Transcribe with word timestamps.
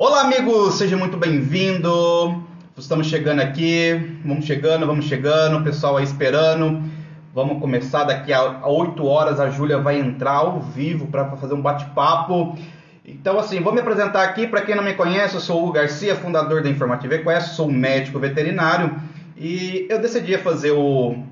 Olá, 0.00 0.20
amigos, 0.20 0.74
seja 0.74 0.96
muito 0.96 1.16
bem-vindo. 1.16 2.40
Estamos 2.76 3.08
chegando 3.08 3.40
aqui, 3.40 4.20
vamos 4.24 4.44
chegando, 4.44 4.86
vamos 4.86 5.06
chegando, 5.06 5.58
o 5.58 5.64
pessoal 5.64 5.96
aí 5.96 6.04
esperando. 6.04 6.84
Vamos 7.34 7.58
começar 7.58 8.04
daqui 8.04 8.32
a 8.32 8.64
8 8.64 9.04
horas. 9.04 9.40
A 9.40 9.50
Júlia 9.50 9.78
vai 9.78 9.98
entrar 9.98 10.34
ao 10.34 10.60
vivo 10.60 11.08
para 11.08 11.36
fazer 11.36 11.54
um 11.54 11.60
bate-papo. 11.60 12.56
Então, 13.04 13.40
assim, 13.40 13.58
vou 13.60 13.72
me 13.72 13.80
apresentar 13.80 14.22
aqui. 14.22 14.46
Para 14.46 14.62
quem 14.62 14.76
não 14.76 14.84
me 14.84 14.94
conhece, 14.94 15.34
eu 15.34 15.40
sou 15.40 15.58
o 15.58 15.64
Hugo 15.64 15.72
Garcia, 15.72 16.14
fundador 16.14 16.62
da 16.62 16.70
Informativa 16.70 17.16
Equest, 17.16 17.56
sou 17.56 17.68
médico 17.68 18.20
veterinário 18.20 18.94
e 19.36 19.84
eu 19.90 20.00
decidi 20.00 20.38
fazer 20.38 20.70
o, 20.70 21.24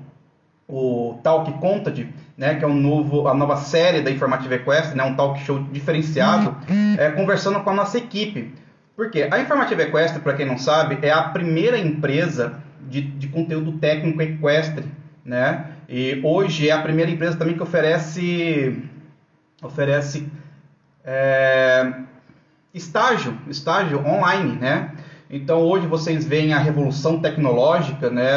o 0.67 1.17
Talk 1.23 1.53
Content, 1.61 2.05
né, 2.37 2.55
que 2.55 2.63
é 2.63 2.67
um 2.67 2.73
novo, 2.75 3.27
a 3.27 3.33
nova 3.33 3.57
série 3.57 4.01
da 4.01 4.11
Informativa 4.11 4.55
Equest, 4.55 4.93
né, 4.93 5.03
um 5.03 5.15
talk 5.15 5.39
show 5.41 5.59
diferenciado, 5.71 6.55
é, 6.97 7.09
conversando 7.09 7.59
com 7.61 7.69
a 7.71 7.73
nossa 7.73 7.97
equipe. 7.97 8.53
Porque 8.95 9.27
a 9.29 9.39
Informativa 9.39 9.81
Equestre, 9.81 10.21
para 10.21 10.33
quem 10.33 10.45
não 10.45 10.57
sabe, 10.57 10.99
é 11.01 11.11
a 11.11 11.23
primeira 11.23 11.77
empresa 11.77 12.61
de, 12.87 13.01
de 13.01 13.27
conteúdo 13.27 13.73
técnico 13.73 14.21
equestre, 14.21 14.85
né? 15.25 15.65
E 15.89 16.19
hoje 16.23 16.69
é 16.69 16.71
a 16.71 16.81
primeira 16.81 17.09
empresa 17.09 17.37
também 17.37 17.55
que 17.55 17.63
oferece 17.63 18.81
oferece 19.61 20.27
é, 21.03 21.93
estágio, 22.73 23.37
estágio 23.47 23.99
online, 24.05 24.53
né? 24.53 24.91
Então 25.29 25.59
hoje 25.59 25.87
vocês 25.87 26.25
veem 26.25 26.53
a 26.53 26.59
revolução 26.59 27.19
tecnológica, 27.19 28.09
né? 28.09 28.31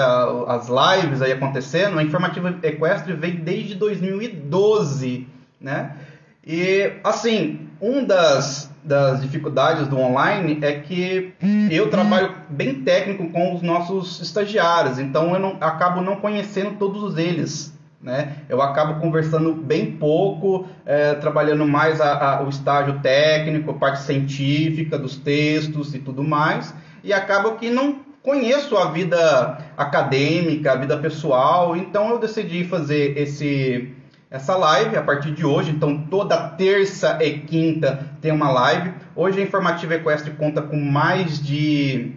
As 0.48 0.69
lives 0.69 1.22
aí 1.22 1.32
acontecendo. 1.32 1.98
A 1.98 2.02
Informativa 2.02 2.58
Equestre 2.62 3.12
vem 3.12 3.36
desde 3.36 3.77
2012, 3.77 5.27
né? 5.60 5.97
E 6.44 6.92
assim, 7.05 7.69
um 7.80 8.05
das 8.05 8.70
das 8.82 9.20
dificuldades 9.20 9.86
do 9.88 9.98
online 9.98 10.58
é 10.62 10.72
que 10.72 11.34
eu 11.70 11.91
trabalho 11.91 12.34
bem 12.48 12.82
técnico 12.82 13.28
com 13.30 13.54
os 13.54 13.62
nossos 13.62 14.20
estagiários, 14.20 14.98
então 14.98 15.34
eu 15.34 15.38
não, 15.38 15.56
acabo 15.60 16.00
não 16.00 16.16
conhecendo 16.16 16.78
todos 16.78 17.19
eles. 17.19 17.72
Né? 18.03 18.37
Eu 18.48 18.62
acabo 18.62 18.98
conversando 18.98 19.53
bem 19.53 19.93
pouco, 19.93 20.67
é, 20.87 21.15
trabalhando 21.15 21.67
mais 21.67 22.01
a, 22.01 22.39
a, 22.39 22.43
o 22.43 22.48
estágio 22.48 22.98
técnico, 23.01 23.73
a 23.73 23.75
parte 23.75 24.01
científica 24.01 24.98
dos 24.98 25.17
textos 25.17 25.95
e 25.95 25.98
tudo 25.98 26.25
mais, 26.25 26.75
e 27.05 27.12
acabo 27.12 27.56
que 27.56 27.69
não 27.69 28.01
conheço 28.23 28.77
a 28.77 28.91
vida 28.91 29.59
acadêmica, 29.77 30.73
a 30.73 30.77
vida 30.77 30.97
pessoal, 30.97 31.77
então 31.77 32.11
eu 32.11 32.19
decidi 32.19 32.65
fazer 32.65 33.19
esse 33.19 33.95
essa 34.31 34.56
live 34.56 34.97
a 34.97 35.03
partir 35.03 35.33
de 35.33 35.45
hoje. 35.45 35.73
Então, 35.73 36.06
toda 36.09 36.51
terça 36.51 37.19
e 37.21 37.41
quinta 37.41 38.06
tem 38.21 38.31
uma 38.31 38.48
live. 38.51 38.95
Hoje 39.17 39.41
a 39.41 39.43
Informativa 39.43 39.95
Equestre 39.95 40.31
conta 40.31 40.62
com 40.62 40.77
mais 40.77 41.43
de, 41.43 42.12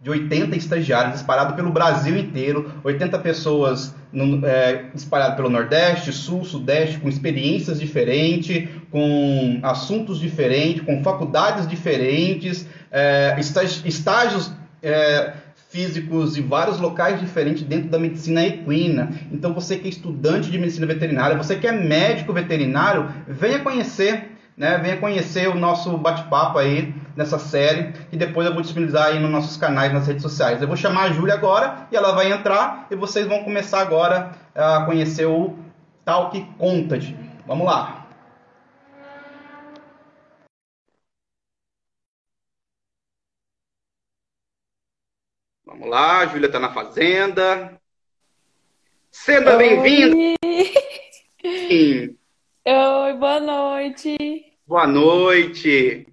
de 0.00 0.08
80 0.08 0.56
estagiários 0.56 1.16
espalhados 1.16 1.54
pelo 1.54 1.70
Brasil 1.70 2.16
inteiro, 2.16 2.72
80 2.82 3.18
pessoas 3.18 3.94
no, 4.10 4.46
é, 4.46 4.86
espalhadas 4.94 5.36
pelo 5.36 5.50
Nordeste, 5.50 6.10
Sul, 6.10 6.42
Sudeste, 6.42 6.98
com 6.98 7.08
experiências 7.08 7.78
diferentes, 7.78 8.66
com 8.90 9.60
assuntos 9.62 10.18
diferentes, 10.18 10.82
com 10.82 11.02
faculdades 11.02 11.68
diferentes, 11.68 12.66
é, 12.90 13.36
estágios. 13.38 14.52
É, 14.82 15.34
físicos 15.70 16.34
de 16.34 16.42
vários 16.42 16.80
locais 16.80 17.20
diferentes 17.20 17.62
dentro 17.62 17.88
da 17.88 17.98
medicina 17.98 18.44
equina. 18.44 19.10
Então 19.30 19.54
você 19.54 19.76
que 19.76 19.86
é 19.86 19.90
estudante 19.90 20.50
de 20.50 20.58
medicina 20.58 20.84
veterinária, 20.84 21.36
você 21.36 21.54
que 21.54 21.66
é 21.66 21.70
médico 21.70 22.32
veterinário, 22.32 23.08
venha 23.28 23.60
conhecer, 23.60 24.32
né? 24.56 24.78
Venha 24.78 24.96
conhecer 24.96 25.48
o 25.48 25.54
nosso 25.54 25.96
bate-papo 25.96 26.58
aí 26.58 26.92
nessa 27.20 27.38
série 27.38 27.92
e 28.10 28.16
depois 28.16 28.46
eu 28.46 28.54
vou 28.54 28.62
disponibilizar 28.62 29.08
aí 29.08 29.18
nos 29.18 29.30
nossos 29.30 29.54
canais 29.58 29.92
nas 29.92 30.06
redes 30.06 30.22
sociais. 30.22 30.62
Eu 30.62 30.66
vou 30.66 30.76
chamar 30.76 31.02
a 31.02 31.12
Júlia 31.12 31.34
agora 31.34 31.86
e 31.92 31.96
ela 31.96 32.12
vai 32.12 32.32
entrar 32.32 32.86
e 32.90 32.96
vocês 32.96 33.26
vão 33.26 33.44
começar 33.44 33.82
agora 33.82 34.32
a 34.54 34.86
conhecer 34.86 35.26
o 35.26 35.54
Talk 36.02 36.42
Content. 36.56 37.14
Vamos 37.46 37.66
lá. 37.66 38.06
Vamos 45.66 45.88
lá, 45.90 46.20
a 46.20 46.26
Júlia 46.26 46.46
está 46.46 46.58
na 46.58 46.72
fazenda. 46.72 47.78
Seja 49.10 49.58
bem-vinda! 49.58 50.16
Oi, 52.66 53.12
boa 53.12 53.40
noite. 53.40 54.16
Boa 54.66 54.86
noite. 54.86 56.09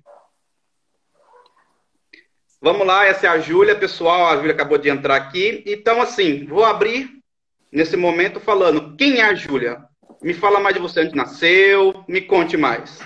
Vamos 2.60 2.88
lá, 2.88 3.06
essa 3.06 3.28
é 3.28 3.30
a 3.30 3.40
Júlia, 3.40 3.76
pessoal. 3.76 4.28
A 4.28 4.36
Júlia 4.38 4.54
acabou 4.54 4.78
de 4.78 4.90
entrar 4.90 5.16
aqui. 5.16 5.64
Então, 5.66 6.02
assim, 6.02 6.46
vou 6.46 6.66
abrir 6.66 7.10
nesse 7.72 7.96
momento 7.96 8.40
falando 8.40 8.96
quem 8.96 9.20
é 9.20 9.26
a 9.26 9.36
Júlia. 9.36 9.84
Me 10.22 10.34
fala 10.34 10.60
mais 10.60 10.76
de 10.76 10.82
você, 10.82 11.02
onde 11.02 11.16
nasceu, 11.16 12.04
me 12.08 12.22
conte 12.22 12.58
mais. 12.58 13.00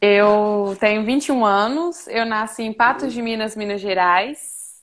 Eu 0.00 0.76
tenho 0.80 1.04
21 1.04 1.44
anos, 1.44 2.06
eu 2.08 2.24
nasci 2.24 2.62
em 2.62 2.72
Patos 2.72 3.12
de 3.12 3.22
Minas, 3.22 3.54
Minas 3.56 3.80
Gerais. 3.80 4.82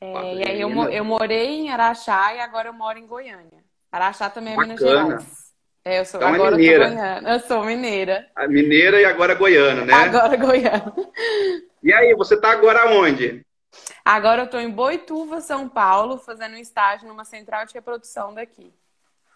É, 0.00 0.34
e 0.34 0.48
aí 0.48 0.60
eu, 0.60 0.70
eu 0.90 1.04
morei 1.04 1.60
em 1.60 1.70
Araxá 1.70 2.34
e 2.34 2.40
agora 2.40 2.68
eu 2.68 2.72
moro 2.72 2.98
em 2.98 3.06
Goiânia. 3.06 3.64
Araxá 3.90 4.28
também 4.28 4.54
é 4.54 4.56
Minas 4.58 4.78
Gerais. 4.78 5.45
É, 5.86 6.00
eu 6.00 6.04
sou 6.04 6.18
então, 6.18 6.34
agora 6.34 6.56
é 6.56 6.58
mineira. 6.58 6.84
Eu, 6.84 6.90
goiana. 6.90 7.32
eu 7.32 7.40
sou 7.40 7.64
mineira. 7.64 8.26
A 8.34 8.48
mineira 8.48 9.00
e 9.00 9.04
agora 9.04 9.36
goiana, 9.36 9.84
né? 9.84 9.92
Agora 9.94 10.36
goiana. 10.36 10.92
E 11.80 11.92
aí, 11.92 12.12
você 12.16 12.34
está 12.34 12.50
agora 12.50 12.90
onde? 12.90 13.46
Agora 14.04 14.40
eu 14.42 14.46
estou 14.46 14.58
em 14.58 14.68
Boituva, 14.68 15.40
São 15.40 15.68
Paulo, 15.68 16.18
fazendo 16.18 16.54
um 16.54 16.58
estágio 16.58 17.06
numa 17.06 17.24
central 17.24 17.64
de 17.66 17.74
reprodução 17.74 18.34
daqui. 18.34 18.72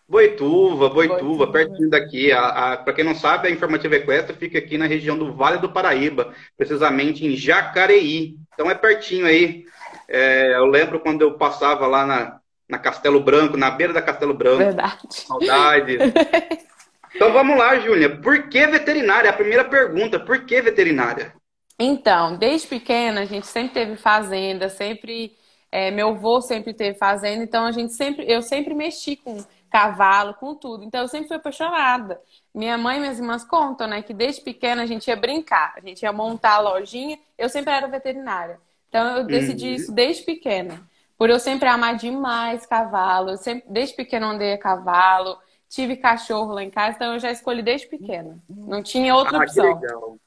Boituva, 0.08 0.88
Boituva, 0.88 1.20
Boituva. 1.20 1.52
pertinho 1.52 1.88
daqui. 1.88 2.30
Para 2.30 2.94
quem 2.94 3.04
não 3.04 3.14
sabe, 3.14 3.46
a 3.46 3.50
Informativa 3.52 3.94
Equestre 3.94 4.34
fica 4.34 4.58
aqui 4.58 4.76
na 4.76 4.86
região 4.86 5.16
do 5.16 5.32
Vale 5.32 5.58
do 5.58 5.70
Paraíba, 5.70 6.34
precisamente 6.56 7.24
em 7.24 7.36
Jacareí. 7.36 8.34
Então 8.52 8.68
é 8.68 8.74
pertinho 8.74 9.24
aí. 9.24 9.64
É, 10.08 10.56
eu 10.56 10.66
lembro 10.66 10.98
quando 10.98 11.22
eu 11.22 11.38
passava 11.38 11.86
lá 11.86 12.04
na, 12.04 12.39
na 12.70 12.78
Castelo 12.78 13.20
Branco, 13.20 13.56
na 13.56 13.70
beira 13.70 13.92
da 13.92 14.02
Castelo 14.02 14.34
Branco. 14.34 14.58
Verdade. 14.58 15.00
Saudade. 15.10 15.98
então 17.14 17.32
vamos 17.32 17.58
lá, 17.58 17.78
Júlia. 17.78 18.16
Por 18.20 18.48
que 18.48 18.66
veterinária? 18.66 19.30
A 19.30 19.34
primeira 19.34 19.64
pergunta, 19.64 20.18
por 20.18 20.44
que 20.44 20.60
veterinária? 20.62 21.34
Então, 21.78 22.36
desde 22.36 22.68
pequena 22.68 23.22
a 23.22 23.24
gente 23.24 23.46
sempre 23.46 23.74
teve 23.74 23.96
fazenda, 23.96 24.68
sempre 24.68 25.34
é, 25.72 25.90
meu 25.90 26.08
avô 26.10 26.40
sempre 26.40 26.74
teve 26.74 26.98
fazenda, 26.98 27.44
então 27.44 27.64
a 27.64 27.72
gente 27.72 27.92
sempre, 27.92 28.30
eu 28.30 28.42
sempre 28.42 28.74
mexi 28.74 29.16
com 29.16 29.44
cavalo, 29.70 30.34
com 30.34 30.54
tudo. 30.54 30.84
Então 30.84 31.00
eu 31.00 31.08
sempre 31.08 31.28
fui 31.28 31.36
apaixonada. 31.36 32.20
Minha 32.52 32.76
mãe 32.76 32.96
e 32.96 33.00
minhas 33.00 33.18
irmãs 33.18 33.44
contam, 33.44 33.86
né, 33.86 34.02
que 34.02 34.12
desde 34.12 34.42
pequena 34.42 34.82
a 34.82 34.86
gente 34.86 35.06
ia 35.08 35.16
brincar, 35.16 35.72
a 35.76 35.80
gente 35.80 36.02
ia 36.02 36.12
montar 36.12 36.54
a 36.54 36.60
lojinha. 36.60 37.18
Eu 37.38 37.48
sempre 37.48 37.72
era 37.72 37.86
veterinária. 37.86 38.60
Então 38.88 39.18
eu 39.18 39.24
decidi 39.24 39.68
uhum. 39.68 39.74
isso 39.74 39.92
desde 39.92 40.24
pequena. 40.24 40.89
Por 41.20 41.28
eu 41.28 41.38
sempre 41.38 41.68
amar 41.68 41.96
demais 41.96 42.64
cavalo, 42.64 43.32
eu 43.32 43.36
sempre, 43.36 43.68
desde 43.68 43.94
pequena 43.94 44.28
andei 44.28 44.54
a 44.54 44.58
cavalo, 44.58 45.36
tive 45.68 45.98
cachorro 45.98 46.54
lá 46.54 46.64
em 46.64 46.70
casa, 46.70 46.96
então 46.96 47.12
eu 47.12 47.20
já 47.20 47.30
escolhi 47.30 47.60
desde 47.60 47.88
pequena. 47.88 48.38
Não 48.48 48.82
tinha 48.82 49.14
outra 49.14 49.36
ah, 49.36 49.42
opção. 49.42 49.78
Que 49.78 49.84
legal. 49.84 50.18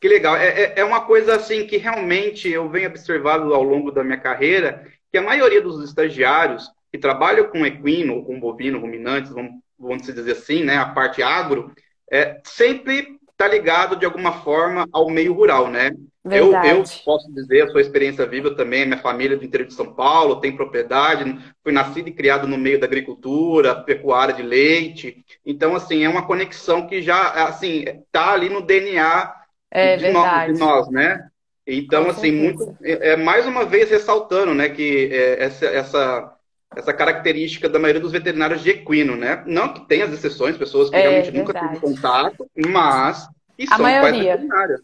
Que 0.00 0.08
legal. 0.08 0.36
É, 0.36 0.48
é, 0.48 0.80
é 0.80 0.84
uma 0.84 1.02
coisa 1.02 1.36
assim 1.36 1.64
que 1.64 1.76
realmente 1.76 2.48
eu 2.48 2.68
venho 2.68 2.88
observando 2.88 3.54
ao 3.54 3.62
longo 3.62 3.92
da 3.92 4.02
minha 4.02 4.18
carreira, 4.18 4.84
que 5.12 5.18
a 5.18 5.22
maioria 5.22 5.62
dos 5.62 5.80
estagiários 5.88 6.68
que 6.90 6.98
trabalham 6.98 7.46
com 7.48 7.64
equino, 7.64 8.16
ou 8.16 8.24
com 8.24 8.40
bovino, 8.40 8.80
ruminantes, 8.80 9.30
vamos, 9.30 9.52
vamos 9.78 10.02
dizer 10.02 10.32
assim, 10.32 10.64
né, 10.64 10.76
a 10.76 10.86
parte 10.86 11.22
agro, 11.22 11.72
é, 12.10 12.40
sempre 12.42 13.16
está 13.42 13.48
ligado 13.48 13.96
de 13.96 14.04
alguma 14.04 14.32
forma 14.42 14.88
ao 14.92 15.10
meio 15.10 15.32
rural, 15.32 15.68
né? 15.68 15.92
Eu, 16.24 16.54
eu, 16.54 16.84
posso 17.04 17.32
dizer, 17.34 17.62
a 17.62 17.70
sua 17.70 17.80
experiência 17.80 18.24
viva 18.24 18.54
também, 18.54 18.86
minha 18.86 18.98
família 18.98 19.36
do 19.36 19.44
interior 19.44 19.66
de 19.66 19.74
São 19.74 19.92
Paulo, 19.92 20.40
tem 20.40 20.54
propriedade, 20.54 21.36
fui 21.64 21.72
nascido 21.72 22.08
e 22.08 22.12
criado 22.12 22.46
no 22.46 22.56
meio 22.56 22.78
da 22.78 22.86
agricultura, 22.86 23.74
pecuária 23.74 24.32
de 24.32 24.42
leite. 24.42 25.24
Então, 25.44 25.74
assim, 25.74 26.04
é 26.04 26.08
uma 26.08 26.24
conexão 26.24 26.86
que 26.86 27.02
já, 27.02 27.46
assim, 27.48 27.84
tá 28.12 28.32
ali 28.32 28.48
no 28.48 28.62
DNA 28.62 29.34
é, 29.68 29.96
de, 29.96 30.10
nós, 30.10 30.52
de, 30.52 30.60
nós, 30.60 30.88
né? 30.90 31.26
Então, 31.66 32.04
Com 32.04 32.10
assim, 32.10 32.30
muito, 32.30 32.76
é, 32.84 33.10
é, 33.10 33.16
mais 33.16 33.44
uma 33.44 33.64
vez 33.64 33.90
ressaltando, 33.90 34.54
né, 34.54 34.68
que 34.68 35.08
é, 35.12 35.42
essa, 35.42 35.66
essa, 35.66 36.34
essa 36.76 36.92
característica 36.92 37.68
da 37.68 37.78
maioria 37.78 38.00
dos 38.00 38.12
veterinários 38.12 38.62
de 38.62 38.70
equino, 38.70 39.16
né? 39.16 39.42
Não 39.46 39.72
que 39.72 39.86
tenha 39.86 40.04
as 40.04 40.12
exceções, 40.12 40.56
pessoas 40.56 40.90
que 40.90 40.96
é, 40.96 41.00
realmente 41.02 41.30
nunca 41.30 41.52
têm 41.52 41.80
contato, 41.80 42.50
mas 42.56 43.28
que 43.56 43.64
a 43.64 43.76
são 43.76 43.82
maioria. 43.82 44.36
veterinárias. 44.36 44.80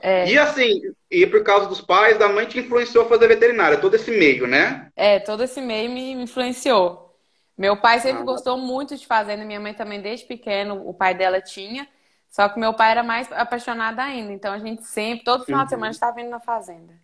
É. 0.00 0.28
E 0.28 0.38
assim, 0.38 0.80
e 1.10 1.26
por 1.26 1.44
causa 1.44 1.68
dos 1.68 1.80
pais, 1.80 2.18
da 2.18 2.28
mãe 2.28 2.46
te 2.46 2.58
influenciou 2.58 3.04
a 3.04 3.08
fazer 3.08 3.28
veterinária, 3.28 3.78
todo 3.78 3.94
esse 3.94 4.10
meio, 4.10 4.46
né? 4.46 4.90
É, 4.96 5.18
todo 5.20 5.44
esse 5.44 5.60
meio 5.60 5.90
me 5.90 6.12
influenciou. 6.12 7.14
Meu 7.56 7.76
pai 7.76 8.00
sempre 8.00 8.22
ah. 8.22 8.24
gostou 8.24 8.56
muito 8.56 8.96
de 8.96 9.06
fazenda, 9.06 9.44
minha 9.44 9.60
mãe 9.60 9.74
também 9.74 10.00
desde 10.00 10.26
pequeno, 10.26 10.88
o 10.88 10.94
pai 10.94 11.14
dela 11.14 11.40
tinha. 11.40 11.86
Só 12.30 12.48
que 12.48 12.58
meu 12.58 12.72
pai 12.72 12.92
era 12.92 13.02
mais 13.02 13.30
apaixonado 13.30 14.00
ainda. 14.00 14.32
Então 14.32 14.52
a 14.54 14.58
gente 14.58 14.82
sempre, 14.84 15.22
todo 15.22 15.44
final 15.44 15.60
uhum. 15.60 15.66
de 15.66 15.70
semana, 15.70 15.90
estava 15.90 16.20
indo 16.20 16.30
na 16.30 16.40
fazenda. 16.40 16.94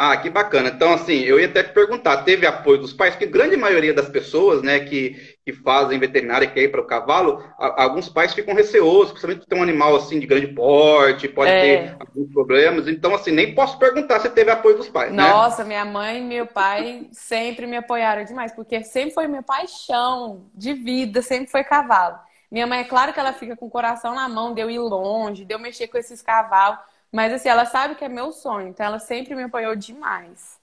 Ah, 0.00 0.16
que 0.16 0.30
bacana. 0.30 0.68
Então, 0.68 0.92
assim, 0.92 1.24
eu 1.24 1.40
ia 1.40 1.46
até 1.46 1.60
te 1.60 1.72
perguntar, 1.72 2.18
teve 2.18 2.46
apoio 2.46 2.78
dos 2.78 2.92
pais? 2.92 3.14
Porque 3.14 3.26
grande 3.26 3.56
maioria 3.56 3.92
das 3.92 4.08
pessoas, 4.08 4.62
né, 4.62 4.78
que, 4.78 5.16
que 5.44 5.52
fazem 5.52 5.98
veterinária 5.98 6.44
e 6.44 6.50
quer 6.52 6.62
ir 6.62 6.68
para 6.70 6.80
o 6.80 6.86
cavalo, 6.86 7.42
a, 7.58 7.82
alguns 7.82 8.08
pais 8.08 8.32
ficam 8.32 8.54
receosos, 8.54 9.10
principalmente 9.10 9.44
ter 9.44 9.56
um 9.56 9.62
animal, 9.62 9.96
assim, 9.96 10.20
de 10.20 10.26
grande 10.28 10.46
porte, 10.46 11.26
pode 11.26 11.50
é. 11.50 11.60
ter 11.60 11.96
alguns 11.98 12.32
problemas. 12.32 12.86
Então, 12.86 13.12
assim, 13.12 13.32
nem 13.32 13.56
posso 13.56 13.76
perguntar 13.76 14.20
se 14.20 14.30
teve 14.30 14.52
apoio 14.52 14.76
dos 14.76 14.88
pais, 14.88 15.12
né? 15.12 15.28
Nossa, 15.28 15.64
né? 15.64 15.68
minha 15.68 15.84
mãe 15.84 16.18
e 16.18 16.24
meu 16.24 16.46
pai 16.46 17.08
sempre 17.10 17.66
me 17.66 17.76
apoiaram 17.76 18.22
demais, 18.22 18.52
porque 18.52 18.84
sempre 18.84 19.14
foi 19.14 19.26
minha 19.26 19.42
paixão 19.42 20.48
de 20.54 20.74
vida, 20.74 21.22
sempre 21.22 21.50
foi 21.50 21.64
cavalo. 21.64 22.20
Minha 22.50 22.68
mãe, 22.68 22.80
é 22.80 22.84
claro 22.84 23.12
que 23.12 23.18
ela 23.18 23.32
fica 23.32 23.56
com 23.56 23.66
o 23.66 23.70
coração 23.70 24.14
na 24.14 24.28
mão 24.28 24.54
de 24.54 24.60
eu 24.60 24.70
ir 24.70 24.78
longe, 24.78 25.44
de 25.44 25.52
eu 25.52 25.58
mexer 25.58 25.88
com 25.88 25.98
esses 25.98 26.22
cavalos, 26.22 26.78
mas 27.12 27.32
assim, 27.32 27.48
ela 27.48 27.64
sabe 27.64 27.94
que 27.94 28.04
é 28.04 28.08
meu 28.08 28.32
sonho, 28.32 28.68
então 28.68 28.84
ela 28.84 28.98
sempre 28.98 29.34
me 29.34 29.44
apoiou 29.44 29.74
demais. 29.74 30.58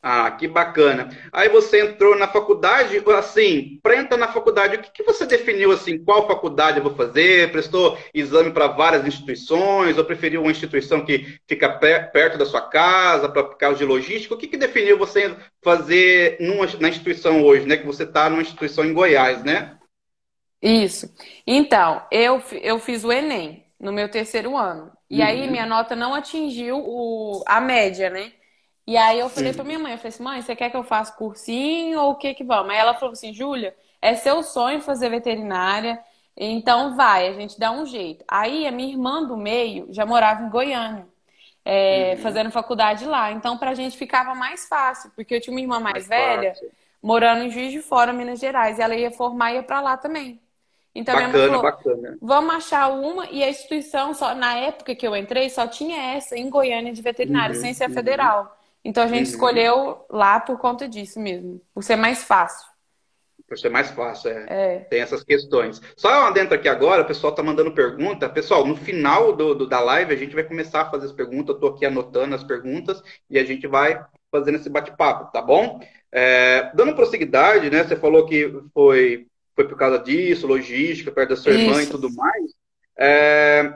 Ah, 0.00 0.30
que 0.30 0.46
bacana. 0.46 1.08
Aí 1.32 1.48
você 1.48 1.82
entrou 1.82 2.16
na 2.16 2.28
faculdade, 2.28 3.02
assim, 3.16 3.80
para 3.82 3.96
entrar 3.96 4.16
na 4.16 4.32
faculdade, 4.32 4.76
o 4.76 4.80
que, 4.80 4.92
que, 4.92 5.02
você 5.02 5.26
definiu 5.26 5.72
assim? 5.72 6.02
Qual 6.02 6.26
faculdade 6.26 6.78
eu 6.78 6.84
vou 6.84 6.94
fazer? 6.94 7.50
Prestou 7.50 7.98
exame 8.14 8.52
para 8.52 8.68
várias 8.68 9.04
instituições? 9.04 9.98
Ou 9.98 10.04
preferiu 10.04 10.42
uma 10.42 10.52
instituição 10.52 11.04
que 11.04 11.40
fica 11.48 11.68
perto 11.68 12.38
da 12.38 12.46
sua 12.46 12.60
casa, 12.60 13.28
para 13.28 13.42
causa 13.56 13.78
de 13.78 13.84
logística? 13.84 14.34
O 14.34 14.38
que, 14.38 14.46
que 14.46 14.56
definiu 14.56 14.96
você 14.96 15.34
fazer 15.60 16.36
numa, 16.40 16.66
na 16.78 16.88
instituição 16.88 17.42
hoje, 17.42 17.66
né? 17.66 17.76
Que 17.76 17.86
você 17.86 18.04
está 18.04 18.30
numa 18.30 18.42
instituição 18.42 18.84
em 18.84 18.94
Goiás, 18.94 19.42
né? 19.42 19.76
Isso. 20.62 21.12
Então, 21.44 22.06
eu, 22.12 22.40
eu 22.62 22.78
fiz 22.78 23.02
o 23.02 23.12
Enem 23.12 23.67
no 23.78 23.92
meu 23.92 24.10
terceiro 24.10 24.56
ano. 24.56 24.92
E 25.08 25.20
uhum. 25.20 25.26
aí 25.26 25.50
minha 25.50 25.66
nota 25.66 25.94
não 25.94 26.14
atingiu 26.14 26.78
o, 26.78 27.42
a 27.46 27.60
média, 27.60 28.10
né? 28.10 28.32
E 28.86 28.96
aí 28.96 29.18
eu 29.18 29.28
falei 29.28 29.52
Sim. 29.52 29.56
pra 29.56 29.64
minha 29.64 29.78
mãe, 29.78 29.92
eu 29.92 29.98
falei 29.98 30.08
assim, 30.08 30.22
mãe, 30.22 30.40
você 30.42 30.56
quer 30.56 30.70
que 30.70 30.76
eu 30.76 30.82
faça 30.82 31.12
cursinho 31.12 32.00
ou 32.00 32.12
o 32.12 32.14
que 32.16 32.32
que 32.34 32.42
vamos? 32.42 32.72
Aí 32.72 32.78
ela 32.78 32.94
falou 32.94 33.12
assim, 33.12 33.34
Júlia, 33.34 33.76
é 34.00 34.14
seu 34.14 34.42
sonho 34.42 34.80
fazer 34.80 35.10
veterinária, 35.10 36.02
então 36.36 36.96
vai, 36.96 37.28
a 37.28 37.32
gente 37.34 37.58
dá 37.60 37.70
um 37.70 37.84
jeito. 37.84 38.24
Aí 38.26 38.66
a 38.66 38.72
minha 38.72 38.88
irmã 38.90 39.22
do 39.26 39.36
meio 39.36 39.88
já 39.92 40.06
morava 40.06 40.42
em 40.42 40.48
Goiânia, 40.48 41.06
é, 41.64 42.14
uhum. 42.16 42.22
fazendo 42.22 42.50
faculdade 42.50 43.04
lá. 43.04 43.30
Então 43.30 43.58
pra 43.58 43.74
gente 43.74 43.96
ficava 43.98 44.34
mais 44.34 44.66
fácil, 44.66 45.10
porque 45.14 45.34
eu 45.34 45.40
tinha 45.40 45.52
uma 45.54 45.60
irmã 45.60 45.78
mais, 45.80 46.08
mais 46.08 46.08
velha 46.08 46.54
fácil. 46.54 46.70
morando 47.02 47.42
em 47.44 47.50
Juiz 47.50 47.70
de 47.72 47.82
Fora, 47.82 48.12
Minas 48.12 48.40
Gerais, 48.40 48.78
e 48.78 48.82
ela 48.82 48.94
ia 48.96 49.10
formar 49.10 49.52
e 49.52 49.56
ia 49.56 49.62
pra 49.62 49.80
lá 49.82 49.98
também. 49.98 50.40
Então 50.98 51.14
bacana, 51.14 51.32
minha 51.32 51.48
mãe 51.48 51.48
falou, 51.48 51.62
bacana. 51.62 52.18
vamos 52.20 52.54
achar 52.56 52.88
uma 52.88 53.26
e 53.30 53.44
a 53.44 53.48
instituição 53.48 54.12
só 54.12 54.34
na 54.34 54.54
época 54.56 54.96
que 54.96 55.06
eu 55.06 55.14
entrei 55.14 55.48
só 55.48 55.66
tinha 55.68 56.16
essa 56.16 56.36
em 56.36 56.50
Goiânia 56.50 56.92
de 56.92 57.00
veterinário, 57.00 57.54
uhum, 57.54 57.60
sem 57.62 57.72
ser 57.72 57.88
uhum. 57.88 57.94
federal. 57.94 58.58
Então 58.84 59.04
a 59.04 59.06
gente 59.06 59.26
uhum. 59.26 59.30
escolheu 59.30 60.04
lá 60.10 60.40
por 60.40 60.58
conta 60.58 60.88
disso 60.88 61.20
mesmo, 61.20 61.60
por 61.72 61.84
ser 61.84 61.94
mais 61.94 62.24
fácil. 62.24 62.66
Por 63.46 63.56
ser 63.56 63.70
mais 63.70 63.90
fácil, 63.92 64.30
é. 64.30 64.46
é. 64.48 64.78
Tem 64.90 65.00
essas 65.00 65.22
questões. 65.22 65.80
Só 65.96 66.08
uma 66.20 66.32
dentro 66.32 66.54
aqui 66.54 66.68
agora, 66.68 67.02
o 67.02 67.06
pessoal 67.06 67.32
tá 67.32 67.42
mandando 67.42 67.72
pergunta. 67.72 68.28
Pessoal, 68.28 68.66
no 68.66 68.76
final 68.76 69.32
do, 69.34 69.54
do, 69.54 69.66
da 69.66 69.80
live 69.80 70.12
a 70.12 70.16
gente 70.16 70.34
vai 70.34 70.44
começar 70.44 70.82
a 70.82 70.90
fazer 70.90 71.06
as 71.06 71.12
perguntas. 71.12 71.54
Eu 71.54 71.60
tô 71.60 71.68
aqui 71.68 71.86
anotando 71.86 72.34
as 72.34 72.44
perguntas 72.44 73.00
e 73.30 73.38
a 73.38 73.44
gente 73.44 73.66
vai 73.66 74.04
fazendo 74.30 74.56
esse 74.56 74.68
bate-papo, 74.68 75.32
tá 75.32 75.40
bom? 75.40 75.80
É, 76.12 76.70
dando 76.74 76.94
prosseguidade, 76.94 77.70
né? 77.70 77.84
Você 77.84 77.96
falou 77.96 78.26
que 78.26 78.52
foi 78.74 79.26
foi 79.58 79.66
por 79.66 79.76
causa 79.76 79.98
disso, 79.98 80.46
logística, 80.46 81.10
perto 81.10 81.30
da 81.30 81.36
sua 81.36 81.50
Isso. 81.50 81.62
irmã 81.62 81.82
e 81.82 81.86
tudo 81.86 82.14
mais. 82.14 82.52
É, 82.96 83.74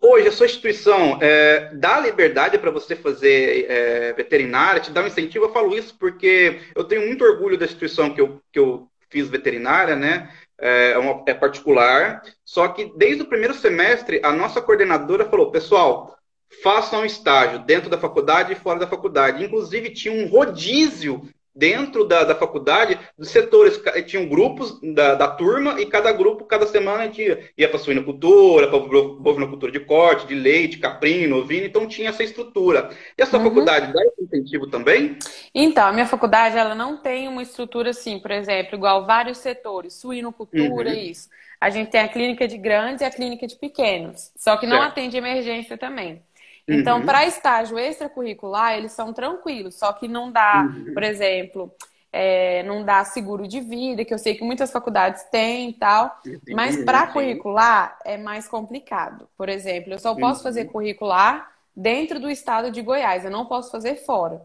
hoje, 0.00 0.26
a 0.26 0.32
sua 0.32 0.46
instituição 0.46 1.16
é, 1.22 1.72
dá 1.74 2.00
liberdade 2.00 2.58
para 2.58 2.72
você 2.72 2.96
fazer 2.96 3.66
é, 3.70 4.12
veterinária, 4.14 4.80
te 4.80 4.90
dá 4.90 5.00
um 5.00 5.06
incentivo? 5.06 5.44
Eu 5.44 5.52
falo 5.52 5.78
isso 5.78 5.96
porque 5.96 6.58
eu 6.74 6.82
tenho 6.82 7.06
muito 7.06 7.22
orgulho 7.22 7.56
da 7.56 7.66
instituição 7.66 8.12
que 8.12 8.20
eu, 8.20 8.42
que 8.50 8.58
eu 8.58 8.88
fiz 9.08 9.28
veterinária, 9.28 9.94
né? 9.94 10.28
É, 10.60 10.90
é, 10.90 10.98
uma, 10.98 11.22
é 11.28 11.34
particular, 11.34 12.20
só 12.44 12.66
que 12.66 12.92
desde 12.96 13.22
o 13.22 13.26
primeiro 13.26 13.54
semestre, 13.54 14.20
a 14.24 14.32
nossa 14.32 14.60
coordenadora 14.60 15.24
falou, 15.24 15.52
pessoal, 15.52 16.18
façam 16.64 17.02
um 17.02 17.04
estágio 17.04 17.60
dentro 17.60 17.88
da 17.88 17.96
faculdade 17.96 18.54
e 18.54 18.56
fora 18.56 18.80
da 18.80 18.88
faculdade. 18.88 19.44
Inclusive, 19.44 19.90
tinha 19.90 20.12
um 20.12 20.26
rodízio 20.26 21.22
dentro 21.58 22.04
da, 22.04 22.22
da 22.22 22.36
faculdade, 22.36 22.96
dos 23.18 23.30
setores, 23.30 23.82
tinham 24.06 24.28
grupos 24.28 24.78
da, 24.94 25.16
da 25.16 25.26
turma 25.26 25.80
e 25.80 25.86
cada 25.86 26.12
grupo, 26.12 26.44
cada 26.44 26.68
semana 26.68 27.02
a 27.02 27.06
gente 27.06 27.20
ia, 27.20 27.50
ia 27.58 27.68
para 27.68 27.80
suinocultura, 27.80 28.68
para 28.68 28.78
bovinocultura 28.78 29.72
de 29.72 29.80
corte, 29.80 30.28
de 30.28 30.36
leite, 30.36 30.78
caprino, 30.78 31.38
ovino, 31.38 31.66
então 31.66 31.88
tinha 31.88 32.10
essa 32.10 32.22
estrutura. 32.22 32.90
E 33.18 33.22
a 33.22 33.26
sua 33.26 33.40
uhum. 33.40 33.46
faculdade 33.46 33.92
dá 33.92 34.00
esse 34.04 34.22
incentivo 34.22 34.68
também? 34.68 35.18
Então, 35.52 35.88
a 35.88 35.92
minha 35.92 36.06
faculdade 36.06 36.56
ela 36.56 36.76
não 36.76 36.96
tem 36.96 37.26
uma 37.26 37.42
estrutura 37.42 37.90
assim, 37.90 38.20
por 38.20 38.30
exemplo, 38.30 38.76
igual 38.76 39.04
vários 39.04 39.38
setores, 39.38 39.94
suinocultura, 39.94 40.90
uhum. 40.90 40.96
isso. 40.96 41.28
A 41.60 41.70
gente 41.70 41.90
tem 41.90 42.00
a 42.00 42.08
clínica 42.08 42.46
de 42.46 42.56
grandes 42.56 43.00
e 43.00 43.04
a 43.04 43.10
clínica 43.10 43.48
de 43.48 43.56
pequenos, 43.56 44.30
só 44.36 44.56
que 44.56 44.66
não 44.66 44.76
certo. 44.76 44.92
atende 44.92 45.16
emergência 45.16 45.76
também. 45.76 46.22
Então, 46.68 46.98
uhum. 46.98 47.06
para 47.06 47.26
estágio 47.26 47.78
extracurricular, 47.78 48.76
eles 48.76 48.92
são 48.92 49.12
tranquilos, 49.12 49.76
só 49.76 49.92
que 49.92 50.06
não 50.06 50.30
dá, 50.30 50.68
uhum. 50.68 50.92
por 50.92 51.02
exemplo, 51.02 51.72
é, 52.12 52.62
não 52.64 52.84
dá 52.84 53.02
seguro 53.04 53.48
de 53.48 53.60
vida, 53.60 54.04
que 54.04 54.12
eu 54.12 54.18
sei 54.18 54.34
que 54.34 54.44
muitas 54.44 54.70
faculdades 54.70 55.22
têm 55.24 55.70
e 55.70 55.72
tal, 55.72 56.20
mas 56.50 56.84
para 56.84 57.06
curricular 57.06 57.98
é 58.04 58.18
mais 58.18 58.46
complicado. 58.46 59.26
Por 59.36 59.48
exemplo, 59.48 59.94
eu 59.94 59.98
só 59.98 60.14
posso 60.14 60.42
fazer 60.42 60.66
uhum. 60.66 60.72
curricular 60.72 61.50
dentro 61.74 62.20
do 62.20 62.28
estado 62.28 62.70
de 62.70 62.82
Goiás, 62.82 63.24
eu 63.24 63.30
não 63.30 63.46
posso 63.46 63.70
fazer 63.70 63.96
fora. 64.04 64.40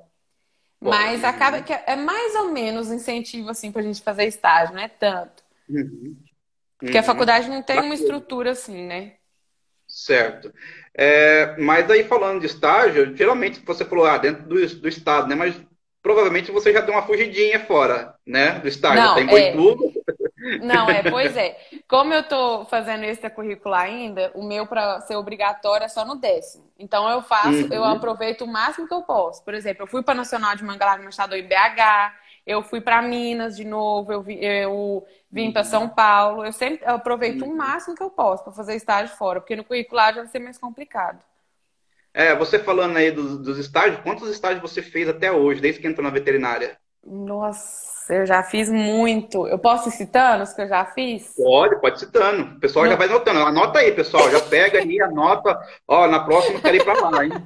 Mas 0.80 1.24
acaba 1.24 1.62
que 1.62 1.74
é 1.74 1.96
mais 1.96 2.36
ou 2.36 2.52
menos 2.52 2.92
incentivo 2.92 3.50
assim 3.50 3.72
para 3.72 3.81
a 3.81 3.86
gente 3.86 4.02
fazer 4.02 4.25
estágio, 4.25 4.75
não 4.75 4.81
é 4.81 4.90
tanto. 4.90 5.44
Uhum. 5.70 6.16
Porque 6.78 6.98
a 6.98 7.02
uhum. 7.02 7.08
faculdade 7.08 7.50
não 7.50 7.62
tem 7.62 7.80
uma 7.80 7.96
estrutura 7.96 8.52
assim, 8.52 8.86
né? 8.86 9.14
Certo. 9.94 10.51
É, 10.98 11.56
mas 11.60 11.90
aí 11.92 12.04
falando 12.04 12.40
de 12.40 12.48
estágio, 12.48 13.16
geralmente 13.16 13.62
você 13.63 13.86
falou 13.86 14.07
ah, 14.07 14.18
dentro 14.18 14.42
do, 14.44 14.56
do 14.56 14.88
estado, 14.88 15.27
né? 15.27 15.36
Mas 15.36 15.56
provavelmente 16.01 16.51
você 16.51 16.74
já 16.74 16.82
deu 16.82 16.96
uma 16.96 17.06
fugidinha 17.06 17.60
fora, 17.60 18.15
né? 18.25 18.58
Do 18.58 18.68
estágio. 18.68 19.03
Não, 19.03 19.13
Tem 19.13 19.29
é... 19.38 19.56
Não, 20.62 20.89
é, 20.89 21.03
pois 21.10 21.38
é. 21.38 21.56
Como 21.88 22.12
eu 22.12 22.24
tô 22.24 22.65
fazendo 22.65 23.03
extracurricular 23.03 23.84
ainda, 23.84 24.32
o 24.34 24.44
meu 24.44 24.65
para 24.65 25.00
ser 25.01 25.15
obrigatório 25.15 25.86
é 25.86 25.88
só 25.88 26.03
no 26.03 26.15
décimo. 26.15 26.65
Então 26.77 27.08
eu 27.08 27.22
faço, 27.22 27.50
uhum. 27.50 27.70
eu 27.72 27.84
aproveito 27.84 28.41
o 28.41 28.48
máximo 28.48 28.88
que 28.88 28.94
eu 28.96 29.03
posso. 29.03 29.46
Por 29.46 29.53
exemplo, 29.53 29.84
eu 29.84 29.88
fui 29.88 30.01
para 30.01 30.15
Nacional 30.15 30.56
de 30.56 30.63
Mangalá 30.63 30.98
Machado 30.98 31.36
em 31.36 31.44
BH, 31.44 32.13
eu 32.46 32.62
fui 32.62 32.82
para 32.82 33.02
Minas 33.02 33.56
de 33.56 33.64
novo, 33.64 34.12
eu, 34.12 34.22
vi, 34.22 34.38
eu 34.44 35.06
vim 35.32 35.52
para 35.52 35.64
São 35.64 35.88
Paulo. 35.90 36.46
Eu 36.46 36.52
sempre 36.52 36.86
eu 36.86 36.96
aproveito 36.96 37.44
o 37.44 37.56
máximo 37.56 37.96
que 37.96 38.04
eu 38.04 38.10
posso 38.10 38.44
para 38.44 38.54
fazer 38.54 38.76
estágio 38.76 39.16
fora, 39.16 39.40
porque 39.40 39.56
no 39.56 39.64
curricular 39.64 40.14
já 40.14 40.22
vai 40.22 40.32
ser 40.32 40.40
mais 40.40 40.58
complicado. 40.58 41.24
É, 42.14 42.36
você 42.36 42.60
falando 42.60 42.98
aí 42.98 43.12
dos, 43.12 43.40
dos 43.40 43.58
estágios, 43.58 44.02
quantos 44.02 44.30
estágios 44.30 44.62
você 44.62 44.82
fez 44.82 45.10
até 45.10 45.32
hoje, 45.32 45.62
desde 45.62 45.82
que 45.82 45.88
entrou 45.88 46.04
na 46.04 46.12
veterinária? 46.14 46.78
Nossa, 47.06 47.93
eu 48.10 48.25
já 48.25 48.43
fiz 48.43 48.69
muito. 48.69 49.48
Eu 49.48 49.57
posso 49.57 49.89
ir 49.89 49.91
citando 49.91 50.43
os 50.43 50.53
que 50.53 50.62
eu 50.62 50.67
já 50.67 50.86
fiz? 50.86 51.33
Pode, 51.36 51.79
pode 51.79 52.00
citando. 52.00 52.55
O 52.55 52.60
pessoal 52.60 52.86
Não. 52.86 52.91
já 52.91 52.98
vai 52.98 53.07
anotando. 53.07 53.39
Anota 53.39 53.79
aí, 53.79 53.91
pessoal. 53.91 54.29
Já 54.29 54.39
pega 54.41 54.79
aí, 54.79 55.01
anota. 55.01 55.60
Ó, 55.88 56.07
na 56.07 56.19
próxima 56.19 56.57
eu 56.57 56.62
quero 56.62 56.75
ir 56.77 56.83
para 56.83 57.10
lá, 57.10 57.25
hein? 57.25 57.31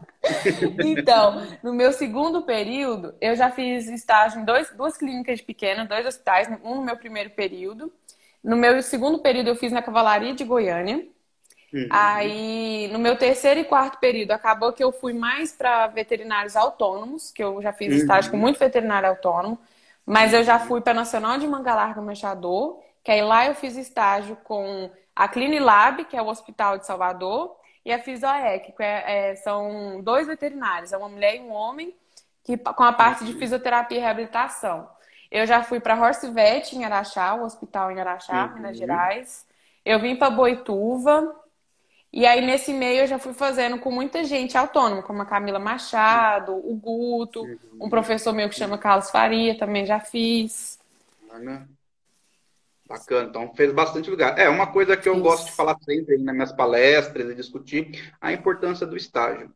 Então, 0.83 1.47
no 1.63 1.73
meu 1.73 1.93
segundo 1.93 2.41
período, 2.41 3.13
eu 3.21 3.35
já 3.35 3.49
fiz 3.49 3.87
estágio 3.87 4.41
em 4.41 4.45
dois, 4.45 4.69
duas 4.71 4.97
clínicas 4.97 5.39
pequenas, 5.39 5.87
dois 5.87 6.05
hospitais, 6.05 6.49
um 6.63 6.75
no 6.75 6.81
meu 6.81 6.97
primeiro 6.97 7.29
período. 7.29 7.93
No 8.43 8.57
meu 8.57 8.81
segundo 8.81 9.19
período, 9.19 9.49
eu 9.49 9.55
fiz 9.55 9.71
na 9.71 9.81
Cavalaria 9.81 10.33
de 10.33 10.43
Goiânia. 10.43 11.05
Uhum. 11.73 11.87
Aí, 11.89 12.89
no 12.91 12.99
meu 12.99 13.17
terceiro 13.17 13.59
e 13.59 13.63
quarto 13.63 13.99
período, 13.99 14.31
acabou 14.31 14.71
que 14.71 14.83
eu 14.83 14.91
fui 14.91 15.13
mais 15.13 15.51
para 15.51 15.87
veterinários 15.87 16.55
autônomos, 16.55 17.31
que 17.31 17.43
eu 17.43 17.61
já 17.61 17.73
fiz 17.73 17.93
uhum. 17.93 17.99
estágio 17.99 18.31
com 18.31 18.37
muito 18.37 18.59
veterinário 18.59 19.09
autônomo, 19.09 19.59
mas 20.07 20.33
eu 20.33 20.41
já 20.41 20.57
fui 20.57 20.79
para 20.79 20.93
Nacional 20.93 21.37
de 21.37 21.45
Manga 21.45 21.75
Larga 21.75 22.01
Machador, 22.01 22.81
que 23.03 23.11
aí 23.11 23.21
lá 23.21 23.45
eu 23.45 23.53
fiz 23.53 23.75
estágio 23.75 24.37
com 24.37 24.89
a 25.13 25.27
Clinilab, 25.27 26.05
que 26.05 26.15
é 26.15 26.21
o 26.21 26.27
Hospital 26.27 26.77
de 26.77 26.85
Salvador, 26.85 27.57
e 27.83 27.91
a 27.91 27.99
Fisioec, 27.99 28.71
que 28.71 28.81
é, 28.81 29.31
é, 29.31 29.35
são 29.35 30.01
dois 30.01 30.25
veterinários, 30.25 30.93
é 30.93 30.97
uma 30.97 31.09
mulher 31.09 31.35
e 31.35 31.41
um 31.41 31.51
homem, 31.51 31.93
que, 32.41 32.55
com 32.55 32.83
a 32.83 32.93
parte 32.93 33.25
de 33.25 33.33
fisioterapia 33.33 33.97
e 33.97 34.01
reabilitação. 34.01 34.89
Eu 35.29 35.45
já 35.45 35.61
fui 35.61 35.81
para 35.81 35.99
Horse 35.99 36.29
Vet 36.31 36.73
em 36.73 36.85
Araxá, 36.85 37.35
o 37.35 37.43
hospital 37.43 37.91
em 37.91 37.99
Araxá, 37.99 38.45
uhum. 38.45 38.53
Minas 38.53 38.77
Gerais. 38.77 39.45
Eu 39.83 39.99
vim 39.99 40.15
para 40.15 40.29
Boituva. 40.29 41.35
E 42.11 42.25
aí, 42.25 42.45
nesse 42.45 42.73
meio, 42.73 43.01
eu 43.01 43.07
já 43.07 43.19
fui 43.19 43.33
fazendo 43.33 43.79
com 43.79 43.91
muita 43.91 44.23
gente 44.23 44.57
autônoma, 44.57 45.03
como 45.03 45.21
a 45.21 45.25
Camila 45.25 45.59
Machado, 45.59 46.53
o 46.53 46.75
Guto, 46.75 47.43
uhum. 47.43 47.57
um 47.81 47.89
professor 47.89 48.33
meu 48.33 48.49
que 48.49 48.55
chama 48.55 48.77
Carlos 48.77 49.11
Faria, 49.11 49.57
também 49.57 49.85
já 49.85 49.99
fiz. 49.99 50.79
Ana. 51.29 51.67
Bacana, 52.87 53.27
então 53.27 53.53
fez 53.53 53.73
bastante 53.73 54.09
lugar. 54.09 54.39
É 54.39 54.47
uma 54.47 54.67
coisa 54.67 54.95
que 54.95 55.09
eu 55.09 55.13
Isso. 55.13 55.21
gosto 55.21 55.45
de 55.47 55.51
falar 55.51 55.77
sempre 55.81 56.17
nas 56.17 56.33
minhas 56.33 56.53
palestras 56.53 57.29
e 57.29 57.35
discutir 57.35 58.13
a 58.21 58.31
importância 58.31 58.87
do 58.87 58.95
estágio. 58.95 59.51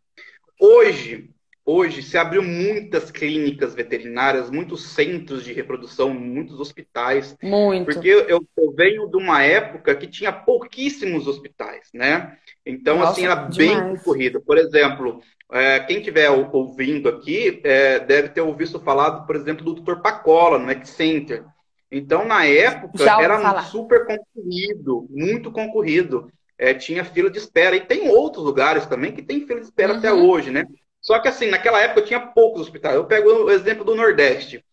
Hoje, 0.60 1.30
hoje 1.66 2.02
se 2.02 2.18
abriu 2.18 2.44
muitas 2.44 3.12
clínicas 3.12 3.74
veterinárias, 3.74 4.50
muitos 4.50 4.84
centros 4.90 5.44
de 5.44 5.54
reprodução, 5.54 6.14
muitos 6.14 6.60
hospitais. 6.60 7.38
Muito. 7.42 7.86
Porque 7.86 8.08
eu, 8.08 8.46
eu 8.58 8.74
venho 8.74 9.10
de 9.10 9.18
uma 9.18 9.44
época 9.44 9.96
que 9.96 10.08
tinha 10.08 10.32
pouquíssimos 10.32 11.28
hospitais, 11.28 11.90
né? 11.94 12.38
Então, 12.66 13.00
Nossa, 13.00 13.12
assim, 13.12 13.26
era 13.26 13.36
demais. 13.36 13.58
bem 13.58 13.96
concorrido. 13.96 14.42
Por 14.42 14.58
exemplo, 14.58 15.22
é, 15.52 15.80
quem 15.82 15.98
estiver 15.98 16.30
ouvindo 16.30 17.10
aqui 17.10 17.62
é, 17.64 18.00
deve 18.00 18.30
ter 18.30 18.42
ouvido 18.42 18.80
falar, 18.80 19.22
por 19.22 19.36
exemplo, 19.36 19.64
do 19.64 19.82
Dr. 19.82 20.02
Pacola, 20.02 20.58
no 20.58 20.70
X 20.72 20.90
Center. 20.90 21.44
Então, 21.92 22.26
na 22.26 22.46
época, 22.46 23.04
era 23.04 23.40
falar. 23.40 23.64
super 23.64 24.06
concorrido, 24.06 25.08
muito 25.10 25.52
concorrido. 25.52 26.32
É, 26.58 26.74
tinha 26.74 27.04
fila 27.04 27.30
de 27.30 27.40
espera. 27.40 27.76
E 27.76 27.82
tem 27.82 28.08
outros 28.10 28.46
lugares 28.46 28.86
também 28.86 29.12
que 29.12 29.22
tem 29.22 29.46
fila 29.46 29.60
de 29.60 29.66
espera 29.66 29.94
uhum. 29.94 30.00
até 30.00 30.14
hoje, 30.14 30.52
né? 30.52 30.66
Só 31.02 31.20
que, 31.20 31.28
assim, 31.28 31.50
naquela 31.50 31.82
época 31.82 32.04
tinha 32.04 32.20
poucos 32.20 32.62
hospitais. 32.62 32.96
Eu 32.96 33.06
pego 33.06 33.30
o 33.30 33.52
exemplo 33.52 33.84
do 33.84 33.96
Nordeste. 33.96 34.64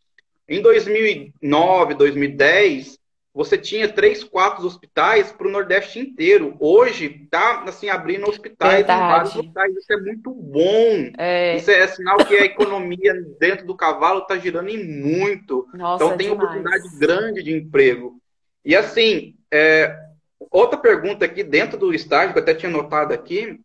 Em 0.46 0.60
2009, 0.60 1.94
2010, 1.94 2.98
você 3.38 3.56
tinha 3.56 3.88
três, 3.88 4.24
quatro 4.24 4.66
hospitais 4.66 5.30
para 5.30 5.46
o 5.46 5.50
Nordeste 5.50 6.00
inteiro. 6.00 6.56
Hoje 6.58 7.20
está 7.22 7.62
assim 7.62 7.88
abrindo 7.88 8.28
hospitais 8.28 8.78
Verdade. 8.78 9.00
em 9.00 9.08
vários 9.08 9.36
hospitais. 9.36 9.76
Isso 9.76 9.92
é 9.92 9.96
muito 9.96 10.34
bom. 10.34 11.12
É... 11.16 11.56
Isso 11.56 11.70
é 11.70 11.86
sinal 11.86 12.16
que 12.18 12.34
a 12.34 12.44
economia 12.44 13.14
dentro 13.38 13.64
do 13.64 13.76
cavalo 13.76 14.22
está 14.22 14.36
girando 14.36 14.70
em 14.70 14.84
muito. 14.84 15.68
Nossa, 15.72 16.04
então 16.04 16.16
tem 16.16 16.30
oportunidade 16.30 16.98
grande 16.98 17.42
de 17.42 17.52
emprego. 17.52 18.20
E 18.64 18.74
assim, 18.74 19.36
é... 19.52 19.96
outra 20.50 20.76
pergunta 20.76 21.24
aqui 21.24 21.44
dentro 21.44 21.78
do 21.78 21.94
estágio 21.94 22.32
que 22.32 22.38
eu 22.38 22.42
até 22.42 22.54
tinha 22.54 22.72
notado 22.72 23.12
aqui. 23.12 23.60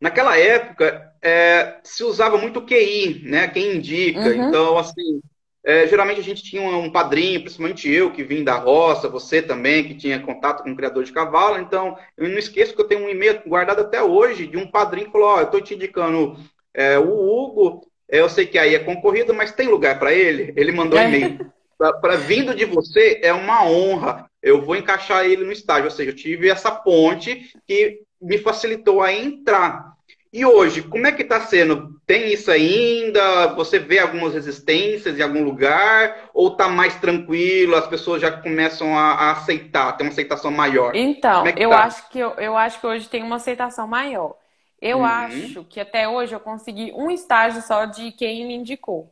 Naquela 0.00 0.38
época 0.38 1.10
é... 1.24 1.80
se 1.82 2.04
usava 2.04 2.38
muito 2.38 2.62
QI, 2.62 3.22
né? 3.24 3.48
Quem 3.48 3.76
indica. 3.76 4.20
Uhum. 4.20 4.48
Então 4.48 4.78
assim 4.78 5.20
é, 5.66 5.86
geralmente 5.86 6.20
a 6.20 6.22
gente 6.22 6.42
tinha 6.42 6.60
um 6.60 6.90
padrinho, 6.90 7.40
principalmente 7.40 7.90
eu, 7.90 8.12
que 8.12 8.22
vim 8.22 8.44
da 8.44 8.54
roça, 8.54 9.08
você 9.08 9.40
também, 9.40 9.82
que 9.82 9.94
tinha 9.94 10.20
contato 10.20 10.62
com 10.62 10.68
um 10.68 10.76
criador 10.76 11.02
de 11.04 11.12
cavalo. 11.12 11.58
Então, 11.58 11.96
eu 12.18 12.28
não 12.28 12.36
esqueço 12.36 12.74
que 12.74 12.82
eu 12.82 12.86
tenho 12.86 13.06
um 13.06 13.08
e-mail 13.08 13.40
guardado 13.46 13.80
até 13.80 14.02
hoje 14.02 14.46
de 14.46 14.58
um 14.58 14.70
padrinho 14.70 15.06
que 15.06 15.12
falou: 15.12 15.28
Ó, 15.28 15.36
oh, 15.36 15.38
eu 15.38 15.44
estou 15.44 15.60
te 15.62 15.74
indicando 15.74 16.36
é, 16.74 16.98
o 16.98 17.08
Hugo, 17.08 17.90
é, 18.10 18.20
eu 18.20 18.28
sei 18.28 18.44
que 18.44 18.58
aí 18.58 18.74
é 18.74 18.78
concorrido, 18.78 19.32
mas 19.32 19.52
tem 19.52 19.66
lugar 19.66 19.98
para 19.98 20.12
ele? 20.12 20.52
Ele 20.54 20.70
mandou 20.70 20.98
um 20.98 21.02
e-mail. 21.02 21.50
Para 21.78 22.16
vindo 22.16 22.54
de 22.54 22.66
você, 22.66 23.20
é 23.22 23.32
uma 23.32 23.66
honra. 23.66 24.30
Eu 24.42 24.62
vou 24.62 24.76
encaixar 24.76 25.24
ele 25.24 25.44
no 25.44 25.52
estágio. 25.52 25.86
Ou 25.86 25.90
seja, 25.90 26.10
eu 26.10 26.16
tive 26.16 26.48
essa 26.48 26.70
ponte 26.70 27.50
que 27.66 28.00
me 28.20 28.38
facilitou 28.38 29.02
a 29.02 29.12
entrar. 29.12 29.93
E 30.34 30.44
hoje, 30.44 30.82
como 30.82 31.06
é 31.06 31.12
que 31.12 31.22
está 31.22 31.42
sendo? 31.42 31.94
Tem 32.04 32.32
isso 32.32 32.50
ainda? 32.50 33.54
Você 33.54 33.78
vê 33.78 34.00
algumas 34.00 34.34
resistências 34.34 35.16
em 35.16 35.22
algum 35.22 35.44
lugar? 35.44 36.28
Ou 36.34 36.48
está 36.48 36.68
mais 36.68 36.96
tranquilo? 36.96 37.76
As 37.76 37.86
pessoas 37.86 38.20
já 38.20 38.32
começam 38.32 38.98
a, 38.98 39.12
a 39.12 39.30
aceitar, 39.30 39.92
tem 39.92 40.04
uma 40.04 40.10
aceitação 40.10 40.50
maior? 40.50 40.96
Então, 40.96 41.46
é 41.46 41.54
eu, 41.56 41.70
tá? 41.70 41.84
acho 41.84 42.08
que 42.08 42.18
eu, 42.18 42.30
eu 42.30 42.56
acho 42.56 42.80
que 42.80 42.86
hoje 42.88 43.08
tem 43.08 43.22
uma 43.22 43.36
aceitação 43.36 43.86
maior. 43.86 44.34
Eu 44.82 44.98
uhum. 44.98 45.04
acho 45.04 45.64
que 45.66 45.78
até 45.78 46.08
hoje 46.08 46.34
eu 46.34 46.40
consegui 46.40 46.92
um 46.96 47.12
estágio 47.12 47.62
só 47.62 47.84
de 47.84 48.10
quem 48.10 48.44
me 48.44 48.54
indicou. 48.54 49.08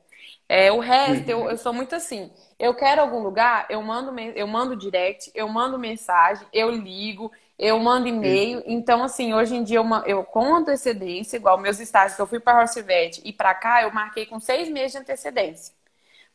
É, 0.49 0.73
o 0.73 0.81
resto, 0.81 1.31
uhum. 1.31 1.45
eu, 1.45 1.51
eu 1.51 1.57
sou 1.57 1.73
muito 1.73 1.95
assim. 1.95 2.33
Eu 2.59 2.75
quero 2.75 3.01
algum 3.01 3.21
lugar, 3.21 3.67
eu 3.71 3.81
mando, 3.81 4.13
eu 4.19 4.47
mando 4.49 4.75
direct, 4.75 5.31
eu 5.37 5.49
mando 5.49 5.79
mensagem, 5.79 6.45
eu 6.53 6.69
ligo, 6.69 7.31
eu 7.59 7.79
mando 7.79 8.09
e-mail. 8.09 8.63
Então, 8.67 9.03
assim, 9.03 9.35
hoje 9.35 9.57
em 9.57 9.63
dia 9.63 9.79
eu, 9.79 9.87
eu 10.07 10.25
com 10.25 10.55
antecedência, 10.55 11.37
igual 11.37 11.59
meus 11.59 11.79
estágios 11.81 12.17
que 12.17 12.23
eu 12.23 12.27
fui 12.27 12.41
para 12.41 12.61
Rossivete 12.61 13.21
e 13.25 13.33
para 13.33 13.55
cá, 13.55 13.83
eu 13.83 13.93
marquei 13.93 14.27
com 14.27 14.41
seis 14.41 14.69
meses 14.69 14.93
de 14.93 14.99
antecedência. 14.99 15.75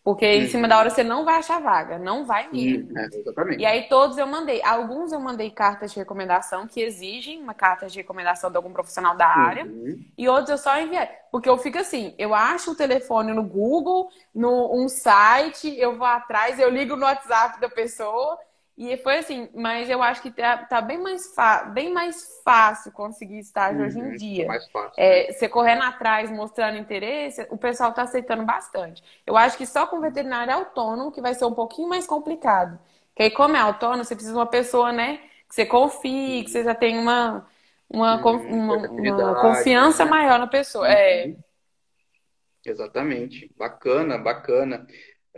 Porque 0.08 0.26
em 0.26 0.44
uhum. 0.44 0.50
cima 0.50 0.68
da 0.70 0.78
hora 0.78 0.90
você 0.90 1.04
não 1.04 1.26
vai 1.26 1.36
achar 1.36 1.60
vaga, 1.60 2.00
não 2.00 2.26
vai 2.26 2.50
mesmo. 2.50 2.98
É. 2.98 3.10
E 3.58 3.66
aí 3.66 3.90
todos 3.90 4.18
eu 4.18 4.26
mandei. 4.26 4.64
Alguns 4.64 5.12
eu 5.12 5.20
mandei 5.20 5.52
cartas 5.52 5.92
de 5.92 6.00
recomendação 6.00 6.66
que 6.66 6.80
exigem 6.80 7.42
uma 7.42 7.54
carta 7.54 7.88
de 7.88 7.98
recomendação 7.98 8.50
de 8.50 8.56
algum 8.56 8.72
profissional 8.72 9.18
da 9.18 9.28
área. 9.28 9.66
Uhum. 9.66 10.00
E 10.18 10.30
outros 10.30 10.52
eu 10.52 10.58
só 10.58 10.80
enviei. 10.80 11.10
Porque 11.30 11.50
eu 11.50 11.58
fico 11.58 11.78
assim, 11.78 12.16
eu 12.18 12.34
acho 12.34 12.72
o 12.72 12.76
telefone 12.76 13.34
no 13.34 13.44
Google, 13.44 14.08
no 14.34 14.82
um 14.82 14.88
site, 14.88 15.78
eu 15.78 15.98
vou 15.98 16.08
atrás, 16.08 16.58
eu 16.58 16.70
ligo 16.70 16.96
no 16.96 17.04
WhatsApp 17.04 17.60
da 17.60 17.68
pessoa 17.68 18.40
e 18.78 18.96
foi 18.98 19.18
assim, 19.18 19.50
mas 19.56 19.90
eu 19.90 20.04
acho 20.04 20.22
que 20.22 20.30
tá, 20.30 20.58
tá 20.66 20.82
bem, 20.82 21.00
mais 21.00 21.34
bem 21.74 21.92
mais 21.92 22.40
fácil 22.44 22.92
conseguir 22.92 23.40
estágio 23.40 23.80
uhum, 23.80 23.88
hoje 23.88 24.00
em 24.00 24.04
uhum, 24.04 24.16
dia. 24.16 24.48
Mais 24.48 24.70
fácil. 24.70 24.94
É, 24.96 25.32
você 25.32 25.50
correndo 25.50 25.82
atrás, 25.84 26.30
mostrando 26.30 26.78
interesse, 26.78 27.48
o 27.50 27.58
pessoal 27.58 27.92
tá 27.92 28.04
aceitando 28.04 28.46
bastante. 28.46 29.04
Eu 29.26 29.36
acho 29.36 29.58
que 29.58 29.66
só 29.66 29.88
com 29.88 30.00
veterinário 30.00 30.54
autônomo 30.54 31.12
que 31.12 31.22
vai 31.22 31.34
ser 31.34 31.46
um 31.46 31.54
pouquinho 31.54 31.90
mais 31.90 32.06
complicado. 32.06 32.80
Porque 33.10 33.24
aí, 33.24 33.32
como 33.32 33.56
é 33.58 33.60
autônomo, 33.60 34.04
você 34.04 34.14
precisa 34.14 34.34
de 34.34 34.40
uma 34.40 34.46
pessoa, 34.46 34.92
né, 34.92 35.18
que 35.50 35.56
você 35.56 35.66
confie, 35.66 36.44
que 36.44 36.52
você 36.52 36.64
já 36.64 36.76
tem 36.76 37.00
uma, 37.00 37.48
uma, 37.90 38.16
uhum, 38.18 38.48
uma, 38.54 38.76
uma 38.90 39.42
confiança 39.42 40.06
né? 40.06 40.12
maior 40.12 40.38
na 40.38 40.48
pessoa. 40.48 40.88
É. 40.88 41.26
Uhum. 41.26 41.34
É. 41.34 42.70
Exatamente. 42.70 43.52
Bacana, 43.58 44.18
bacana. 44.18 44.86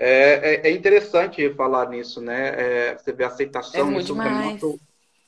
É, 0.01 0.62
é, 0.62 0.68
é, 0.70 0.72
interessante 0.72 1.53
falar 1.56 1.89
nisso, 1.89 2.22
né? 2.22 2.53
É, 2.56 2.98
você 2.98 3.12
vê 3.12 3.25
a 3.25 3.27
aceitação, 3.27 3.91
é 3.91 3.98
isso 3.98 4.15
muito, 4.15 4.79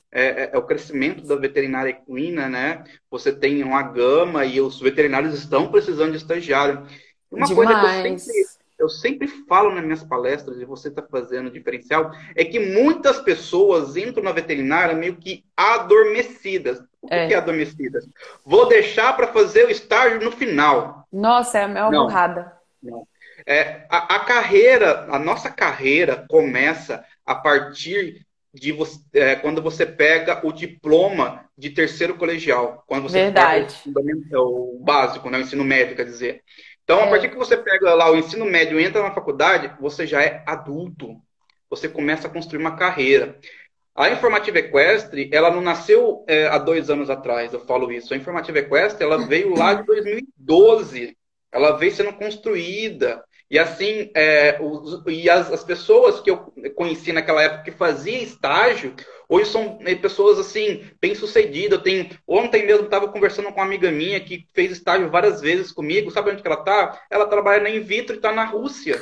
é, 0.10 0.44
é, 0.44 0.50
é, 0.54 0.58
o 0.58 0.62
crescimento 0.62 1.28
da 1.28 1.36
veterinária 1.36 1.90
equina, 1.90 2.48
né? 2.48 2.86
Você 3.10 3.34
tem 3.34 3.62
uma 3.64 3.82
gama 3.84 4.46
e 4.46 4.62
os 4.62 4.80
veterinários 4.80 5.34
estão 5.34 5.70
precisando 5.70 6.12
de 6.12 6.18
estagiário. 6.18 6.88
Uma 7.30 7.48
demais. 7.48 7.54
coisa 7.54 7.74
que 7.74 7.86
eu 7.86 8.18
sempre, 8.18 8.44
eu 8.80 8.90
sempre 8.90 9.28
falo 9.46 9.76
nas 9.76 9.84
minhas 9.84 10.04
palestras, 10.06 10.58
e 10.62 10.64
você 10.64 10.88
está 10.88 11.02
fazendo 11.02 11.52
diferencial, 11.52 12.10
é 12.34 12.46
que 12.46 12.58
muitas 12.58 13.20
pessoas 13.20 13.98
entram 13.98 14.24
na 14.24 14.32
veterinária 14.32 14.96
meio 14.96 15.18
que 15.18 15.44
adormecidas. 15.56 16.82
O 17.02 17.10
que 17.10 17.14
é, 17.14 17.34
é 17.34 17.36
adormecidas? 17.36 18.08
Vou 18.46 18.70
deixar 18.70 19.18
para 19.18 19.28
fazer 19.28 19.66
o 19.66 19.70
estágio 19.70 20.22
no 20.24 20.32
final. 20.32 21.06
Nossa, 21.12 21.60
é 21.60 21.64
a 21.64 21.92
Não. 21.92 22.06
burrada. 22.06 22.54
Não. 22.82 23.06
É, 23.46 23.86
a, 23.90 24.16
a, 24.16 24.20
carreira, 24.20 25.08
a 25.10 25.20
nossa 25.20 25.50
carreira 25.50 26.26
começa 26.30 27.04
a 27.26 27.36
partir 27.36 28.26
de 28.54 28.72
você, 28.72 29.00
é, 29.14 29.36
quando 29.36 29.62
você 29.62 29.86
pega 29.86 30.46
o 30.46 30.52
diploma 30.52 31.46
de 31.58 31.70
terceiro 31.70 32.16
colegial. 32.16 32.84
Quando 32.86 33.04
você 33.04 33.24
Verdade. 33.24 33.76
pega 33.86 34.42
o, 34.42 34.78
o 34.78 34.80
básico, 34.84 35.30
né, 35.30 35.38
o 35.38 35.42
ensino 35.42 35.64
médio, 35.64 35.96
quer 35.96 36.06
dizer. 36.06 36.44
Então, 36.84 37.00
é. 37.00 37.04
a 37.04 37.10
partir 37.10 37.30
que 37.30 37.38
você 37.38 37.56
pega 37.56 37.94
lá 37.94 38.12
o 38.12 38.18
ensino 38.18 38.46
médio 38.46 38.80
e 38.80 38.84
entra 38.84 39.02
na 39.02 39.14
faculdade, 39.14 39.74
você 39.80 40.06
já 40.06 40.22
é 40.22 40.44
adulto. 40.46 41.16
Você 41.70 41.88
começa 41.88 42.28
a 42.28 42.32
construir 42.32 42.60
uma 42.60 42.76
carreira. 42.76 43.40
A 43.96 44.10
Informativa 44.10 44.60
Equestre, 44.60 45.30
ela 45.32 45.52
não 45.52 45.62
nasceu 45.62 46.24
é, 46.28 46.48
há 46.48 46.58
dois 46.58 46.90
anos 46.90 47.10
atrás, 47.10 47.54
eu 47.54 47.60
falo 47.62 47.92
isso. 47.92 48.14
A 48.14 48.18
Informativa 48.18 48.60
Equestre, 48.60 49.04
ela 49.04 49.26
veio 49.26 49.56
lá 49.56 49.74
de 49.74 49.86
2012. 49.86 51.16
Ela 51.52 51.78
veio 51.78 51.92
sendo 51.92 52.14
construída. 52.14 53.24
E 53.52 53.60
assim, 53.60 54.10
é, 54.16 54.58
os, 54.62 55.04
e 55.06 55.30
as, 55.30 55.52
as, 55.52 55.62
pessoas 55.62 56.22
que 56.22 56.32
eu 56.32 56.54
conheci 56.74 57.12
naquela 57.12 57.44
época 57.44 57.64
que 57.64 57.72
fazia 57.72 58.24
estágio, 58.24 58.96
hoje 59.28 59.52
são 59.52 59.78
é, 59.82 59.94
pessoas 59.94 60.40
assim, 60.40 60.90
bem 61.02 61.14
sucedidas. 61.14 61.78
Eu 61.78 61.84
tenho, 61.84 62.10
ontem 62.26 62.66
mesmo 62.66 62.86
estava 62.86 63.10
conversando 63.10 63.50
com 63.52 63.60
uma 63.60 63.66
amiga 63.66 63.92
minha 63.92 64.22
que 64.22 64.48
fez 64.54 64.72
estágio 64.72 65.12
várias 65.12 65.42
vezes 65.42 65.70
comigo. 65.70 66.10
Sabe 66.10 66.32
onde 66.32 66.42
que 66.42 66.48
ela 66.48 66.62
está? 66.62 67.02
Ela 67.12 67.28
trabalha 67.28 67.62
na 67.62 67.70
Invitro 67.70 68.16
e 68.16 68.20
está 68.20 68.32
na 68.32 68.46
Rússia. 68.46 69.02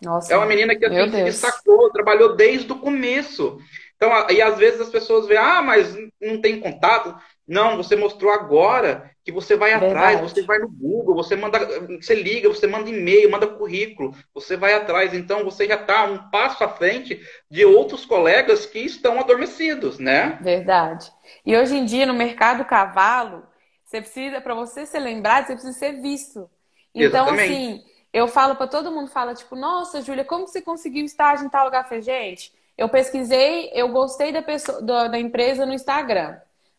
Nossa, 0.00 0.32
é 0.32 0.36
uma 0.36 0.46
menina 0.46 0.76
que 0.76 0.86
assim, 0.86 1.10
se 1.10 1.24
destacou, 1.24 1.90
trabalhou 1.90 2.36
desde 2.36 2.70
o 2.70 2.78
começo. 2.78 3.58
Então, 3.96 4.30
e 4.30 4.40
às 4.40 4.56
vezes 4.58 4.80
as 4.80 4.90
pessoas 4.90 5.26
veem, 5.26 5.40
ah, 5.40 5.60
mas 5.60 5.92
não 6.20 6.40
tem 6.40 6.60
contato. 6.60 7.16
Não, 7.46 7.76
você 7.76 7.94
mostrou 7.94 8.32
agora 8.32 9.10
que 9.24 9.30
você 9.30 9.56
vai 9.56 9.70
Verdade. 9.70 9.94
atrás, 9.94 10.20
você 10.20 10.42
vai 10.42 10.58
no 10.58 10.68
Google, 10.68 11.14
você 11.14 11.36
manda, 11.36 11.58
você 12.00 12.14
liga, 12.14 12.48
você 12.48 12.66
manda 12.66 12.90
e-mail, 12.90 13.30
manda 13.30 13.46
currículo, 13.46 14.14
você 14.34 14.56
vai 14.56 14.74
atrás. 14.74 15.14
Então 15.14 15.44
você 15.44 15.66
já 15.66 15.76
está 15.76 16.04
um 16.04 16.30
passo 16.30 16.64
à 16.64 16.68
frente 16.68 17.20
de 17.50 17.64
outros 17.64 18.04
colegas 18.04 18.66
que 18.66 18.80
estão 18.80 19.20
adormecidos, 19.20 19.98
né? 19.98 20.38
Verdade. 20.42 21.10
E 21.44 21.56
hoje 21.56 21.76
em 21.76 21.84
dia 21.84 22.04
no 22.04 22.14
mercado 22.14 22.64
cavalo, 22.64 23.44
você 23.84 24.00
precisa, 24.00 24.40
para 24.40 24.54
você 24.54 24.84
ser 24.84 24.98
lembrado, 24.98 25.46
você 25.46 25.52
precisa 25.52 25.78
ser 25.78 26.00
visto. 26.00 26.50
Então 26.92 27.26
Exatamente. 27.26 27.52
assim, 27.52 27.84
eu 28.12 28.26
falo 28.26 28.56
para 28.56 28.66
todo 28.66 28.90
mundo, 28.90 29.10
fala 29.10 29.34
tipo, 29.34 29.54
nossa, 29.54 30.02
Júlia, 30.02 30.24
como 30.24 30.46
você 30.48 30.60
conseguiu 30.60 31.04
estágio 31.04 31.46
em 31.46 31.50
tal 31.50 31.66
lugar? 31.66 31.86
Eu 31.90 32.02
gente, 32.02 32.52
eu 32.76 32.88
pesquisei, 32.88 33.70
eu 33.72 33.88
gostei 33.88 34.32
da 34.32 34.42
pessoa, 34.42 34.82
da 34.82 35.18
empresa 35.18 35.64
no 35.64 35.72
Instagram. 35.72 36.36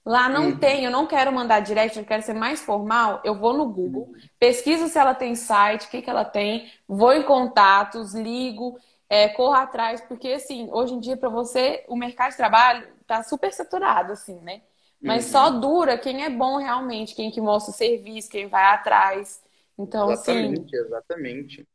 Lá 0.07 0.29
não 0.29 0.51
uhum. 0.51 0.57
tem, 0.57 0.85
eu 0.85 0.91
não 0.91 1.05
quero 1.05 1.33
mandar 1.33 1.59
direct, 1.59 1.99
eu 1.99 2.05
quero 2.05 2.23
ser 2.23 2.33
mais 2.33 2.61
formal. 2.61 3.19
Eu 3.25 3.35
vou 3.35 3.51
no 3.51 3.67
Google, 3.67 4.13
pesquiso 4.39 4.87
se 4.87 4.97
ela 4.97 5.13
tem 5.13 5.35
site, 5.35 5.85
o 5.85 5.89
que, 5.89 6.01
que 6.01 6.09
ela 6.09 6.23
tem, 6.23 6.71
vou 6.87 7.11
em 7.11 7.23
contatos, 7.23 8.15
ligo. 8.15 8.79
é, 9.09 9.27
corra 9.27 9.63
atrás, 9.63 9.99
porque 9.99 10.29
assim, 10.29 10.69
hoje 10.71 10.93
em 10.93 10.99
dia, 11.01 11.17
para 11.17 11.27
você, 11.27 11.83
o 11.89 11.95
mercado 11.97 12.31
de 12.31 12.37
trabalho 12.37 12.87
tá 13.05 13.21
super 13.21 13.51
saturado, 13.51 14.13
assim, 14.13 14.39
né? 14.39 14.61
Mas 15.01 15.25
uhum. 15.25 15.31
só 15.31 15.49
dura 15.49 15.97
quem 15.97 16.23
é 16.23 16.29
bom 16.29 16.55
realmente, 16.55 17.13
quem 17.13 17.29
que 17.29 17.41
mostra 17.41 17.73
o 17.73 17.75
serviço, 17.75 18.29
quem 18.29 18.47
vai 18.47 18.63
atrás. 18.63 19.41
Então, 19.77 20.09
exatamente, 20.09 20.69
sim. 20.69 20.77
Exatamente. 20.77 21.67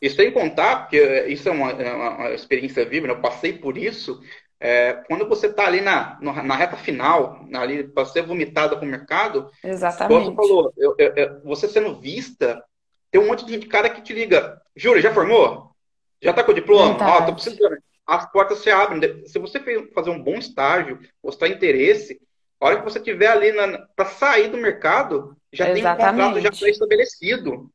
E 0.00 0.10
sem 0.10 0.32
contar, 0.32 0.82
porque 0.82 1.26
isso 1.26 1.48
é 1.48 1.52
uma, 1.52 1.70
é 1.70 1.92
uma 1.92 2.30
experiência 2.30 2.84
viva, 2.84 3.08
né? 3.08 3.12
eu 3.12 3.20
passei 3.20 3.52
por 3.52 3.76
isso. 3.76 4.20
É, 4.64 4.92
quando 5.08 5.28
você 5.28 5.48
está 5.48 5.66
ali 5.66 5.80
na, 5.80 6.16
na 6.20 6.54
reta 6.54 6.76
final, 6.76 7.44
ali 7.52 7.82
para 7.82 8.04
ser 8.04 8.22
vomitada 8.22 8.76
para 8.76 8.86
o 8.86 8.88
mercado, 8.88 9.50
Exatamente. 9.64 10.26
você 10.26 10.36
falou, 10.36 10.72
eu, 10.76 10.94
eu, 10.98 11.12
eu, 11.16 11.42
você 11.42 11.66
sendo 11.66 11.98
vista, 11.98 12.64
tem 13.10 13.20
um 13.20 13.26
monte 13.26 13.44
de 13.44 13.58
cara 13.66 13.90
que 13.90 14.00
te 14.00 14.12
liga, 14.12 14.62
Júlia, 14.76 15.02
já 15.02 15.12
formou? 15.12 15.74
Já 16.22 16.30
está 16.30 16.44
com 16.44 16.52
o 16.52 16.54
diploma? 16.54 16.96
Ó, 16.96 17.26
tô 17.26 17.34
precisando. 17.34 17.76
As 18.06 18.30
portas 18.30 18.60
se 18.60 18.70
abrem. 18.70 19.26
Se 19.26 19.36
você 19.40 19.58
fazer 19.92 20.10
um 20.10 20.22
bom 20.22 20.36
estágio, 20.36 21.00
mostrar 21.20 21.48
interesse, 21.48 22.20
a 22.60 22.66
hora 22.66 22.78
que 22.78 22.84
você 22.84 23.00
tiver 23.00 23.26
ali 23.26 23.52
para 23.96 24.06
sair 24.06 24.48
do 24.48 24.58
mercado, 24.58 25.36
já 25.52 25.70
Exatamente. 25.70 25.74
tem 25.74 26.24
um 26.24 26.34
contrato 26.34 26.40
já 26.40 26.60
pré-estabelecido, 26.60 27.68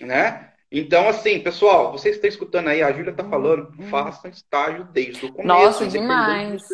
né? 0.00 0.54
Então, 0.70 1.08
assim, 1.08 1.40
pessoal, 1.40 1.92
vocês 1.92 2.16
estão 2.16 2.28
escutando 2.28 2.68
aí, 2.68 2.82
a 2.82 2.92
Júlia 2.92 3.10
está 3.10 3.24
falando, 3.24 3.72
uhum. 3.78 3.88
façam 3.88 4.30
estágio 4.30 4.84
desde 4.84 5.26
o 5.26 5.32
começo. 5.32 5.46
Nossa, 5.46 5.86
demais. 5.86 6.66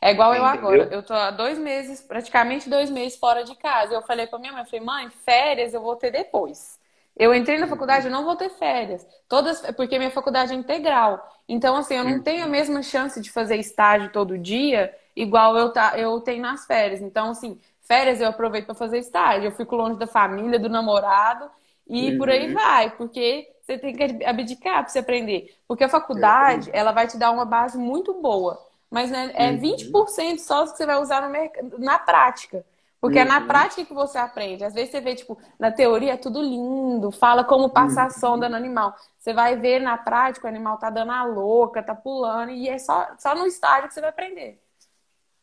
É 0.00 0.10
igual 0.10 0.34
eu 0.34 0.44
agora. 0.44 0.88
Eu 0.90 1.02
tô 1.02 1.14
há 1.14 1.30
dois 1.30 1.58
meses, 1.58 2.02
praticamente 2.02 2.68
dois 2.68 2.90
meses 2.90 3.18
fora 3.18 3.44
de 3.44 3.54
casa. 3.56 3.94
Eu 3.94 4.02
falei 4.02 4.26
para 4.26 4.38
minha 4.38 4.52
mãe, 4.52 4.62
eu 4.62 4.66
falei, 4.66 4.84
mãe, 4.84 5.10
férias 5.24 5.72
eu 5.72 5.80
vou 5.80 5.96
ter 5.96 6.10
depois. 6.10 6.78
Eu 7.18 7.34
entrei 7.34 7.56
na 7.56 7.64
uhum. 7.64 7.70
faculdade, 7.70 8.06
eu 8.06 8.12
não 8.12 8.24
vou 8.24 8.36
ter 8.36 8.50
férias. 8.50 9.06
Todas, 9.26 9.60
porque 9.74 9.98
minha 9.98 10.10
faculdade 10.10 10.52
é 10.52 10.56
integral. 10.56 11.26
Então, 11.48 11.76
assim, 11.76 11.94
eu 11.94 12.04
não 12.04 12.22
tenho 12.22 12.44
a 12.44 12.48
mesma 12.48 12.82
chance 12.82 13.20
de 13.22 13.30
fazer 13.30 13.56
estágio 13.56 14.12
todo 14.12 14.36
dia, 14.36 14.94
igual 15.14 15.56
eu, 15.56 15.72
tá, 15.72 15.98
eu 15.98 16.20
tenho 16.20 16.42
nas 16.42 16.66
férias. 16.66 17.00
Então, 17.00 17.30
assim, 17.30 17.58
férias 17.80 18.20
eu 18.20 18.28
aproveito 18.28 18.66
para 18.66 18.74
fazer 18.74 18.98
estágio. 18.98 19.46
Eu 19.46 19.52
fico 19.52 19.76
longe 19.76 19.98
da 19.98 20.06
família, 20.06 20.58
do 20.58 20.68
namorado 20.68 21.50
e 21.88 22.10
uhum. 22.10 22.18
por 22.18 22.28
aí 22.28 22.52
vai, 22.52 22.90
porque 22.96 23.48
você 23.62 23.78
tem 23.78 23.94
que 23.94 24.24
abdicar 24.24 24.82
para 24.82 24.88
você 24.88 24.98
aprender. 24.98 25.56
Porque 25.66 25.84
a 25.84 25.88
faculdade, 25.88 26.70
ela 26.72 26.92
vai 26.92 27.06
te 27.06 27.16
dar 27.16 27.30
uma 27.30 27.44
base 27.44 27.78
muito 27.78 28.14
boa, 28.20 28.60
mas 28.90 29.10
né, 29.10 29.30
é 29.34 29.50
uhum. 29.50 29.60
20% 29.60 30.38
só 30.38 30.66
que 30.66 30.76
você 30.76 30.86
vai 30.86 31.00
usar 31.00 31.28
no, 31.28 31.78
na 31.78 31.98
prática. 31.98 32.64
Porque 33.00 33.18
uhum. 33.18 33.24
é 33.24 33.28
na 33.28 33.40
uhum. 33.40 33.46
prática 33.46 33.84
que 33.84 33.94
você 33.94 34.18
aprende. 34.18 34.64
Às 34.64 34.74
vezes 34.74 34.90
você 34.90 35.00
vê, 35.00 35.14
tipo, 35.14 35.38
na 35.58 35.70
teoria 35.70 36.14
é 36.14 36.16
tudo 36.16 36.42
lindo, 36.42 37.10
fala 37.10 37.44
como 37.44 37.70
passar 37.70 38.04
uhum. 38.04 38.18
sonda 38.18 38.48
no 38.48 38.56
animal. 38.56 38.94
Você 39.18 39.32
vai 39.32 39.56
ver 39.56 39.80
na 39.80 39.98
prática, 39.98 40.46
o 40.46 40.50
animal 40.50 40.78
tá 40.78 40.90
dando 40.90 41.12
a 41.12 41.24
louca, 41.24 41.82
tá 41.82 41.94
pulando, 41.94 42.50
e 42.50 42.68
é 42.68 42.78
só, 42.78 43.08
só 43.18 43.34
no 43.34 43.46
estágio 43.46 43.88
que 43.88 43.94
você 43.94 44.00
vai 44.00 44.10
aprender. 44.10 44.60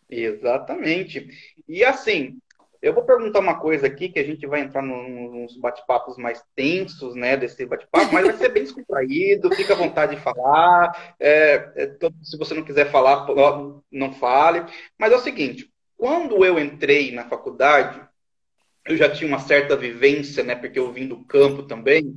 Exatamente. 0.09 1.27
E 1.67 1.83
assim, 1.83 2.37
eu 2.83 2.93
vou 2.93 3.05
perguntar 3.05 3.39
uma 3.39 3.57
coisa 3.57 3.87
aqui, 3.87 4.09
que 4.09 4.19
a 4.19 4.23
gente 4.25 4.45
vai 4.45 4.59
entrar 4.59 4.81
nos 4.81 5.55
bate-papos 5.55 6.17
mais 6.17 6.43
tensos, 6.53 7.15
né, 7.15 7.37
desse 7.37 7.65
bate-papo, 7.65 8.13
mas 8.13 8.25
vai 8.25 8.35
ser 8.35 8.49
bem 8.49 8.63
descontraído, 8.63 9.55
fica 9.55 9.71
à 9.73 9.77
vontade 9.77 10.17
de 10.17 10.21
falar. 10.21 11.15
É, 11.17 11.71
é, 11.77 11.97
se 12.21 12.37
você 12.37 12.53
não 12.53 12.61
quiser 12.61 12.91
falar, 12.91 13.25
não 13.89 14.13
fale. 14.13 14.65
Mas 14.99 15.13
é 15.13 15.15
o 15.15 15.21
seguinte, 15.21 15.71
quando 15.95 16.43
eu 16.43 16.59
entrei 16.59 17.13
na 17.13 17.23
faculdade, 17.23 18.01
eu 18.85 18.97
já 18.97 19.09
tinha 19.09 19.29
uma 19.29 19.39
certa 19.39 19.77
vivência, 19.77 20.43
né, 20.43 20.53
porque 20.53 20.77
eu 20.77 20.91
vim 20.91 21.07
do 21.07 21.23
campo 21.23 21.63
também, 21.63 22.13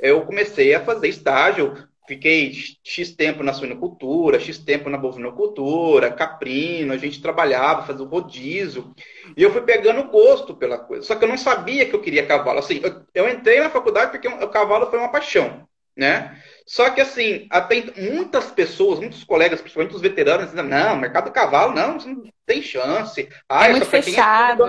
eu 0.00 0.26
comecei 0.26 0.74
a 0.74 0.84
fazer 0.84 1.06
estágio, 1.06 1.72
fiquei 2.06 2.52
X 2.82 3.12
tempo 3.14 3.42
na 3.42 3.52
suinocultura, 3.52 4.38
X 4.38 4.58
tempo 4.58 4.88
na 4.90 4.98
bovinocultura, 4.98 6.12
caprino, 6.12 6.92
a 6.92 6.96
gente 6.96 7.22
trabalhava, 7.22 7.86
fazia 7.86 8.04
o 8.04 8.08
rodízio, 8.08 8.94
e 9.36 9.42
eu 9.42 9.52
fui 9.52 9.62
pegando 9.62 10.08
gosto 10.08 10.54
pela 10.54 10.78
coisa. 10.78 11.04
Só 11.04 11.16
que 11.16 11.24
eu 11.24 11.28
não 11.28 11.38
sabia 11.38 11.86
que 11.86 11.94
eu 11.94 12.00
queria 12.00 12.26
cavalo. 12.26 12.58
Assim, 12.58 12.80
eu, 12.82 13.02
eu 13.14 13.28
entrei 13.28 13.60
na 13.60 13.70
faculdade 13.70 14.10
porque 14.10 14.28
o 14.28 14.48
cavalo 14.48 14.90
foi 14.90 14.98
uma 14.98 15.10
paixão, 15.10 15.66
né? 15.96 16.40
Só 16.66 16.88
que, 16.90 17.00
assim, 17.00 17.46
até 17.50 17.84
muitas 17.96 18.50
pessoas, 18.50 18.98
muitos 18.98 19.22
colegas, 19.22 19.60
principalmente 19.60 19.94
os 19.94 20.00
veteranos, 20.00 20.50
dizem, 20.50 20.64
não, 20.64 20.96
mercado 20.96 21.26
do 21.26 21.32
cavalo, 21.32 21.74
não, 21.74 21.98
não 21.98 22.22
tem 22.46 22.62
chance. 22.62 23.28
Ah, 23.48 23.66
é 23.66 23.70
muito 23.70 23.86
fechado. 23.86 24.64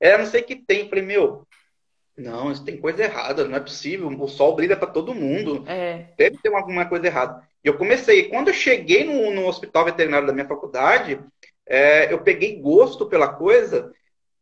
É, 0.00 0.10
é, 0.10 0.18
não 0.18 0.26
sei 0.26 0.42
o 0.42 0.44
que 0.44 0.56
tem. 0.56 0.80
Eu 0.80 0.88
falei, 0.90 1.04
meu, 1.04 1.46
não, 2.22 2.52
isso 2.52 2.64
tem 2.64 2.76
coisa 2.76 3.02
errada, 3.02 3.46
não 3.46 3.56
é 3.56 3.60
possível. 3.60 4.08
O 4.08 4.28
sol 4.28 4.54
brilha 4.54 4.76
para 4.76 4.90
todo 4.90 5.14
mundo. 5.14 5.64
É. 5.66 6.06
Deve 6.16 6.38
ter 6.38 6.54
alguma 6.54 6.86
coisa 6.86 7.06
errada. 7.06 7.42
E 7.64 7.68
eu 7.68 7.76
comecei. 7.76 8.28
Quando 8.28 8.48
eu 8.48 8.54
cheguei 8.54 9.04
no, 9.04 9.30
no 9.32 9.46
hospital 9.46 9.84
veterinário 9.84 10.26
da 10.26 10.32
minha 10.32 10.46
faculdade, 10.48 11.18
é, 11.66 12.12
eu 12.12 12.20
peguei 12.20 12.60
gosto 12.60 13.06
pela 13.06 13.28
coisa. 13.28 13.92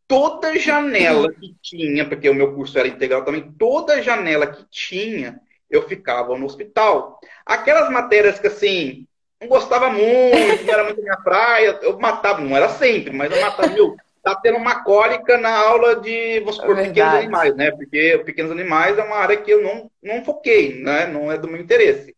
Toda 0.06 0.58
janela 0.58 1.32
que 1.32 1.54
tinha, 1.62 2.04
porque 2.08 2.28
o 2.28 2.34
meu 2.34 2.54
curso 2.54 2.78
era 2.78 2.88
integral 2.88 3.24
também, 3.24 3.52
toda 3.56 4.02
janela 4.02 4.46
que 4.46 4.64
tinha, 4.68 5.40
eu 5.70 5.86
ficava 5.88 6.36
no 6.36 6.46
hospital. 6.46 7.20
Aquelas 7.46 7.88
matérias 7.90 8.40
que 8.40 8.48
assim, 8.48 9.06
não 9.40 9.48
gostava 9.48 9.88
muito, 9.88 10.64
não 10.64 10.74
era 10.74 10.84
muito 10.84 11.00
minha 11.00 11.16
praia, 11.16 11.78
eu 11.82 11.98
matava, 11.98 12.40
não 12.40 12.56
era 12.56 12.68
sempre, 12.68 13.12
mas 13.12 13.30
eu 13.30 13.40
matava, 13.40 13.68
meu, 13.68 13.96
tá 14.22 14.34
tendo 14.34 14.58
uma 14.58 14.82
cólica 14.82 15.38
na 15.38 15.56
aula 15.56 15.96
de, 15.96 16.40
vamos 16.40 16.56
supor, 16.56 16.78
é 16.78 16.84
pequenos 16.84 17.14
animais, 17.14 17.56
né? 17.56 17.70
Porque 17.70 18.22
pequenos 18.24 18.52
animais 18.52 18.98
é 18.98 19.02
uma 19.02 19.16
área 19.16 19.36
que 19.36 19.50
eu 19.50 19.62
não, 19.62 19.90
não 20.02 20.24
foquei, 20.24 20.82
né? 20.82 21.06
Não 21.06 21.30
é 21.30 21.38
do 21.38 21.48
meu 21.48 21.60
interesse. 21.60 22.14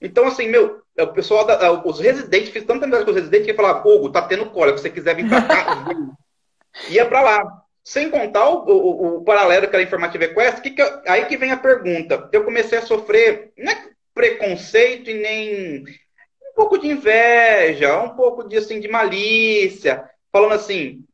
Então, 0.00 0.26
assim, 0.26 0.48
meu, 0.48 0.82
o 0.98 1.06
pessoal, 1.08 1.46
da, 1.46 1.72
os 1.72 2.00
residentes, 2.00 2.50
fiz 2.50 2.64
tanta 2.64 2.84
amizade 2.84 3.04
com 3.04 3.10
os 3.10 3.16
residentes 3.16 3.46
que 3.46 3.54
falava, 3.54 3.86
Hugo, 3.88 4.10
tá 4.10 4.22
tendo 4.22 4.50
cólica, 4.50 4.78
se 4.78 4.82
você 4.82 4.90
quiser 4.90 5.16
vir 5.16 5.28
pra 5.28 5.42
cá, 5.42 5.86
ia 6.90 7.06
pra 7.06 7.22
lá. 7.22 7.60
Sem 7.82 8.10
contar 8.10 8.48
o, 8.48 8.64
o, 8.66 9.16
o 9.18 9.24
paralelo 9.24 9.68
que 9.68 9.76
era 9.76 9.84
a 9.84 9.86
Informativa 9.86 10.26
Quest, 10.28 10.62
que 10.62 10.70
que 10.70 10.80
eu, 10.80 11.02
aí 11.06 11.26
que 11.26 11.36
vem 11.36 11.52
a 11.52 11.56
pergunta. 11.56 12.28
Eu 12.32 12.42
comecei 12.42 12.78
a 12.78 12.82
sofrer, 12.82 13.52
não 13.58 13.70
é 13.70 13.88
preconceito 14.14 15.10
e 15.10 15.14
nem 15.14 15.80
um 15.82 16.54
pouco 16.54 16.78
de 16.78 16.88
inveja, 16.88 18.00
um 18.00 18.10
pouco 18.10 18.48
de, 18.48 18.56
assim, 18.56 18.80
de 18.80 18.88
malícia, 18.88 20.08
falando 20.32 20.52
assim, 20.52 21.04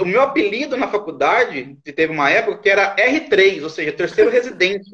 o 0.00 0.04
meu 0.04 0.20
apelido 0.20 0.76
na 0.76 0.88
faculdade, 0.88 1.76
teve 1.94 2.12
uma 2.12 2.28
época 2.28 2.58
que 2.58 2.68
era 2.68 2.96
R3, 2.96 3.62
ou 3.62 3.70
seja, 3.70 3.92
terceiro 3.92 4.30
residente, 4.30 4.90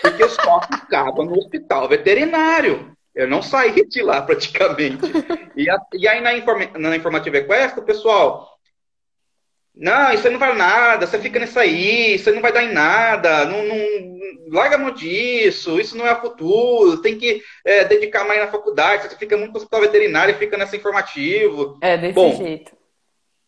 porque 0.00 0.22
eu 0.22 0.28
só 0.28 0.60
ficava 0.62 1.24
no 1.24 1.38
hospital 1.38 1.88
veterinário. 1.88 2.92
Eu 3.14 3.28
não 3.28 3.40
saí 3.40 3.86
de 3.86 4.02
lá 4.02 4.20
praticamente. 4.22 4.98
E, 5.54 5.70
a, 5.70 5.78
e 5.94 6.08
aí 6.08 6.20
na, 6.20 6.34
informa, 6.34 6.66
na 6.76 6.96
Informativa 6.96 7.36
Equest, 7.36 7.76
o 7.78 7.82
pessoal, 7.82 8.48
não, 9.74 10.12
isso 10.12 10.26
aí 10.26 10.32
não 10.32 10.40
vale 10.40 10.58
nada, 10.58 11.06
você 11.06 11.18
fica 11.18 11.38
nisso 11.38 11.58
aí, 11.60 12.14
isso 12.14 12.28
aí 12.28 12.34
não 12.34 12.42
vai 12.42 12.52
dar 12.52 12.64
em 12.64 12.72
nada, 12.72 13.44
não, 13.44 13.62
não 13.62 14.12
larga 14.50 14.74
a 14.74 14.78
mão 14.78 14.92
disso, 14.92 15.78
isso 15.78 15.96
não 15.96 16.06
é 16.06 16.12
o 16.14 16.20
futuro, 16.20 17.00
tem 17.00 17.16
que 17.16 17.42
é, 17.64 17.84
dedicar 17.84 18.24
mais 18.24 18.40
na 18.40 18.50
faculdade, 18.50 19.08
você 19.08 19.16
fica 19.16 19.36
muito 19.36 19.52
no 19.52 19.58
hospital 19.58 19.82
veterinário 19.82 20.34
e 20.34 20.38
fica 20.38 20.56
nessa 20.56 20.74
informativo. 20.74 21.78
É, 21.80 21.96
desse 21.96 22.14
Bom, 22.14 22.34
jeito 22.34 22.81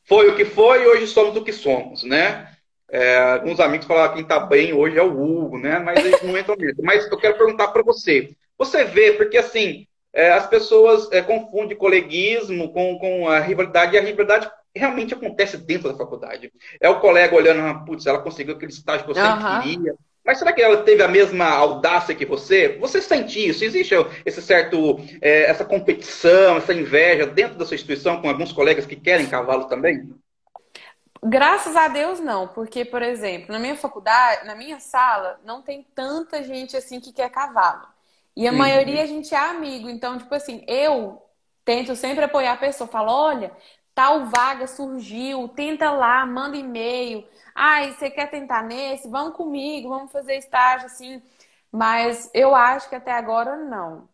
foi 0.04 0.28
o 0.28 0.36
que 0.36 0.44
foi 0.44 0.82
e 0.82 0.86
hoje 0.86 1.06
somos 1.06 1.36
o 1.36 1.44
que 1.44 1.52
somos, 1.52 2.02
né? 2.04 2.48
É, 2.90 3.18
alguns 3.18 3.58
amigos 3.58 3.86
falaram 3.86 4.10
que 4.10 4.14
quem 4.14 4.22
está 4.22 4.38
bem 4.38 4.72
hoje 4.72 4.98
é 4.98 5.02
o 5.02 5.20
Hugo, 5.20 5.58
né? 5.58 5.78
Mas 5.78 6.04
eles 6.04 6.22
não 6.22 6.38
entram 6.38 6.56
nisso. 6.56 6.80
Mas 6.82 7.10
eu 7.10 7.18
quero 7.18 7.36
perguntar 7.36 7.68
para 7.68 7.82
você. 7.82 8.30
Você 8.58 8.84
vê, 8.84 9.12
porque 9.12 9.36
assim, 9.36 9.86
é, 10.12 10.32
as 10.32 10.46
pessoas 10.46 11.10
é, 11.10 11.20
confundem 11.20 11.76
coleguismo 11.76 12.72
com, 12.72 12.98
com 12.98 13.28
a 13.28 13.40
rivalidade, 13.40 13.96
e 13.96 13.98
a 13.98 14.02
rivalidade 14.02 14.48
realmente 14.74 15.14
acontece 15.14 15.56
dentro 15.56 15.90
da 15.90 15.98
faculdade. 15.98 16.52
É 16.80 16.88
o 16.88 17.00
colega 17.00 17.34
olhando, 17.34 17.60
ah, 17.60 17.74
putz, 17.84 18.06
ela 18.06 18.20
conseguiu 18.20 18.54
aquele 18.54 18.72
estágio 18.72 19.04
que 19.04 19.10
eu 19.10 19.14
sempre 19.14 19.44
uhum. 19.44 19.60
queria. 19.62 19.94
Mas 20.24 20.38
será 20.38 20.52
que 20.52 20.62
ela 20.62 20.82
teve 20.82 21.02
a 21.02 21.08
mesma 21.08 21.46
audácia 21.50 22.14
que 22.14 22.24
você? 22.24 22.78
Você 22.80 23.02
sente 23.02 23.46
isso? 23.46 23.62
Existe 23.62 23.94
esse 24.24 24.40
certo, 24.40 24.98
é, 25.20 25.50
essa 25.50 25.64
competição, 25.64 26.56
essa 26.56 26.72
inveja 26.72 27.26
dentro 27.26 27.58
da 27.58 27.66
sua 27.66 27.74
instituição 27.74 28.22
com 28.22 28.28
alguns 28.28 28.50
colegas 28.50 28.86
que 28.86 28.96
querem 28.96 29.26
cavalo 29.26 29.64
também? 29.64 30.08
Graças 31.22 31.76
a 31.76 31.88
Deus 31.88 32.20
não, 32.20 32.48
porque 32.48 32.84
por 32.84 33.02
exemplo, 33.02 33.52
na 33.52 33.58
minha 33.58 33.76
faculdade, 33.76 34.46
na 34.46 34.54
minha 34.54 34.80
sala, 34.80 35.40
não 35.44 35.62
tem 35.62 35.86
tanta 35.94 36.42
gente 36.42 36.76
assim 36.76 37.00
que 37.00 37.12
quer 37.12 37.30
cavalo. 37.30 37.86
E 38.36 38.48
a 38.48 38.50
uhum. 38.50 38.58
maioria 38.58 39.02
a 39.02 39.06
gente 39.06 39.34
é 39.34 39.38
amigo, 39.38 39.88
então 39.88 40.18
tipo 40.18 40.34
assim, 40.34 40.64
eu 40.66 41.22
tento 41.64 41.94
sempre 41.96 42.24
apoiar 42.24 42.52
a 42.52 42.58
pessoa, 42.58 42.88
falo, 42.88 43.10
olha, 43.10 43.52
tal 43.94 44.26
vaga 44.26 44.66
surgiu, 44.66 45.48
tenta 45.48 45.90
lá, 45.90 46.26
manda 46.26 46.56
e-mail. 46.56 47.24
Ai, 47.54 47.92
você 47.92 48.10
quer 48.10 48.30
tentar 48.30 48.62
nesse? 48.62 49.08
Vamos 49.08 49.36
comigo, 49.36 49.88
vamos 49.88 50.10
fazer 50.10 50.36
estágio 50.36 50.86
assim. 50.86 51.22
Mas 51.70 52.30
eu 52.34 52.54
acho 52.54 52.88
que 52.88 52.94
até 52.94 53.12
agora 53.12 53.56
não. 53.56 54.08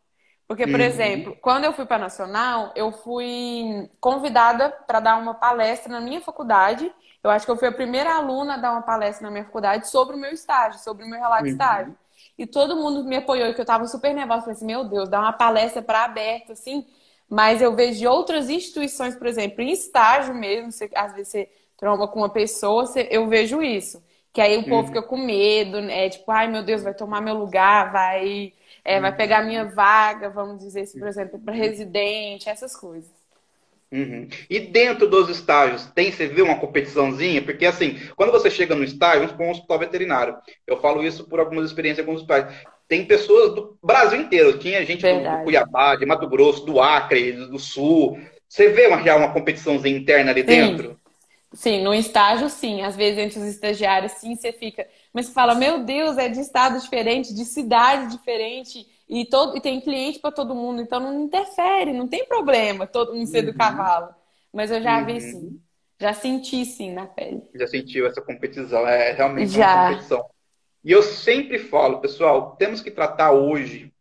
Porque, 0.47 0.67
por 0.67 0.81
uhum. 0.81 0.87
exemplo, 0.87 1.37
quando 1.41 1.65
eu 1.65 1.73
fui 1.73 1.87
para 1.87 1.97
a 1.97 2.01
Nacional, 2.01 2.73
eu 2.75 2.91
fui 2.91 3.89
convidada 4.01 4.69
para 4.87 4.99
dar 4.99 5.17
uma 5.17 5.33
palestra 5.35 5.93
na 5.93 6.01
minha 6.01 6.21
faculdade. 6.21 6.93
Eu 7.23 7.31
acho 7.31 7.45
que 7.47 7.53
eu 7.53 7.57
fui 7.57 7.69
a 7.69 7.73
primeira 7.73 8.15
aluna 8.15 8.55
a 8.55 8.57
dar 8.57 8.73
uma 8.73 8.83
palestra 8.83 9.25
na 9.25 9.31
minha 9.31 9.45
faculdade 9.45 9.89
sobre 9.89 10.17
o 10.17 10.19
meu 10.19 10.33
estágio, 10.33 10.81
sobre 10.81 11.05
o 11.05 11.09
meu 11.09 11.21
relato 11.21 11.43
uhum. 11.43 11.47
de 11.47 11.53
estágio. 11.53 11.97
e 12.37 12.47
todo 12.47 12.77
mundo 12.77 13.05
me 13.05 13.17
apoiou, 13.17 13.47
e 13.49 13.55
que 13.55 13.61
eu 13.61 13.65
tava 13.65 13.87
super 13.87 14.13
nervosa. 14.13 14.41
Falei 14.41 14.57
assim, 14.57 14.67
meu 14.67 14.85
Deus, 14.85 15.09
dá 15.09 15.21
uma 15.21 15.33
palestra 15.33 15.81
para 15.83 16.05
aberto, 16.05 16.53
assim. 16.53 16.87
Mas 17.31 17.63
eu 17.63 17.75
vejo 17.77 18.01
de 18.01 18.09
outras 18.09 18.51
instituições, 18.51 19.15
por 19.15 19.29
exemplo, 19.29 19.63
em 19.63 19.71
estágio 19.71 20.35
mesmo, 20.35 20.73
você, 20.73 20.91
às 20.95 21.13
vezes 21.13 21.29
você 21.29 21.49
tromba 21.77 22.09
com 22.09 22.19
uma 22.19 22.29
pessoa, 22.29 22.85
você, 22.85 23.07
eu 23.09 23.29
vejo 23.29 23.63
isso. 23.63 24.03
Que 24.33 24.41
aí 24.41 24.57
o 24.59 24.65
povo 24.65 24.83
uhum. 24.83 24.87
fica 24.89 25.03
com 25.03 25.17
medo, 25.17 25.81
né? 25.81 26.09
Tipo, 26.09 26.31
ai 26.33 26.49
meu 26.49 26.65
Deus, 26.65 26.83
vai 26.83 26.93
tomar 26.93 27.21
meu 27.21 27.35
lugar, 27.35 27.93
vai, 27.93 28.53
é, 28.85 29.01
vai 29.01 29.15
pegar 29.17 29.45
minha 29.45 29.65
vaga, 29.65 30.29
vamos 30.29 30.59
dizer 30.59 30.81
assim, 30.81 30.99
por 30.99 31.09
exemplo, 31.09 31.39
para 31.39 31.55
residente, 31.55 32.49
essas 32.49 32.75
coisas. 32.75 33.11
Uhum. 33.93 34.29
E 34.49 34.61
dentro 34.61 35.09
dos 35.09 35.29
estágios, 35.29 35.87
tem, 35.87 36.13
você 36.13 36.29
vê 36.29 36.43
uma 36.43 36.59
competiçãozinha? 36.59 37.43
Porque, 37.43 37.67
assim, 37.67 37.99
quando 38.15 38.31
você 38.31 38.49
chega 38.49 38.75
no 38.75 38.85
estágio, 38.85 39.21
vamos 39.21 39.35
para 39.35 39.47
um 39.47 39.51
hospital 39.51 39.79
veterinário. 39.79 40.37
Eu 40.67 40.81
falo 40.81 41.03
isso 41.05 41.25
por 41.25 41.41
algumas 41.41 41.67
experiências 41.67 42.07
com 42.07 42.13
os 42.13 42.21
hospitais. 42.21 42.55
Tem 42.91 43.05
pessoas 43.05 43.55
do 43.55 43.79
Brasil 43.81 44.21
inteiro. 44.21 44.59
Tinha 44.59 44.85
gente 44.85 45.01
do, 45.01 45.23
do, 45.23 45.45
Cuiabá, 45.45 45.95
de 45.95 46.05
Mato 46.05 46.29
Grosso, 46.29 46.67
do 46.67 46.81
Acre, 46.81 47.31
do 47.31 47.57
Sul. 47.57 48.19
Você 48.49 48.71
vê 48.71 48.89
uma, 48.89 49.01
já 49.01 49.15
uma 49.15 49.33
competiçãozinha 49.33 49.97
interna 49.97 50.33
ali 50.33 50.41
sim. 50.41 50.47
dentro? 50.47 51.01
Sim, 51.53 51.85
no 51.85 51.95
estágio, 51.95 52.49
sim. 52.51 52.83
Às 52.83 52.97
vezes, 52.97 53.21
entre 53.21 53.39
os 53.39 53.45
estagiários, 53.45 54.11
sim, 54.13 54.35
você 54.35 54.53
fica... 54.53 54.89
Mas 55.13 55.27
você 55.27 55.33
fala, 55.33 55.55
meu 55.55 55.85
Deus, 55.85 56.19
é 56.19 56.29
de 56.29 56.41
estado 56.41 56.81
diferente, 56.81 57.33
de 57.33 57.45
cidade 57.45 58.11
diferente 58.11 58.85
e, 59.09 59.25
todo, 59.25 59.57
e 59.57 59.61
tem 59.61 59.81
cliente 59.81 60.19
para 60.19 60.33
todo 60.33 60.53
mundo, 60.53 60.83
então 60.83 60.99
não 60.99 61.23
interfere, 61.23 61.93
não 61.93 62.09
tem 62.09 62.27
problema 62.27 62.89
todo 62.89 63.15
mundo 63.15 63.27
ser 63.29 63.45
uhum. 63.45 63.53
do 63.53 63.57
cavalo. 63.57 64.09
Mas 64.53 64.73
eu 64.73 64.83
já 64.83 64.99
uhum. 64.99 65.07
vi 65.07 65.21
sim. 65.21 65.61
Já 66.01 66.13
senti 66.13 66.65
sim 66.65 66.93
na 66.93 67.07
pele. 67.07 67.43
Já 67.55 67.69
sentiu 67.69 68.07
essa 68.09 68.21
competição, 68.21 68.85
é 68.89 69.13
realmente 69.13 69.53
já. 69.53 69.75
uma 69.75 69.91
competição. 69.91 70.25
E 70.83 70.93
eu 70.93 71.03
sempre 71.03 71.59
falo, 71.59 72.01
pessoal, 72.01 72.57
temos 72.57 72.81
que 72.81 72.91
tratar 72.91 73.33
hoje 73.33 73.93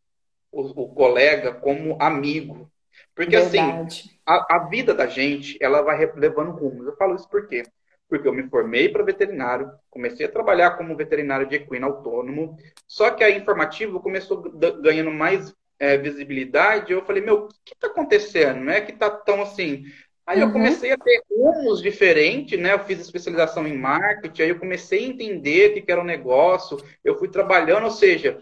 o, 0.52 0.84
o 0.84 0.94
colega 0.94 1.54
como 1.54 1.98
amigo. 2.00 2.72
Porque 3.16 3.36
assim, 3.36 3.66
Verdade. 3.66 3.88
assim, 3.88 4.10
a, 4.26 4.56
a, 4.56 4.68
vida 4.70 4.94
da 4.94 5.08
gente, 5.08 5.58
ela 5.62 5.82
vai 5.82 6.10
levando 6.16 6.52
rumos. 6.52 6.86
Eu 6.86 6.96
falo 6.96 7.16
isso 7.16 7.28
por 7.30 7.48
quê? 7.48 7.64
porque 8.10 8.28
eu 8.28 8.34
me 8.34 8.50
formei 8.50 8.90
para 8.90 9.04
veterinário, 9.04 9.72
comecei 9.90 10.26
a 10.26 10.32
trabalhar 10.32 10.72
como 10.72 10.98
veterinário 10.98 11.48
de 11.48 11.56
equino 11.56 11.86
autônomo, 11.86 12.58
só 12.88 13.12
que 13.12 13.24
a 13.24 13.30
informativo 13.30 14.02
começou 14.02 14.42
ganhando 14.82 15.12
mais 15.12 15.56
é, 15.78 15.96
visibilidade, 15.96 16.92
eu 16.92 17.06
falei, 17.06 17.22
meu, 17.24 17.46
o 17.46 17.48
que 17.64 17.74
está 17.76 17.88
acontecendo? 17.88 18.62
Não 18.62 18.74
é 18.74 18.82
que 18.82 18.92
está 18.92 19.10
tão 19.10 19.44
assim... 19.44 19.86
Aí 20.30 20.42
eu 20.42 20.46
uhum. 20.46 20.54
comecei 20.54 20.92
a 20.92 20.98
ter 20.98 21.24
rumos 21.28 21.82
diferentes, 21.82 22.60
né? 22.60 22.72
Eu 22.72 22.84
fiz 22.86 23.00
especialização 23.00 23.68
em 23.68 23.76
marketing, 23.76 24.44
aí 24.44 24.50
eu 24.50 24.60
comecei 24.60 25.04
a 25.04 25.08
entender 25.08 25.72
o 25.72 25.84
que 25.84 25.92
era 25.92 26.00
o 26.00 26.04
um 26.04 26.08
negócio, 26.08 26.78
eu 27.04 27.18
fui 27.18 27.30
trabalhando, 27.30 27.86
ou 27.86 27.90
seja, 27.90 28.38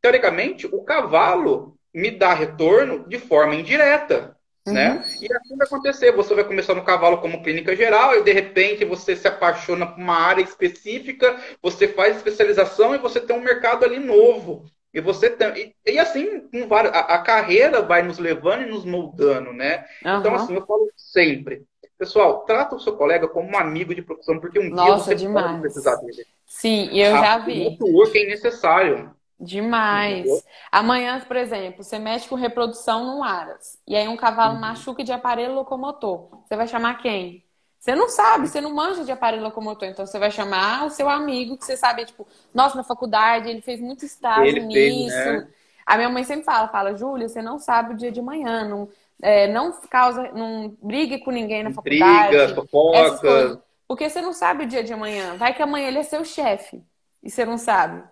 teoricamente, 0.00 0.68
o 0.68 0.84
cavalo 0.84 1.76
me 1.92 2.12
dá 2.12 2.32
retorno 2.32 3.08
de 3.08 3.18
forma 3.18 3.56
indireta. 3.56 4.36
Né? 4.64 4.92
Uhum. 4.92 4.98
E 5.20 5.32
assim 5.32 5.56
vai 5.56 5.66
acontecer. 5.66 6.12
Você 6.12 6.32
vai 6.32 6.44
começar 6.44 6.74
no 6.76 6.84
cavalo 6.84 7.18
como 7.18 7.42
clínica 7.42 7.74
geral 7.74 8.14
e 8.16 8.22
de 8.22 8.32
repente 8.32 8.84
você 8.84 9.16
se 9.16 9.26
apaixona 9.26 9.84
por 9.84 10.00
uma 10.00 10.16
área 10.16 10.42
específica, 10.42 11.40
você 11.60 11.88
faz 11.88 12.16
especialização 12.16 12.94
e 12.94 12.98
você 12.98 13.20
tem 13.20 13.34
um 13.34 13.42
mercado 13.42 13.84
ali 13.84 13.98
novo. 13.98 14.64
E 14.92 15.00
você 15.00 15.28
tem, 15.30 15.74
e, 15.84 15.92
e 15.92 15.98
assim, 15.98 16.48
a, 16.70 17.14
a, 17.14 17.18
carreira 17.18 17.82
vai 17.82 18.02
nos 18.02 18.18
levando 18.18 18.62
e 18.62 18.70
nos 18.70 18.84
moldando, 18.84 19.52
né? 19.52 19.84
Uhum. 20.04 20.18
Então, 20.18 20.34
assim, 20.34 20.54
eu 20.54 20.64
falo 20.64 20.90
sempre. 20.96 21.64
Pessoal, 21.98 22.44
trata 22.44 22.76
o 22.76 22.80
seu 22.80 22.94
colega 22.96 23.26
como 23.26 23.48
um 23.48 23.58
amigo 23.58 23.94
de 23.94 24.02
profissão, 24.02 24.38
porque 24.38 24.58
um 24.58 24.70
Nossa, 24.70 24.84
dia 24.84 24.96
você 24.96 25.14
demais. 25.14 25.46
pode 25.46 25.60
precisar 25.60 25.96
dele. 25.96 26.26
Sim, 26.46 26.88
e 26.92 27.00
eu 27.00 27.14
a, 27.14 27.20
já 27.20 27.38
vi. 27.38 27.66
O 27.66 27.70
network 27.70 28.18
é 28.18 28.26
necessário. 28.26 29.16
Demais. 29.38 30.20
Entendeu? 30.20 30.42
Amanhã, 30.72 31.20
por 31.20 31.36
exemplo, 31.36 31.82
você 31.82 31.98
mexe 31.98 32.28
com 32.28 32.34
reprodução 32.34 33.04
no 33.04 33.22
aras. 33.22 33.78
E 33.86 33.94
aí 33.94 34.08
um 34.08 34.16
cavalo 34.16 34.54
uhum. 34.54 34.60
machuca 34.60 35.04
de 35.04 35.12
aparelho 35.12 35.54
locomotor. 35.54 36.42
Você 36.44 36.56
vai 36.56 36.66
chamar 36.66 36.98
quem? 36.98 37.45
Você 37.86 37.94
não 37.94 38.08
sabe, 38.08 38.48
você 38.48 38.60
não 38.60 38.74
manja 38.74 39.04
de 39.04 39.12
aparelho 39.12 39.44
locomotor. 39.44 39.86
Então 39.86 40.04
você 40.04 40.18
vai 40.18 40.28
chamar 40.28 40.86
o 40.86 40.90
seu 40.90 41.08
amigo 41.08 41.56
que 41.56 41.64
você 41.64 41.76
sabe, 41.76 42.04
tipo, 42.04 42.26
nossa, 42.52 42.76
na 42.76 42.82
faculdade 42.82 43.48
ele 43.48 43.60
fez 43.60 43.80
muito 43.80 44.04
estágio 44.04 44.60
nisso. 44.64 45.14
Fez, 45.14 45.14
né? 45.14 45.48
A 45.86 45.96
minha 45.96 46.08
mãe 46.08 46.24
sempre 46.24 46.44
fala, 46.44 46.66
fala, 46.66 46.96
Júlia, 46.96 47.28
você 47.28 47.40
não 47.40 47.60
sabe 47.60 47.94
o 47.94 47.96
dia 47.96 48.10
de 48.10 48.20
manhã, 48.20 48.68
não, 48.68 48.88
é, 49.22 49.46
não 49.46 49.70
causa, 49.88 50.32
não 50.32 50.76
brigue 50.82 51.20
com 51.20 51.30
ninguém 51.30 51.62
na 51.62 51.70
faculdade. 51.70 52.36
Briga, 52.36 52.54
fofoca. 52.56 53.62
Porque 53.86 54.10
você 54.10 54.20
não 54.20 54.32
sabe 54.32 54.64
o 54.64 54.66
dia 54.66 54.82
de 54.82 54.92
amanhã. 54.92 55.36
Vai 55.36 55.54
que 55.54 55.62
amanhã 55.62 55.86
ele 55.86 55.98
é 55.98 56.02
seu 56.02 56.24
chefe. 56.24 56.82
E 57.22 57.30
você 57.30 57.44
não 57.44 57.56
sabe. 57.56 58.02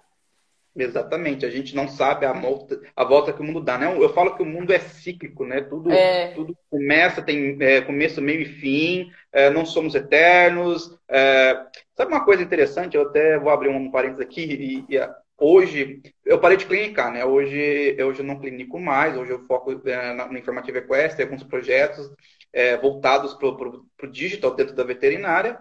Exatamente, 0.77 1.47
a 1.47 1.51
gente 1.51 1.73
não 1.73 1.87
sabe 1.87 2.27
a 2.27 2.33
volta, 2.33 2.81
a 2.97 3.05
volta 3.05 3.33
que 3.33 3.41
o 3.41 3.45
mundo 3.45 3.61
dá, 3.61 3.79
né? 3.79 3.87
Eu 3.97 4.13
falo 4.13 4.35
que 4.35 4.43
o 4.43 4.47
mundo 4.47 4.73
é 4.73 4.81
cíclico, 4.81 5.45
né? 5.45 5.61
Tudo, 5.61 5.93
é. 5.93 6.33
tudo 6.33 6.57
começa, 6.69 7.23
tem 7.23 7.57
é, 7.61 7.81
começo, 7.81 8.21
meio 8.21 8.41
e 8.41 8.45
fim, 8.45 9.09
é, 9.33 9.51
não 9.51 9.65
somos 9.65 9.95
eternos. 9.95 10.99
É, 11.09 11.65
sabe 11.97 12.13
uma 12.13 12.25
coisa 12.25 12.43
interessante? 12.43 12.97
Eu 12.97 13.03
até 13.03 13.39
vou 13.39 13.51
abrir 13.53 13.69
um 13.69 13.89
parênteses 13.89 14.21
aqui. 14.21 14.85
E, 14.89 14.97
e, 14.97 15.09
hoje, 15.39 16.03
eu 16.25 16.41
parei 16.41 16.57
de 16.57 16.67
clinicar, 16.67 17.13
né? 17.13 17.25
Hoje, 17.25 17.97
hoje 18.03 18.19
eu 18.19 18.25
não 18.27 18.41
clinico 18.41 18.81
mais, 18.81 19.17
hoje 19.17 19.31
eu 19.31 19.45
foco 19.45 19.81
é, 19.89 20.13
na, 20.13 20.27
no 20.27 20.37
Informativo 20.37 20.79
Equestre, 20.79 21.23
alguns 21.23 21.45
projetos 21.45 22.11
é, 22.53 22.77
voltados 22.77 23.35
para 23.35 23.47
o 23.47 24.11
digital 24.11 24.57
dentro 24.57 24.75
da 24.75 24.83
veterinária. 24.83 25.57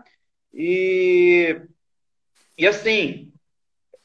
E, 0.52 1.62
e 2.58 2.66
assim, 2.66 3.33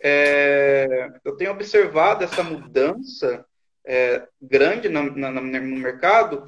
é, 0.01 1.09
eu 1.25 1.37
tenho 1.37 1.51
observado 1.51 2.25
essa 2.25 2.43
mudança 2.43 3.45
é, 3.87 4.27
grande 4.41 4.89
no 4.89 5.13
mercado 5.77 6.47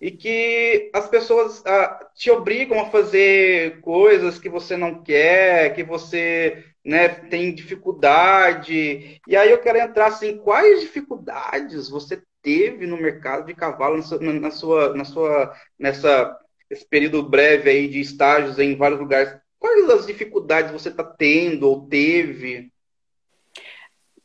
e 0.00 0.10
que 0.10 0.90
as 0.94 1.08
pessoas 1.08 1.62
ah, 1.66 2.08
te 2.14 2.30
obrigam 2.30 2.80
a 2.80 2.90
fazer 2.90 3.80
coisas 3.80 4.38
que 4.38 4.48
você 4.48 4.76
não 4.76 5.02
quer, 5.02 5.74
que 5.74 5.84
você 5.84 6.64
né, 6.82 7.08
tem 7.08 7.54
dificuldade. 7.54 9.20
E 9.26 9.36
aí 9.36 9.50
eu 9.50 9.60
quero 9.60 9.78
entrar 9.78 10.06
assim, 10.06 10.38
quais 10.38 10.80
dificuldades 10.80 11.90
você 11.90 12.22
teve 12.42 12.86
no 12.86 12.96
mercado 12.96 13.44
de 13.44 13.54
cavalo 13.54 13.96
na 13.96 14.02
sua, 14.02 14.18
na 14.18 14.50
sua, 14.50 14.94
na 14.94 15.04
sua 15.04 15.54
nessa 15.78 16.36
esse 16.70 16.86
período 16.88 17.28
breve 17.28 17.68
aí 17.68 17.88
de 17.88 18.00
estágios 18.00 18.58
em 18.58 18.76
vários 18.76 19.00
lugares? 19.00 19.36
Quais 19.60 19.90
as 19.90 20.06
dificuldades 20.06 20.72
você 20.72 20.88
está 20.88 21.04
tendo 21.04 21.68
ou 21.68 21.86
teve? 21.86 22.72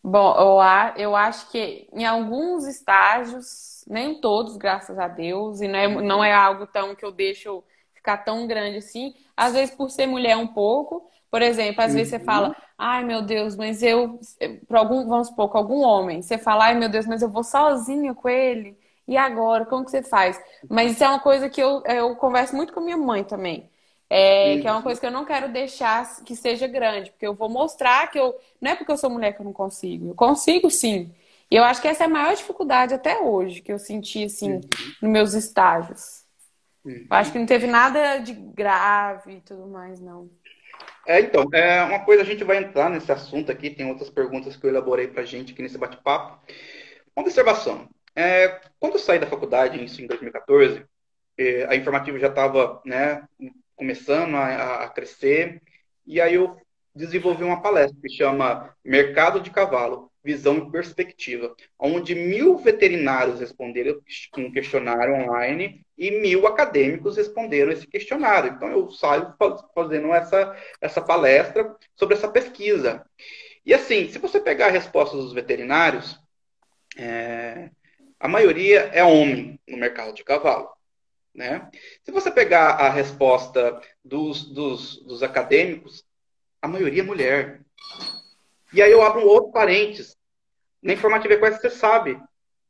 Bom, 0.01 0.33
eu, 0.37 1.03
eu 1.03 1.15
acho 1.15 1.51
que 1.51 1.89
em 1.91 2.05
alguns 2.05 2.65
estágios, 2.65 3.83
nem 3.85 4.21
todos, 4.21 4.55
graças 4.55 4.97
a 4.97 5.09
Deus, 5.09 5.59
e 5.59 5.67
não 5.67 5.77
é, 5.77 5.87
não 6.01 6.23
é 6.23 6.33
algo 6.33 6.65
tão 6.65 6.95
que 6.95 7.03
eu 7.03 7.11
deixo 7.11 7.61
ficar 7.93 8.17
tão 8.17 8.47
grande 8.47 8.77
assim. 8.77 9.13
Às 9.35 9.53
vezes, 9.53 9.75
por 9.75 9.91
ser 9.91 10.05
mulher 10.05 10.37
um 10.37 10.47
pouco, 10.47 11.09
por 11.29 11.41
exemplo, 11.41 11.81
às 11.81 11.91
uhum. 11.91 11.97
vezes 11.97 12.11
você 12.11 12.17
uhum. 12.17 12.23
fala, 12.23 12.55
ai 12.77 13.03
meu 13.03 13.21
Deus, 13.21 13.57
mas 13.57 13.83
eu, 13.83 14.19
para 14.67 14.79
algum, 14.79 15.05
vamos 15.05 15.27
supor, 15.27 15.49
com 15.49 15.57
algum 15.57 15.81
homem, 15.81 16.21
você 16.21 16.37
fala, 16.37 16.65
ai 16.65 16.75
meu 16.75 16.87
Deus, 16.87 17.05
mas 17.05 17.21
eu 17.21 17.27
vou 17.27 17.43
sozinha 17.43 18.13
com 18.13 18.29
ele, 18.29 18.77
e 19.07 19.17
agora, 19.17 19.65
como 19.65 19.83
que 19.83 19.91
você 19.91 20.01
faz? 20.01 20.41
Mas 20.69 20.93
isso 20.93 21.03
é 21.03 21.09
uma 21.09 21.19
coisa 21.19 21.49
que 21.49 21.61
eu, 21.61 21.83
eu 21.85 22.15
converso 22.15 22.55
muito 22.55 22.73
com 22.73 22.79
minha 22.79 22.97
mãe 22.97 23.23
também. 23.23 23.69
É, 24.09 24.59
que 24.59 24.67
é 24.67 24.71
uma 24.71 24.83
coisa 24.83 24.99
que 24.99 25.05
eu 25.05 25.11
não 25.11 25.25
quero 25.25 25.51
deixar 25.51 26.23
que 26.23 26.35
seja 26.35 26.67
grande, 26.67 27.09
porque 27.11 27.25
eu 27.25 27.33
vou 27.33 27.49
mostrar 27.49 28.09
que 28.11 28.19
eu. 28.19 28.35
Não 28.61 28.71
é 28.71 28.75
porque 28.75 28.91
eu 28.91 28.97
sou 28.97 29.09
mulher 29.09 29.33
que 29.33 29.41
eu 29.41 29.45
não 29.45 29.53
consigo. 29.53 30.09
Eu 30.09 30.15
consigo 30.15 30.69
sim. 30.69 31.11
E 31.49 31.55
eu 31.55 31.63
acho 31.63 31.81
que 31.81 31.87
essa 31.87 32.03
é 32.03 32.07
a 32.07 32.09
maior 32.09 32.35
dificuldade 32.35 32.93
até 32.93 33.19
hoje 33.19 33.61
que 33.61 33.71
eu 33.71 33.79
senti, 33.79 34.25
assim, 34.25 34.53
uhum. 34.53 34.61
nos 35.01 35.11
meus 35.11 35.33
estágios. 35.33 36.23
Uhum. 36.83 37.07
Eu 37.09 37.17
acho 37.17 37.31
que 37.31 37.39
não 37.39 37.45
teve 37.45 37.67
nada 37.67 38.17
de 38.17 38.33
grave 38.33 39.37
e 39.37 39.41
tudo 39.41 39.67
mais, 39.67 39.99
não. 39.99 40.29
É, 41.07 41.19
então, 41.19 41.47
é, 41.53 41.83
uma 41.83 42.03
coisa 42.03 42.23
a 42.23 42.25
gente 42.25 42.43
vai 42.43 42.57
entrar 42.57 42.89
nesse 42.89 43.11
assunto 43.11 43.51
aqui, 43.51 43.69
tem 43.69 43.87
outras 43.87 44.09
perguntas 44.09 44.55
que 44.55 44.65
eu 44.65 44.69
elaborei 44.71 45.07
pra 45.07 45.23
gente 45.23 45.53
aqui 45.53 45.61
nesse 45.61 45.77
bate-papo. 45.77 46.39
Uma 47.15 47.23
observação. 47.23 47.87
É, 48.15 48.59
quando 48.79 48.93
eu 48.93 48.99
saí 48.99 49.19
da 49.19 49.27
faculdade, 49.27 49.77
em 49.77 50.07
2014, 50.07 50.83
é, 51.37 51.65
a 51.65 51.75
informativa 51.75 52.17
já 52.17 52.27
estava 52.27 52.81
né, 52.85 53.23
começando 53.75 54.35
a, 54.35 54.83
a 54.83 54.89
crescer. 54.89 55.61
E 56.05 56.21
aí 56.21 56.35
eu 56.35 56.57
desenvolvi 56.93 57.43
uma 57.43 57.61
palestra 57.61 57.99
que 58.01 58.09
chama 58.09 58.73
Mercado 58.83 59.41
de 59.41 59.51
Cavalo, 59.51 60.09
Visão 60.23 60.57
e 60.57 60.71
Perspectiva, 60.71 61.55
onde 61.77 62.15
mil 62.15 62.57
veterinários 62.57 63.39
responderam 63.39 63.99
um 64.37 64.51
questionário 64.51 65.13
online 65.13 65.85
e 65.97 66.09
mil 66.09 66.47
acadêmicos 66.47 67.17
responderam 67.17 67.71
esse 67.71 67.85
questionário. 67.85 68.53
Então 68.53 68.69
eu 68.69 68.89
saio 68.89 69.33
fazendo 69.73 70.13
essa, 70.13 70.55
essa 70.81 71.01
palestra 71.01 71.75
sobre 71.95 72.15
essa 72.15 72.27
pesquisa. 72.27 73.05
E 73.65 73.73
assim, 73.73 74.07
se 74.07 74.17
você 74.17 74.39
pegar 74.39 74.67
a 74.67 74.71
resposta 74.71 75.15
dos 75.17 75.33
veterinários, 75.33 76.19
é, 76.97 77.69
a 78.19 78.27
maioria 78.27 78.89
é 78.93 79.03
homem 79.03 79.59
no 79.67 79.77
mercado 79.77 80.13
de 80.13 80.23
cavalo. 80.23 80.74
Né? 81.35 81.69
Se 82.01 82.11
você 82.11 82.31
pegar 82.31 82.69
a 82.75 82.89
resposta 82.89 83.79
dos, 84.03 84.45
dos, 84.45 85.03
dos 85.03 85.21
acadêmicos, 85.21 86.03
a 86.61 86.67
maioria 86.67 87.01
é 87.01 87.05
mulher. 87.05 87.61
E 88.73 88.81
aí 88.81 88.91
eu 88.91 89.01
abro 89.01 89.21
um 89.21 89.27
outro 89.27 89.51
parênteses. 89.51 90.15
Na 90.81 90.93
informativa 90.93 91.33
equestre, 91.33 91.69
você 91.69 91.75
sabe. 91.75 92.17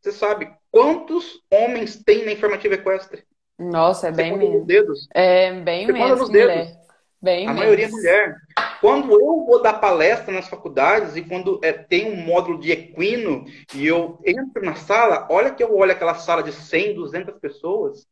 Você 0.02 0.12
sabe 0.12 0.52
quantos 0.72 1.42
homens 1.52 2.04
tem 2.04 2.26
na 2.26 2.32
informativa 2.32 2.74
equestre? 2.74 3.24
Nossa, 3.58 4.08
é 4.08 4.12
Você 4.12 4.18
bem 4.18 4.38
mesmo. 4.38 4.66
dedos. 4.66 5.08
É 5.14 5.52
bem 5.62 5.86
Você 5.86 5.94
nos 5.94 6.30
mulher. 6.30 6.48
dedos. 6.66 6.86
Bem 7.22 7.48
A 7.48 7.54
maioria 7.54 7.86
é 7.86 7.90
mulher. 7.90 8.36
Quando 8.82 9.12
eu 9.14 9.46
vou 9.46 9.62
dar 9.62 9.74
palestra 9.76 10.34
nas 10.34 10.48
faculdades 10.48 11.16
e 11.16 11.22
quando 11.24 11.60
é, 11.64 11.72
tem 11.72 12.12
um 12.12 12.18
módulo 12.18 12.60
de 12.60 12.72
equino 12.72 13.46
e 13.74 13.88
eu 13.88 14.20
entro 14.26 14.64
na 14.64 14.76
sala, 14.76 15.28
olha 15.30 15.52
que 15.52 15.64
eu 15.64 15.76
olho 15.76 15.92
aquela 15.92 16.16
sala 16.16 16.44
de 16.44 16.52
100, 16.52 16.96
200 16.96 17.40
pessoas, 17.40 18.06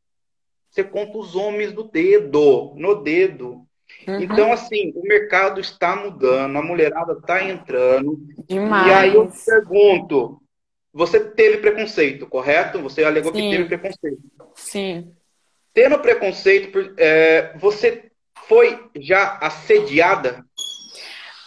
você 0.73 0.83
conta 0.83 1.19
os 1.19 1.35
homens 1.35 1.71
do 1.71 1.83
dedo, 1.83 2.73
no 2.75 2.95
dedo. 2.95 3.63
Uhum. 4.07 4.21
Então, 4.21 4.51
assim, 4.51 4.91
o 4.95 5.03
mercado 5.03 5.61
está 5.61 5.95
mudando, 5.95 6.57
a 6.57 6.63
mulherada 6.63 7.13
está 7.13 7.43
entrando. 7.43 8.17
Demais. 8.47 8.87
E 8.87 8.91
aí 8.91 9.13
eu 9.13 9.31
pergunto, 9.45 10.41
você 10.91 11.19
teve 11.19 11.57
preconceito, 11.59 12.25
correto? 12.25 12.81
Você 12.81 13.03
alegou 13.03 13.31
que 13.31 13.37
Sim. 13.37 13.51
teve 13.51 13.65
preconceito. 13.65 14.21
Sim. 14.55 15.13
Tendo 15.75 15.99
preconceito, 15.99 16.95
é, 16.97 17.55
você 17.59 18.11
foi 18.47 18.89
já 18.95 19.37
assediada? 19.37 20.43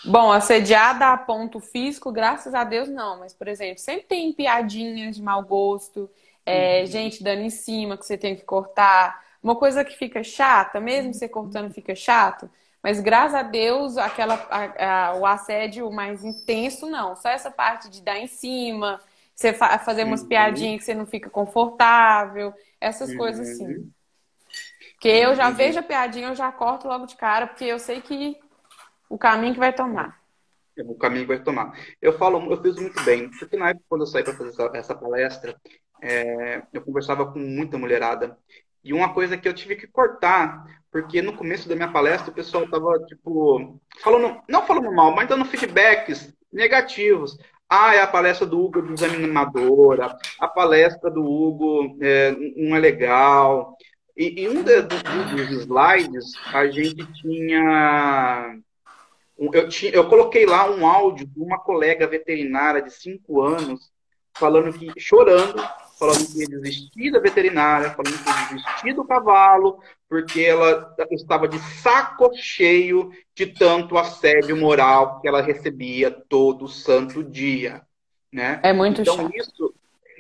Bom, 0.04 0.30
assediada 0.30 1.08
a 1.08 1.16
ponto 1.16 1.58
físico, 1.58 2.12
graças 2.12 2.54
a 2.54 2.62
Deus 2.62 2.88
não. 2.88 3.18
Mas, 3.18 3.34
por 3.34 3.48
exemplo, 3.48 3.80
sempre 3.80 4.06
tem 4.06 4.32
piadinhas 4.32 5.16
de 5.16 5.22
mau 5.22 5.42
gosto, 5.42 6.08
é, 6.46 6.80
Uhum. 6.80 6.87
gente 6.87 7.22
dando 7.24 7.42
em 7.42 7.50
cima 7.50 7.98
que 7.98 8.06
você 8.06 8.16
tem 8.18 8.37
que 8.37 8.44
cortar. 8.44 9.24
Uma 9.42 9.56
coisa 9.56 9.85
que 9.85 9.96
fica 9.96 10.22
chata, 10.24 10.80
mesmo 10.80 11.12
você 11.14 11.28
cortando 11.28 11.72
fica 11.72 11.94
chato. 11.94 12.50
Mas 12.82 13.00
graças 13.00 13.35
a 13.35 13.42
Deus, 13.42 13.98
aquela, 13.98 14.35
a- 14.50 15.09
a- 15.11 15.14
o 15.16 15.26
assédio 15.26 15.90
mais 15.92 16.24
intenso, 16.24 16.87
não. 16.88 17.16
Só 17.16 17.28
essa 17.30 17.50
parte 17.50 17.88
de 17.90 18.00
dar 18.02 18.18
em 18.18 18.28
cima, 18.28 19.00
você 19.35 19.52
fa- 19.52 19.78
fazer 19.80 20.04
umas 20.04 20.22
Uhum. 20.22 20.28
piadinhas 20.28 20.78
que 20.80 20.85
você 20.87 20.94
não 20.94 21.06
fica 21.06 21.28
confortável, 21.30 22.54
essas 22.80 23.12
coisas 23.14 23.48
assim. 23.48 23.92
Porque 24.92 25.09
eu 25.09 25.35
já 25.35 25.50
vejo 25.50 25.78
a 25.78 25.82
piadinha, 25.82 26.28
eu 26.28 26.35
já 26.35 26.50
corto 26.52 26.88
logo 26.88 27.06
de 27.06 27.16
cara, 27.16 27.46
porque 27.46 27.64
eu 27.64 27.78
sei 27.78 28.00
que 28.00 28.38
o 29.09 29.18
caminho 29.18 29.54
que 29.54 29.61
vai 29.61 29.72
tomar. 29.72 30.20
o 30.78 30.94
caminho 30.94 31.22
que 31.22 31.35
vai 31.35 31.42
tomar. 31.42 31.72
Eu 32.02 32.18
falo, 32.18 32.52
eu 32.52 32.62
fiz 32.62 32.76
muito 32.76 33.02
bem, 33.04 33.30
porque 33.38 33.56
na 33.56 33.70
época 33.70 33.85
quando 33.88 34.02
eu 34.02 34.06
saí 34.06 34.22
para 34.22 34.35
fazer 34.37 34.50
essa, 34.50 34.70
essa 34.74 34.94
palestra, 34.94 35.59
é, 36.02 36.62
eu 36.72 36.82
conversava 36.82 37.30
com 37.30 37.38
muita 37.38 37.78
mulherada 37.78 38.37
e 38.85 38.92
uma 38.92 39.12
coisa 39.12 39.37
que 39.37 39.48
eu 39.48 39.54
tive 39.54 39.76
que 39.76 39.87
cortar, 39.87 40.64
porque 40.92 41.20
no 41.20 41.32
começo 41.32 41.68
da 41.68 41.74
minha 41.74 41.90
palestra 41.90 42.30
o 42.30 42.35
pessoal 42.35 42.68
tava 42.68 42.98
tipo 43.06 43.80
falando, 44.02 44.40
não 44.48 44.64
falando 44.66 44.92
mal, 44.92 45.14
mas 45.14 45.28
dando 45.28 45.44
feedbacks 45.44 46.32
negativos. 46.52 47.37
Ah, 47.68 47.94
é 47.96 48.00
a 48.00 48.06
palestra 48.06 48.46
do 48.46 48.61
Hugo 48.61 48.80
desanimadora, 48.82 50.16
a 50.40 50.46
palestra 50.46 51.11
do 51.11 51.24
Hugo 51.24 51.98
é, 52.00 52.30
não 52.56 52.76
é 52.76 52.78
legal. 52.78 53.76
E, 54.16 54.42
e 54.42 54.48
um 54.48 54.62
de- 54.62 54.82
do- 54.82 55.37
dos 55.37 55.50
slides 55.62 56.32
a 56.54 56.66
gente 56.68 57.04
tinha 57.14 58.56
eu, 59.38 59.68
ti- 59.68 59.90
eu 59.92 60.09
coloquei 60.09 60.46
lá 60.46 60.70
um 60.70 60.87
áudio 60.87 61.26
de 61.26 61.40
uma 61.40 61.59
colega 61.59 62.06
veterinária 62.06 62.80
de 62.80 62.90
5 62.90 63.42
anos 63.42 63.90
falando 64.35 64.72
que, 64.72 64.92
chorando, 64.98 65.62
falando 65.98 66.26
que 66.26 66.40
ia 66.40 66.46
desistir 66.48 67.11
da 67.11 67.18
veterinária, 67.18 67.90
falando 67.90 68.22
que 68.22 68.28
ia 68.28 68.48
desistir 68.56 68.92
do 68.94 69.04
cavalo, 69.04 69.80
porque 70.09 70.42
ela 70.42 70.94
estava 71.11 71.48
de 71.48 71.59
saco 71.59 72.30
cheio 72.35 73.11
de 73.35 73.46
tanto 73.46 73.96
assédio 73.98 74.56
moral 74.56 75.20
que 75.20 75.28
ela 75.28 75.40
recebia 75.42 76.11
todo 76.11 76.68
santo 76.68 77.24
dia, 77.24 77.82
né? 78.32 78.61
É 78.62 78.72
muito 78.72 79.00
Então 79.00 79.16
chato. 79.16 79.37
isso. 79.37 79.74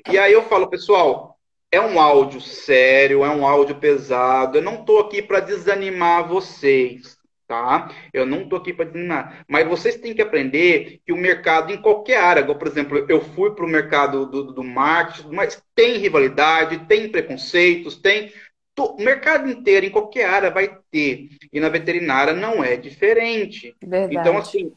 E 0.08 0.18
aí 0.18 0.32
eu 0.32 0.42
falo, 0.44 0.68
pessoal, 0.68 1.38
é 1.70 1.80
um 1.80 2.00
áudio 2.00 2.40
sério, 2.40 3.24
é 3.24 3.28
um 3.30 3.46
áudio 3.46 3.76
pesado. 3.76 4.58
Eu 4.58 4.62
não 4.62 4.76
estou 4.80 5.00
aqui 5.00 5.20
para 5.20 5.40
desanimar 5.40 6.28
vocês, 6.28 7.15
tá? 7.46 7.90
Eu 8.12 8.26
não 8.26 8.42
estou 8.42 8.58
aqui 8.58 8.72
para 8.72 8.86
desanimar. 8.86 9.44
Mas 9.48 9.66
vocês 9.68 9.96
têm 9.96 10.14
que 10.14 10.22
aprender 10.22 11.00
que 11.04 11.12
o 11.12 11.16
mercado 11.16 11.72
em 11.72 11.80
qualquer 11.80 12.18
área, 12.18 12.40
igual, 12.40 12.58
por 12.58 12.68
exemplo, 12.68 13.04
eu 13.08 13.20
fui 13.20 13.54
para 13.54 13.64
o 13.64 13.68
mercado 13.68 14.26
do, 14.26 14.52
do 14.52 14.64
marketing, 14.64 15.30
mas 15.30 15.62
tem 15.74 15.98
rivalidade, 15.98 16.86
tem 16.86 17.08
preconceitos, 17.08 17.96
tem 17.96 18.32
o 18.78 19.02
mercado 19.02 19.48
inteiro, 19.50 19.86
em 19.86 19.90
qualquer 19.90 20.28
área, 20.28 20.50
vai 20.50 20.78
ter. 20.90 21.30
E 21.52 21.58
na 21.58 21.68
veterinária 21.68 22.34
não 22.34 22.62
é 22.62 22.76
diferente. 22.76 23.74
Verdade. 23.82 24.16
Então, 24.16 24.36
assim, 24.36 24.72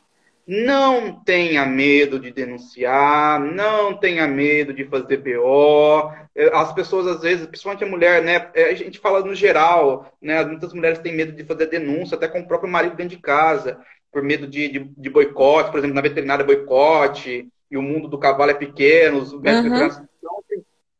não 0.51 1.23
tenha 1.23 1.63
medo 1.65 2.19
de 2.19 2.31
denunciar, 2.31 3.39
não 3.39 3.95
tenha 3.99 4.27
medo 4.27 4.73
de 4.73 4.83
fazer 4.85 5.17
BO. 5.17 6.11
Eh, 6.35 6.49
As 6.53 6.73
pessoas, 6.73 7.05
às 7.07 7.21
vezes, 7.21 7.45
principalmente 7.45 7.83
a 7.83 7.87
mulher, 7.87 8.23
né? 8.23 8.49
eh, 8.55 8.69
A 8.71 8.73
gente 8.75 8.97
fala 8.99 9.21
no 9.23 9.35
geral, 9.35 10.11
né? 10.21 10.43
Muitas 10.45 10.73
mulheres 10.73 10.99
têm 10.99 11.15
medo 11.15 11.33
de 11.33 11.43
fazer 11.45 11.67
denúncia, 11.67 12.15
até 12.17 12.27
com 12.27 12.39
o 12.39 12.47
próprio 12.47 12.71
marido 12.71 12.95
dentro 12.95 13.15
de 13.15 13.21
casa, 13.21 13.79
por 14.11 14.23
medo 14.23 14.47
de, 14.47 14.67
de, 14.69 14.79
de 14.97 15.09
boicote, 15.09 15.69
por 15.69 15.77
exemplo, 15.77 15.95
na 15.95 16.01
veterinária 16.01 16.43
boicote, 16.45 17.47
e 17.69 17.77
o 17.77 17.81
mundo 17.83 18.07
do 18.07 18.17
cavalo 18.17 18.49
é 18.51 18.55
pequeno, 18.55 19.19
os 19.19 19.39
médicos 19.39 19.69
Uhum. 19.69 20.07
Então, 20.17 20.43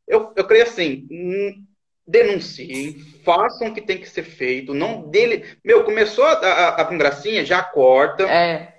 eu, 0.07 0.33
eu 0.35 0.47
creio 0.47 0.63
assim, 0.63 1.07
hum, 1.11 1.63
denunciem, 2.07 2.99
façam 3.23 3.69
o 3.69 3.73
que 3.73 3.81
tem 3.81 3.97
que 3.99 4.09
ser 4.09 4.23
feito, 4.23 4.73
não 4.73 5.09
dele. 5.09 5.45
Meu, 5.63 5.83
começou 5.83 6.25
a, 6.25 6.31
a, 6.33 6.67
a 6.81 6.85
com 6.85 6.97
gracinha, 6.97 7.45
já 7.45 7.61
corta. 7.63 8.23
É, 8.23 8.73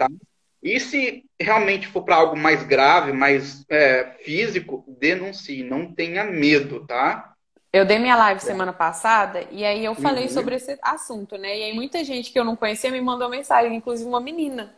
E 0.63 0.79
se 0.81 1.25
realmente 1.41 1.87
for 1.89 2.05
para 2.05 2.17
algo 2.17 2.37
mais 2.37 2.63
grave, 2.65 3.13
mais 3.13 3.65
é, 3.71 4.17
físico, 4.25 4.85
denuncie, 5.01 5.63
não 5.65 5.95
tenha 5.95 6.25
medo, 6.25 6.87
tá? 6.87 7.35
eu 7.73 7.85
dei 7.87 7.99
minha 7.99 8.17
live 8.17 8.41
semana 8.41 8.73
passada 8.73 9.47
e 9.51 9.65
aí 9.65 9.85
eu 9.85 9.95
falei 9.95 10.29
Uhum. 10.29 10.29
sobre 10.29 10.57
esse 10.57 10.77
assunto, 10.83 11.37
né? 11.39 11.57
E 11.59 11.63
aí 11.65 11.73
muita 11.75 12.03
gente 12.05 12.33
que 12.33 12.39
eu 12.39 12.45
não 12.45 12.57
conhecia 12.57 12.91
me 12.91 13.01
mandou 13.01 13.29
mensagem, 13.29 13.75
inclusive 13.77 14.09
uma 14.09 14.21
menina. 14.21 14.75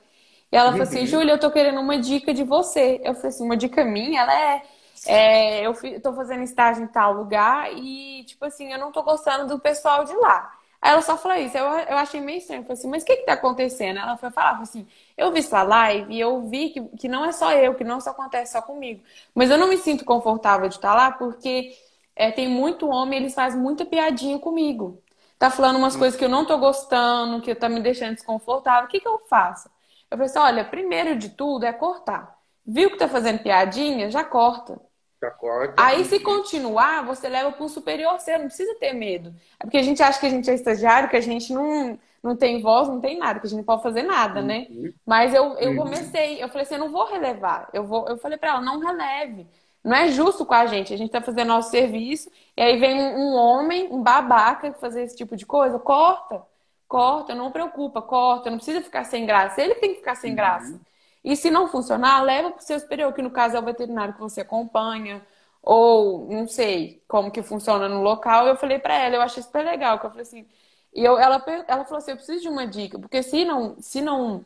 E 0.52 0.56
ela 0.56 0.72
falou 0.72 0.84
assim, 0.84 1.06
Uhum. 1.06 1.06
Júlia, 1.06 1.32
eu 1.34 1.40
tô 1.40 1.50
querendo 1.50 1.80
uma 1.80 1.98
dica 1.98 2.34
de 2.34 2.44
você. 2.44 3.00
Eu 3.02 3.14
falei 3.14 3.30
assim, 3.30 3.44
uma 3.44 3.56
dica 3.56 3.82
minha? 3.84 4.20
Ela 4.22 4.34
é, 4.34 4.62
é 5.06 5.66
eu 5.66 5.74
tô 6.02 6.12
fazendo 6.14 6.42
estágio 6.44 6.84
em 6.84 6.86
tal 6.88 7.14
lugar 7.14 7.72
e, 7.74 8.24
tipo 8.26 8.44
assim, 8.44 8.70
eu 8.72 8.78
não 8.78 8.92
tô 8.92 9.02
gostando 9.02 9.46
do 9.48 9.58
pessoal 9.60 10.04
de 10.04 10.14
lá. 10.16 10.52
Aí 10.82 10.90
ela 10.92 11.02
só 11.02 11.16
falou 11.16 11.38
isso, 11.38 11.56
eu, 11.56 11.64
eu 11.64 11.96
achei 11.98 12.20
meio 12.20 12.38
estranho. 12.38 12.60
Eu 12.60 12.64
falei 12.64 12.78
assim, 12.78 12.88
mas 12.88 13.02
o 13.04 13.06
que 13.06 13.16
que 13.18 13.24
tá 13.26 13.34
acontecendo? 13.34 13.98
Ela 14.00 14.16
foi 14.16 14.30
falar, 14.32 14.60
assim, 14.60 14.86
eu 15.16 15.32
vi 15.32 15.42
sua 15.42 15.62
live 15.62 16.12
e 16.12 16.20
eu 16.20 16.42
vi 16.48 16.70
que, 16.70 16.80
que 16.98 17.08
não 17.08 17.24
é 17.24 17.32
só 17.32 17.52
eu, 17.52 17.74
que 17.76 17.84
não 17.84 18.00
só 18.00 18.10
acontece 18.10 18.52
só 18.52 18.62
comigo. 18.62 19.02
Mas 19.34 19.50
eu 19.50 19.58
não 19.58 19.68
me 19.68 19.78
sinto 19.78 20.04
confortável 20.04 20.68
de 20.68 20.74
estar 20.76 20.94
lá 20.94 21.12
porque 21.12 21.72
é, 22.16 22.30
tem 22.32 22.48
muito 22.48 22.88
homem, 22.88 23.18
eles 23.20 23.34
fazem 23.34 23.60
muita 23.60 23.84
piadinha 23.86 24.38
comigo. 24.40 25.00
Tá 25.38 25.50
falando 25.50 25.76
umas 25.76 25.96
coisas 25.96 26.18
que 26.18 26.24
eu 26.24 26.28
não 26.28 26.44
tô 26.46 26.58
gostando, 26.58 27.40
que 27.40 27.54
tá 27.54 27.68
me 27.68 27.80
deixando 27.80 28.14
desconfortável. 28.14 28.86
O 28.86 28.90
que 28.90 29.00
que 29.00 29.08
eu 29.08 29.18
faço? 29.28 29.68
Eu 30.10 30.16
falei 30.18 30.26
assim, 30.26 30.38
olha, 30.38 30.64
primeiro 30.64 31.16
de 31.16 31.30
tudo 31.30 31.64
é 31.64 31.72
cortar. 31.72 32.38
Viu 32.66 32.90
que 32.90 32.98
tá 32.98 33.08
fazendo 33.08 33.42
piadinha? 33.42 34.10
Já 34.10 34.24
corta. 34.24 34.80
Já 35.22 35.30
corta. 35.30 35.74
Aí, 35.80 36.04
se 36.04 36.18
continuar, 36.20 37.04
você 37.04 37.28
leva 37.28 37.52
para 37.52 37.64
um 37.64 37.68
superior 37.68 38.18
seu, 38.20 38.38
não 38.38 38.46
precisa 38.46 38.74
ter 38.76 38.92
medo. 38.92 39.34
É 39.60 39.64
porque 39.64 39.78
a 39.78 39.82
gente 39.82 40.02
acha 40.02 40.18
que 40.20 40.26
a 40.26 40.30
gente 40.30 40.50
é 40.50 40.54
estagiário, 40.54 41.08
que 41.08 41.16
a 41.16 41.20
gente 41.20 41.52
não, 41.52 41.98
não 42.22 42.36
tem 42.36 42.60
voz, 42.60 42.88
não 42.88 43.00
tem 43.00 43.18
nada, 43.18 43.40
que 43.40 43.46
a 43.46 43.48
gente 43.48 43.58
não 43.58 43.64
pode 43.64 43.82
fazer 43.82 44.02
nada, 44.02 44.42
né? 44.42 44.66
Uhum. 44.70 44.92
Mas 45.06 45.32
eu, 45.32 45.56
eu 45.58 45.70
Uhum. 45.70 45.76
comecei, 45.76 46.42
eu 46.42 46.48
falei 46.48 46.62
assim, 46.62 46.74
eu 46.74 46.80
não 46.80 46.90
vou 46.90 47.06
relevar. 47.06 47.68
Eu, 47.72 47.84
vou, 47.84 48.06
eu 48.08 48.18
falei 48.18 48.36
para 48.36 48.50
ela, 48.50 48.60
não 48.60 48.80
releve. 48.80 49.46
Não 49.84 49.94
é 49.96 50.08
justo 50.08 50.44
com 50.46 50.54
a 50.54 50.66
gente. 50.66 50.92
A 50.94 50.96
gente 50.96 51.10
tá 51.10 51.20
fazendo 51.20 51.48
nosso 51.48 51.70
serviço, 51.70 52.30
e 52.56 52.62
aí 52.62 52.78
vem 52.78 53.00
um, 53.00 53.32
um 53.32 53.34
homem, 53.36 53.88
um 53.92 54.02
babaca, 54.02 54.72
fazer 54.74 55.02
esse 55.02 55.16
tipo 55.16 55.36
de 55.36 55.46
coisa. 55.46 55.78
Corta, 55.78 56.42
corta, 56.88 57.34
não 57.34 57.50
preocupa, 57.50 58.02
corta. 58.02 58.50
Não 58.50 58.58
precisa 58.58 58.80
ficar 58.82 59.04
sem 59.04 59.26
graça. 59.26 59.60
Ele 59.62 59.74
tem 59.76 59.90
que 59.92 59.98
ficar 59.98 60.14
sem 60.16 60.30
Uhum. 60.30 60.36
graça. 60.36 60.80
E 61.24 61.36
se 61.36 61.50
não 61.50 61.68
funcionar, 61.68 62.22
leva 62.22 62.50
para 62.50 62.60
o 62.60 62.62
seu 62.62 62.78
superior, 62.80 63.12
que 63.12 63.22
no 63.22 63.30
caso 63.30 63.56
é 63.56 63.60
o 63.60 63.64
veterinário 63.64 64.14
que 64.14 64.20
você 64.20 64.40
acompanha, 64.40 65.24
ou 65.62 66.28
não 66.30 66.48
sei 66.48 67.02
como 67.06 67.30
que 67.30 67.42
funciona 67.42 67.88
no 67.88 68.02
local. 68.02 68.46
Eu 68.46 68.56
falei 68.56 68.78
para 68.78 68.94
ela, 68.94 69.16
eu 69.16 69.22
achei 69.22 69.42
super 69.42 69.64
legal, 69.64 69.98
que 69.98 70.06
eu 70.06 70.10
falei 70.10 70.22
assim, 70.22 70.46
e 70.94 71.04
eu, 71.04 71.18
ela, 71.18 71.42
ela 71.68 71.84
falou 71.84 71.98
assim, 71.98 72.10
eu 72.10 72.16
preciso 72.16 72.42
de 72.42 72.48
uma 72.48 72.66
dica, 72.66 72.98
porque 72.98 73.22
se 73.22 73.44
não, 73.44 73.76
se 73.80 74.00
não, 74.00 74.44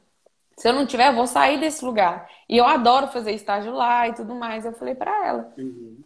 se 0.57 0.69
eu 0.69 0.73
não 0.73 0.87
tiver, 0.87 1.09
eu 1.09 1.15
vou 1.15 1.27
sair 1.27 1.61
desse 1.61 1.85
lugar. 1.85 2.31
E 2.49 2.57
eu 2.57 2.65
adoro 2.65 3.09
fazer 3.09 3.33
estágio 3.33 3.73
lá 3.73 4.09
e 4.09 4.15
tudo 4.15 4.35
mais. 4.35 4.65
Eu 4.65 4.73
falei 4.73 4.95
para 4.95 5.27
ela. 5.27 5.53
Uhum. 5.59 5.99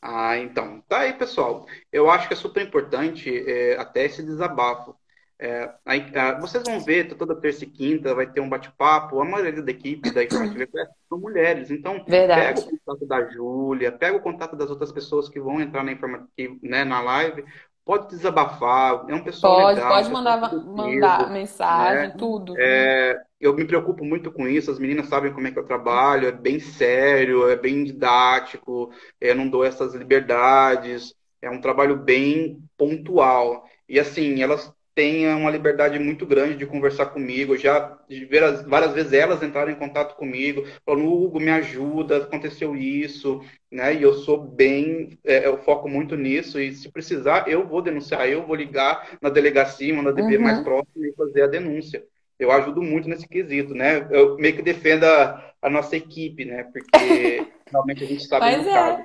Ah, 0.00 0.38
então. 0.38 0.82
Tá 0.88 1.00
aí, 1.00 1.12
pessoal. 1.12 1.66
Eu 1.92 2.10
acho 2.10 2.26
que 2.28 2.34
é 2.34 2.36
super 2.36 2.66
importante 2.66 3.30
é, 3.46 3.76
até 3.78 4.04
esse 4.04 4.22
desabafo. 4.22 4.96
É, 5.44 5.68
aí, 5.84 6.06
ah, 6.14 6.38
vocês 6.38 6.62
vão 6.64 6.78
ver, 6.78 7.08
toda 7.16 7.34
terça 7.34 7.64
e 7.64 7.66
quinta 7.66 8.14
vai 8.14 8.30
ter 8.30 8.40
um 8.40 8.48
bate-papo. 8.48 9.20
A 9.20 9.24
maioria 9.24 9.60
da 9.60 9.72
equipe 9.72 10.12
da 10.12 10.22
Informativa 10.22 10.68
Quest 10.68 10.92
são 11.08 11.18
mulheres. 11.18 11.68
Então, 11.68 12.04
Verdade. 12.06 12.62
pega 12.62 12.76
o 12.76 12.78
contato 12.78 13.06
da 13.08 13.28
Júlia, 13.28 13.90
pega 13.90 14.16
o 14.16 14.20
contato 14.20 14.54
das 14.54 14.70
outras 14.70 14.92
pessoas 14.92 15.28
que 15.28 15.40
vão 15.40 15.60
entrar 15.60 15.82
na, 15.82 15.90
informa... 15.90 16.28
que, 16.36 16.60
né, 16.62 16.84
na 16.84 17.00
live, 17.00 17.44
pode 17.84 18.06
desabafar, 18.10 19.04
é 19.08 19.14
um 19.16 19.24
pessoal 19.24 19.62
Pode, 19.62 19.74
legal, 19.74 19.92
pode 19.92 20.10
mandar, 20.12 20.40
pessoal 20.48 20.76
mandar 20.76 21.30
mensagem, 21.32 22.08
né? 22.10 22.14
tudo. 22.16 22.54
É, 22.56 23.20
eu 23.40 23.52
me 23.52 23.64
preocupo 23.64 24.04
muito 24.04 24.30
com 24.30 24.46
isso, 24.46 24.70
as 24.70 24.78
meninas 24.78 25.08
sabem 25.08 25.32
como 25.32 25.48
é 25.48 25.50
que 25.50 25.58
eu 25.58 25.66
trabalho, 25.66 26.28
é 26.28 26.32
bem 26.32 26.60
sério, 26.60 27.48
é 27.48 27.56
bem 27.56 27.82
didático, 27.82 28.92
eu 29.20 29.34
não 29.34 29.48
dou 29.48 29.64
essas 29.64 29.92
liberdades, 29.92 31.12
é 31.40 31.50
um 31.50 31.60
trabalho 31.60 31.96
bem 31.96 32.62
pontual. 32.78 33.64
E 33.88 33.98
assim, 33.98 34.40
elas 34.40 34.72
têm 34.94 35.26
uma 35.34 35.50
liberdade 35.50 35.98
muito 35.98 36.26
grande 36.26 36.56
de 36.56 36.66
conversar 36.66 37.06
comigo, 37.06 37.56
já 37.56 37.98
de 38.08 38.24
ver 38.26 38.42
as- 38.44 38.62
várias 38.64 38.92
vezes 38.92 39.12
elas 39.12 39.42
entraram 39.42 39.70
em 39.72 39.74
contato 39.74 40.16
comigo, 40.16 40.64
falando, 40.84 41.06
Hugo, 41.12 41.40
me 41.40 41.50
ajuda, 41.50 42.18
aconteceu 42.18 42.76
isso, 42.76 43.40
né? 43.70 43.94
E 43.94 44.02
eu 44.02 44.12
sou 44.14 44.38
bem, 44.42 45.18
é, 45.24 45.46
eu 45.46 45.58
foco 45.58 45.88
muito 45.88 46.16
nisso, 46.16 46.60
e 46.60 46.74
se 46.74 46.90
precisar, 46.90 47.48
eu 47.48 47.66
vou 47.66 47.82
denunciar, 47.82 48.28
eu 48.28 48.46
vou 48.46 48.54
ligar 48.56 49.18
na 49.20 49.28
delegacia, 49.30 49.94
na 50.02 50.12
mais 50.38 50.58
Uhum. 50.58 50.62
próxima 50.62 51.06
e 51.06 51.12
fazer 51.14 51.42
a 51.42 51.46
denúncia. 51.46 52.04
Eu 52.38 52.50
ajudo 52.50 52.82
muito 52.82 53.08
nesse 53.08 53.28
quesito, 53.28 53.74
né? 53.74 54.08
Eu 54.10 54.36
meio 54.36 54.56
que 54.56 54.62
defendo 54.62 55.04
a, 55.04 55.52
a 55.62 55.70
nossa 55.70 55.96
equipe, 55.96 56.44
né? 56.44 56.64
Porque 56.64 57.48
realmente 57.70 58.04
a 58.04 58.06
gente 58.06 58.26
sabe 58.26 58.50
do 58.52 58.68
é, 58.70 58.70
caso, 58.70 59.02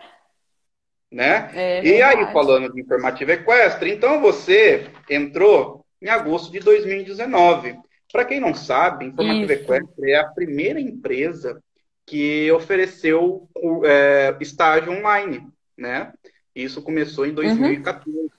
né? 1.12 1.50
é 1.54 1.86
E 1.86 2.02
aí, 2.02 2.32
falando 2.32 2.72
de 2.74 2.82
informativa 2.82 3.34
equestre, 3.34 3.91
então 3.91 4.22
você 4.22 4.88
entrou 5.10 5.86
em 6.02 6.10
agosto 6.10 6.52
de 6.52 6.60
2019. 6.60 7.76
Para 8.12 8.26
quem 8.26 8.39
não 8.39 8.54
sabe, 8.54 9.06
Informativa 9.06 9.54
Isso. 9.54 9.63
Equestre 9.63 10.12
é 10.12 10.17
a 10.20 10.28
primeira 10.28 10.80
empresa 10.80 11.62
que 12.06 12.50
ofereceu 12.52 13.50
é, 13.84 14.36
estágio 14.39 14.91
online, 14.93 15.46
né? 15.78 16.13
Isso 16.56 16.82
começou 16.82 17.26
em 17.26 17.30
Uhum. 17.30 17.36
2014. 17.36 18.30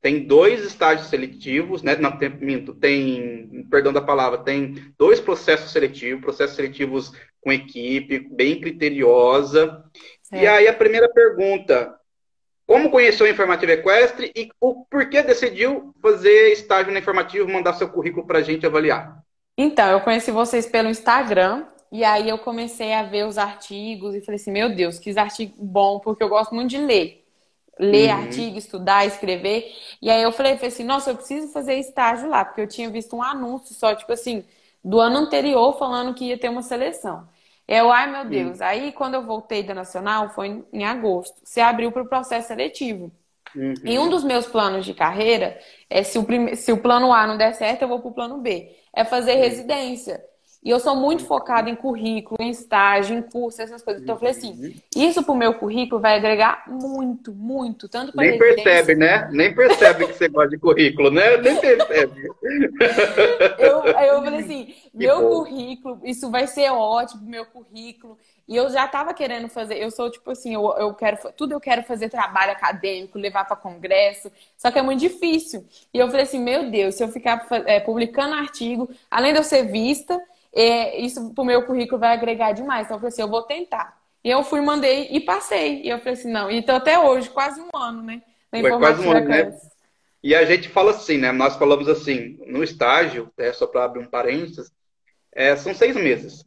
Tem 0.00 0.26
dois 0.26 0.64
estágios 0.64 1.08
seletivos, 1.08 1.82
né? 1.82 1.94
Não, 1.96 2.16
tem, 2.16 2.30
minto, 2.30 2.74
tem, 2.74 3.66
perdão 3.70 3.92
da 3.92 4.00
palavra, 4.00 4.38
tem 4.38 4.74
dois 4.98 5.20
processos 5.20 5.72
seletivos, 5.72 6.22
processos 6.22 6.56
seletivos 6.56 7.12
com 7.42 7.52
equipe, 7.52 8.18
bem 8.18 8.58
criteriosa. 8.60 9.84
E 10.32 10.46
aí 10.46 10.66
a 10.68 10.72
primeira 10.72 11.08
pergunta, 11.12 11.94
como 12.70 12.88
conheceu 12.88 13.26
a 13.26 13.30
Informativa 13.30 13.72
Equestre 13.72 14.30
e 14.36 14.48
o 14.60 14.84
porquê 14.84 15.24
decidiu 15.24 15.92
fazer 16.00 16.52
estágio 16.52 16.92
na 16.92 17.00
Informativa 17.00 17.44
mandar 17.50 17.72
seu 17.72 17.88
currículo 17.88 18.24
para 18.24 18.38
a 18.38 18.42
gente 18.42 18.64
avaliar? 18.64 19.20
Então, 19.58 19.90
eu 19.90 20.00
conheci 20.02 20.30
vocês 20.30 20.66
pelo 20.66 20.88
Instagram 20.88 21.66
e 21.90 22.04
aí 22.04 22.28
eu 22.28 22.38
comecei 22.38 22.94
a 22.94 23.02
ver 23.02 23.26
os 23.26 23.36
artigos 23.38 24.14
e 24.14 24.20
falei 24.20 24.40
assim, 24.40 24.52
meu 24.52 24.72
Deus, 24.72 25.00
que 25.00 25.10
artigo 25.18 25.52
bom, 25.58 25.98
porque 25.98 26.22
eu 26.22 26.28
gosto 26.28 26.54
muito 26.54 26.70
de 26.70 26.78
ler. 26.78 27.26
Ler 27.76 28.10
Uhum. 28.10 28.22
artigo, 28.22 28.56
estudar, 28.56 29.04
escrever. 29.04 29.68
E 30.00 30.08
aí 30.08 30.22
eu 30.22 30.30
falei, 30.30 30.54
falei 30.54 30.68
assim, 30.68 30.84
nossa, 30.84 31.10
eu 31.10 31.16
preciso 31.16 31.48
fazer 31.52 31.74
estágio 31.74 32.28
lá, 32.28 32.44
porque 32.44 32.60
eu 32.60 32.68
tinha 32.68 32.88
visto 32.88 33.16
um 33.16 33.22
anúncio 33.22 33.74
só, 33.74 33.96
tipo 33.96 34.12
assim, 34.12 34.44
do 34.84 35.00
ano 35.00 35.16
anterior 35.16 35.76
falando 35.76 36.14
que 36.14 36.26
ia 36.26 36.38
ter 36.38 36.48
uma 36.48 36.62
seleção. 36.62 37.26
Eu, 37.70 37.92
ai 37.92 38.10
meu 38.10 38.26
Sim. 38.26 38.30
Deus. 38.30 38.60
Aí 38.62 38.92
quando 38.92 39.14
eu 39.14 39.26
voltei 39.26 39.62
da 39.62 39.74
Nacional, 39.74 40.30
foi 40.30 40.64
em 40.72 40.84
agosto. 40.84 41.40
Se 41.44 41.60
abriu 41.62 41.92
para 41.92 42.02
o 42.04 42.08
processo 42.08 42.48
seletivo. 42.48 43.12
E 43.84 43.98
um 43.98 44.08
Uhum. 44.08 44.10
dos 44.10 44.24
meus 44.24 44.46
planos 44.46 44.84
de 44.84 44.94
carreira 44.94 45.58
é 45.90 46.02
se 46.02 46.18
o, 46.18 46.24
prime... 46.24 46.56
se 46.56 46.72
o 46.72 46.82
plano 46.82 47.12
A 47.12 47.26
não 47.26 47.36
der 47.38 47.54
certo, 47.54 47.82
eu 47.82 47.88
vou 47.88 48.00
pro 48.00 48.12
plano 48.12 48.38
B. 48.38 48.76
É 48.94 49.04
fazer 49.04 49.34
residência. 49.36 50.24
E 50.62 50.68
eu 50.68 50.78
sou 50.78 50.94
muito 50.94 51.24
focada 51.24 51.70
em 51.70 51.74
currículo, 51.74 52.36
em 52.38 52.50
estágio, 52.50 53.16
em 53.16 53.22
curso, 53.22 53.62
essas 53.62 53.82
coisas. 53.82 54.02
Então 54.02 54.14
eu 54.14 54.18
falei 54.18 54.34
assim, 54.34 54.74
isso 54.94 55.22
pro 55.22 55.34
meu 55.34 55.54
currículo 55.54 56.02
vai 56.02 56.16
agregar 56.16 56.64
muito, 56.66 57.32
muito, 57.32 57.88
tanto 57.88 58.12
para 58.12 58.24
Nem 58.24 58.38
percebe, 58.38 58.94
né? 58.94 59.26
Nem 59.32 59.54
percebe 59.54 60.06
que 60.06 60.12
você 60.12 60.28
gosta 60.28 60.50
de 60.50 60.58
currículo, 60.58 61.10
né? 61.10 61.38
Nem 61.38 61.56
percebe. 61.56 62.28
Eu, 63.58 63.84
eu 63.86 64.22
falei 64.22 64.40
assim, 64.40 64.74
meu 64.92 65.20
bom. 65.22 65.28
currículo, 65.30 66.00
isso 66.04 66.30
vai 66.30 66.46
ser 66.46 66.70
ótimo, 66.70 67.22
meu 67.24 67.46
currículo. 67.46 68.18
E 68.46 68.54
eu 68.54 68.68
já 68.68 68.86
tava 68.86 69.14
querendo 69.14 69.48
fazer, 69.48 69.78
eu 69.78 69.90
sou 69.90 70.10
tipo 70.10 70.30
assim, 70.30 70.52
eu, 70.52 70.74
eu 70.76 70.92
quero, 70.92 71.16
tudo 71.36 71.52
eu 71.52 71.60
quero 71.60 71.84
fazer 71.84 72.10
trabalho 72.10 72.52
acadêmico, 72.52 73.16
levar 73.16 73.46
para 73.46 73.56
congresso, 73.56 74.30
só 74.58 74.70
que 74.70 74.78
é 74.78 74.82
muito 74.82 75.00
difícil. 75.00 75.64
E 75.94 75.98
eu 75.98 76.08
falei 76.08 76.24
assim, 76.24 76.40
meu 76.40 76.68
Deus, 76.68 76.96
se 76.96 77.04
eu 77.04 77.08
ficar 77.08 77.46
é, 77.64 77.80
publicando 77.80 78.34
artigo, 78.34 78.90
além 79.10 79.32
de 79.32 79.38
eu 79.38 79.44
ser 79.44 79.70
vista, 79.70 80.20
é, 80.54 81.00
isso 81.00 81.32
pro 81.34 81.44
meu 81.44 81.64
currículo 81.64 82.00
vai 82.00 82.12
agregar 82.12 82.52
demais. 82.52 82.86
Então 82.86 82.96
eu 82.96 83.00
falei 83.00 83.12
assim, 83.12 83.22
eu 83.22 83.28
vou 83.28 83.42
tentar. 83.42 83.98
E 84.22 84.30
eu 84.30 84.42
fui, 84.42 84.60
mandei 84.60 85.08
e 85.10 85.20
passei. 85.20 85.82
E 85.82 85.88
eu 85.88 85.98
falei 85.98 86.14
assim, 86.14 86.30
não, 86.30 86.50
e 86.50 86.62
tô 86.62 86.72
até 86.72 86.98
hoje, 86.98 87.30
quase 87.30 87.60
um 87.60 87.70
ano, 87.74 88.02
né? 88.02 88.22
Na 88.52 88.60
Foi 88.60 88.78
quase 88.78 89.06
um 89.06 89.10
ano, 89.10 89.28
né? 89.28 89.58
E 90.22 90.34
a 90.34 90.44
gente 90.44 90.68
fala 90.68 90.90
assim, 90.90 91.16
né? 91.16 91.32
Nós 91.32 91.56
falamos 91.56 91.88
assim, 91.88 92.38
no 92.46 92.62
estágio, 92.62 93.32
é, 93.38 93.52
só 93.52 93.66
para 93.66 93.84
abrir 93.84 94.00
um 94.00 94.06
parênteses, 94.06 94.70
é, 95.32 95.56
são 95.56 95.74
seis 95.74 95.96
meses. 95.96 96.44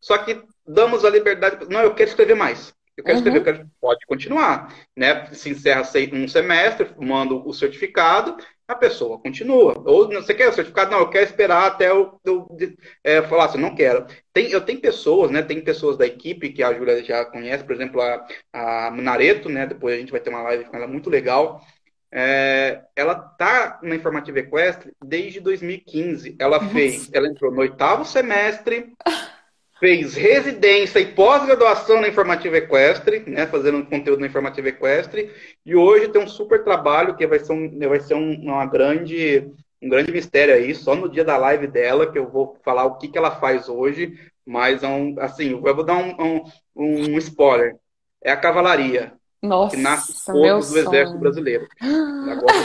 Só 0.00 0.18
que 0.18 0.42
damos 0.66 1.04
a 1.04 1.10
liberdade. 1.10 1.66
Não, 1.70 1.80
eu 1.80 1.94
quero 1.94 2.10
escrever 2.10 2.34
mais. 2.34 2.74
Eu 2.96 3.02
quero 3.02 3.16
escrever, 3.16 3.38
Uhum. 3.38 3.46
eu 3.46 3.52
quero, 3.52 3.70
pode 3.80 4.06
continuar, 4.06 4.72
né? 4.96 5.26
Se 5.32 5.50
encerra 5.50 5.82
um 6.12 6.28
semestre, 6.28 6.94
manda 6.98 7.34
o 7.34 7.52
certificado, 7.52 8.36
a 8.74 8.78
pessoa 8.78 9.18
continua. 9.18 9.74
Ou 9.86 10.08
você 10.08 10.34
quer 10.34 10.48
o 10.48 10.52
certificado? 10.52 10.90
Não, 10.90 11.00
eu 11.00 11.08
quero 11.08 11.24
esperar 11.24 11.66
até 11.66 11.90
eu, 11.90 12.20
eu 12.24 12.46
é, 13.02 13.22
falar 13.22 13.46
assim, 13.46 13.58
não 13.58 13.74
quero. 13.74 14.06
Tem, 14.32 14.50
eu 14.50 14.60
tenho 14.60 14.80
pessoas, 14.80 15.30
né? 15.30 15.42
Tem 15.42 15.60
pessoas 15.60 15.96
da 15.96 16.06
equipe 16.06 16.52
que 16.52 16.62
a 16.62 16.72
Júlia 16.72 17.02
já 17.04 17.24
conhece, 17.24 17.64
por 17.64 17.74
exemplo, 17.74 18.00
a, 18.00 18.26
a 18.52 18.90
Nareto, 18.90 19.48
né? 19.48 19.66
Depois 19.66 19.94
a 19.94 19.98
gente 19.98 20.12
vai 20.12 20.20
ter 20.20 20.30
uma 20.30 20.42
live 20.42 20.64
com 20.64 20.76
ela 20.76 20.86
muito 20.86 21.10
legal. 21.10 21.64
É, 22.16 22.82
ela 22.94 23.16
tá 23.16 23.80
na 23.82 23.96
Informativa 23.96 24.38
Equestre 24.38 24.92
desde 25.04 25.40
2015. 25.40 26.36
Ela 26.38 26.60
Nossa. 26.60 26.72
fez, 26.72 27.10
ela 27.12 27.26
entrou 27.26 27.50
no 27.50 27.60
oitavo 27.60 28.04
semestre, 28.04 28.92
fez 29.78 30.14
residência 30.14 30.98
e 31.00 31.12
pós-graduação 31.12 32.00
na 32.00 32.08
Informativa 32.08 32.56
Equestre, 32.56 33.24
né, 33.26 33.46
fazendo 33.46 33.84
conteúdo 33.84 34.20
na 34.20 34.26
Informativa 34.26 34.68
Equestre, 34.68 35.30
e 35.64 35.74
hoje 35.74 36.08
tem 36.08 36.22
um 36.22 36.28
super 36.28 36.62
trabalho 36.62 37.16
que 37.16 37.26
vai 37.26 37.38
ser, 37.38 37.52
um, 37.52 37.78
vai 37.80 38.00
ser 38.00 38.14
um, 38.14 38.34
uma 38.42 38.66
grande, 38.66 39.50
um 39.82 39.88
grande 39.88 40.12
mistério 40.12 40.54
aí, 40.54 40.74
só 40.74 40.94
no 40.94 41.08
dia 41.08 41.24
da 41.24 41.36
live 41.36 41.66
dela, 41.66 42.10
que 42.10 42.18
eu 42.18 42.28
vou 42.28 42.56
falar 42.64 42.84
o 42.84 42.96
que, 42.98 43.08
que 43.08 43.18
ela 43.18 43.32
faz 43.32 43.68
hoje, 43.68 44.14
mas 44.46 44.82
é 44.82 44.88
um, 44.88 45.16
assim, 45.18 45.50
eu 45.50 45.60
vou 45.60 45.84
dar 45.84 45.96
um, 45.96 46.14
um, 46.18 46.44
um 46.76 47.18
spoiler. 47.18 47.76
É 48.22 48.30
a 48.30 48.36
cavalaria, 48.36 49.12
que 49.70 49.76
nasce 49.76 50.12
Nossa, 50.12 50.32
meu 50.32 50.60
do 50.60 50.78
Exército. 50.78 51.18
Brasileiro. 51.18 51.66
Agora, 51.82 52.56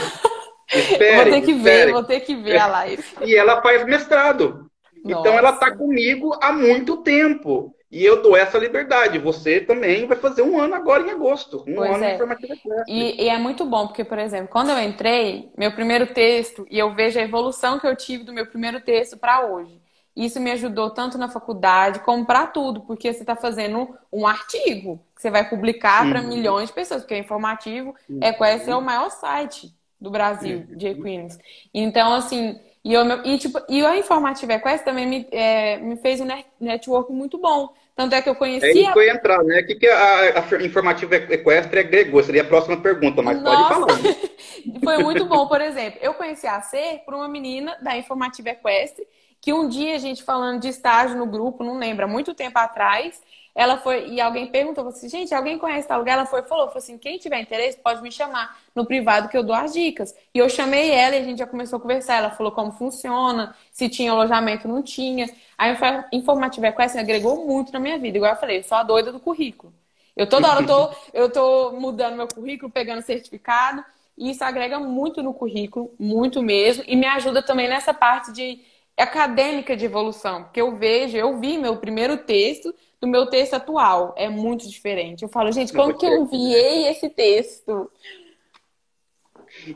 Eu 0.72 0.80
esperem, 0.80 1.16
vou 1.16 1.24
ter 1.24 1.40
que 1.42 1.52
ver, 1.54 1.58
esperem. 1.58 1.92
vou 1.92 2.04
ter 2.04 2.20
que 2.20 2.36
ver 2.36 2.58
a 2.58 2.66
live. 2.66 3.04
E 3.26 3.34
ela 3.34 3.60
faz 3.60 3.84
mestrado. 3.84 4.69
Então 5.04 5.34
ela 5.38 5.50
está 5.50 5.74
comigo 5.76 6.36
há 6.42 6.52
muito 6.52 6.98
tempo. 6.98 7.74
E 7.90 8.04
eu 8.04 8.22
dou 8.22 8.36
essa 8.36 8.56
liberdade. 8.56 9.18
Você 9.18 9.60
também 9.60 10.06
vai 10.06 10.16
fazer 10.16 10.42
um 10.42 10.60
ano 10.60 10.74
agora 10.76 11.02
em 11.02 11.10
agosto. 11.10 11.64
Um 11.66 11.74
Pois 11.74 11.90
ano 11.96 12.04
é. 12.04 12.12
de 12.12 12.18
formativa. 12.18 12.54
E, 12.86 13.24
e 13.24 13.28
é 13.28 13.36
muito 13.36 13.64
bom, 13.64 13.88
porque, 13.88 14.04
por 14.04 14.16
exemplo, 14.18 14.46
quando 14.48 14.70
eu 14.70 14.78
entrei, 14.78 15.50
meu 15.58 15.72
primeiro 15.72 16.06
texto, 16.06 16.64
e 16.70 16.78
eu 16.78 16.94
vejo 16.94 17.18
a 17.18 17.22
evolução 17.22 17.80
que 17.80 17.86
eu 17.88 17.96
tive 17.96 18.22
do 18.22 18.32
meu 18.32 18.46
primeiro 18.46 18.80
texto 18.80 19.16
para 19.16 19.44
hoje. 19.44 19.80
Isso 20.14 20.38
me 20.38 20.52
ajudou 20.52 20.90
tanto 20.90 21.18
na 21.18 21.28
faculdade 21.28 21.98
como 22.00 22.24
para 22.24 22.46
tudo, 22.46 22.82
porque 22.82 23.12
você 23.12 23.20
está 23.20 23.34
fazendo 23.34 23.88
um 24.12 24.24
artigo 24.26 25.00
que 25.16 25.22
você 25.22 25.30
vai 25.30 25.48
publicar 25.48 26.08
para 26.08 26.20
Uhum. 26.20 26.28
milhões 26.28 26.68
de 26.68 26.74
pessoas, 26.74 27.02
porque 27.02 27.14
é 27.14 27.18
informativo, 27.18 27.94
Equestre 28.22 28.70
é 28.70 28.76
o 28.76 28.80
maior 28.82 29.10
site 29.10 29.74
do 30.00 30.10
Brasil 30.10 30.64
Uhum. 30.70 30.76
de 30.76 30.86
equinos. 30.88 31.38
Então, 31.74 32.12
assim, 32.14 32.58
e, 32.84 32.92
eu, 32.94 33.04
e, 33.24 33.38
tipo, 33.38 33.58
e 33.68 33.84
a 33.84 33.96
Informativa 33.98 34.54
Equestre 34.54 34.84
também 34.84 35.06
me, 35.06 35.28
é, 35.32 35.78
me 35.78 35.96
fez 35.96 36.20
um 36.20 36.24
net- 36.24 36.46
network 36.60 37.12
muito 37.12 37.38
bom. 37.38 37.74
Tanto 37.94 38.14
é 38.14 38.22
que 38.22 38.28
eu 38.28 38.36
É 38.62 38.68
conheci 38.68 38.82
isso 38.82 38.90
a 38.90 38.92
que 38.92 38.98
eu 38.98 39.02
ia 39.02 39.12
entrar, 39.14 39.42
né? 39.44 39.60
O 39.60 39.66
que, 39.66 39.74
que 39.74 39.86
a, 39.88 40.38
a 40.40 40.64
informativa 40.64 41.14
equestre 41.16 41.80
agregou? 41.80 42.22
Seria 42.22 42.42
a 42.42 42.44
próxima 42.52 42.80
pergunta, 42.80 43.22
mas 43.22 43.38
pode 43.42 43.64
Nossa, 43.64 43.64
falar. 43.64 43.98
foi 44.82 44.98
muito 44.98 45.26
bom. 45.26 45.46
Por 45.48 45.60
exemplo, 45.60 45.98
eu 46.02 46.14
conheci 46.14 46.46
a 46.46 46.60
C 46.60 47.00
por 47.04 47.14
uma 47.14 47.28
menina 47.28 47.76
da 47.82 47.96
Informativa 47.96 48.50
Equestre, 48.50 49.06
que 49.40 49.52
um 49.52 49.68
dia 49.68 49.94
a 49.94 49.98
gente 49.98 50.22
falando 50.22 50.60
de 50.60 50.68
estágio 50.68 51.16
no 51.16 51.26
grupo, 51.26 51.64
não 51.64 51.78
lembra, 51.78 52.06
muito 52.06 52.34
tempo 52.34 52.58
atrás, 52.58 53.20
ela 53.60 53.78
foi, 53.78 54.08
e 54.08 54.20
alguém 54.20 54.46
perguntou 54.50 54.86
assim, 54.88 55.08
gente, 55.08 55.34
alguém 55.34 55.58
conhece 55.58 55.86
tal 55.88 55.98
lugar? 55.98 56.14
Ela 56.14 56.26
foi, 56.26 56.42
falou, 56.42 56.66
falou 56.66 56.78
assim, 56.78 56.96
quem 56.98 57.18
tiver 57.18 57.40
interesse 57.40 57.78
pode 57.78 58.02
me 58.02 58.10
chamar 58.10 58.58
no 58.74 58.86
privado 58.86 59.28
que 59.28 59.36
eu 59.36 59.42
dou 59.42 59.54
as 59.54 59.72
dicas. 59.72 60.14
E 60.34 60.38
eu 60.38 60.48
chamei 60.48 60.90
ela 60.90 61.16
e 61.16 61.18
a 61.20 61.24
gente 61.24 61.38
já 61.38 61.46
começou 61.46 61.76
a 61.78 61.80
conversar. 61.80 62.16
Ela 62.16 62.30
falou 62.30 62.52
como 62.52 62.72
funciona, 62.72 63.54
se 63.72 63.88
tinha 63.88 64.12
alojamento, 64.12 64.66
não 64.68 64.82
tinha. 64.82 65.26
A 65.58 65.68
Infor- 65.70 66.04
Informativa 66.12 66.68
Equestre 66.68 67.00
agregou 67.00 67.46
muito 67.46 67.72
na 67.72 67.80
minha 67.80 67.98
vida. 67.98 68.16
Igual 68.16 68.32
eu 68.32 68.38
falei, 68.40 68.58
eu 68.58 68.62
sou 68.64 68.78
a 68.78 68.82
doida 68.82 69.12
do 69.12 69.20
currículo. 69.20 69.72
Eu 70.16 70.26
toda 70.28 70.48
hora 70.48 70.60
eu 70.60 70.66
tô, 70.66 70.90
eu 71.12 71.30
tô 71.32 71.72
mudando 71.72 72.16
meu 72.16 72.28
currículo, 72.28 72.70
pegando 72.70 73.02
certificado, 73.02 73.84
e 74.18 74.30
isso 74.30 74.44
agrega 74.44 74.78
muito 74.78 75.22
no 75.22 75.32
currículo, 75.32 75.94
muito 75.98 76.42
mesmo, 76.42 76.84
e 76.86 76.96
me 76.96 77.06
ajuda 77.06 77.42
também 77.42 77.68
nessa 77.68 77.94
parte 77.94 78.32
de 78.32 78.60
acadêmica 79.00 79.76
de 79.76 79.84
evolução, 79.84 80.44
porque 80.44 80.60
eu 80.60 80.76
vejo, 80.76 81.16
eu 81.16 81.38
vi 81.38 81.58
meu 81.58 81.76
primeiro 81.76 82.18
texto 82.18 82.74
do 83.00 83.06
meu 83.06 83.26
texto 83.26 83.54
atual, 83.54 84.14
é 84.16 84.28
muito 84.28 84.68
diferente. 84.68 85.22
Eu 85.22 85.28
falo, 85.28 85.50
gente, 85.50 85.72
como 85.72 85.96
que 85.96 86.04
eu 86.04 86.22
enviei 86.22 86.88
esse 86.88 87.08
texto? 87.08 87.90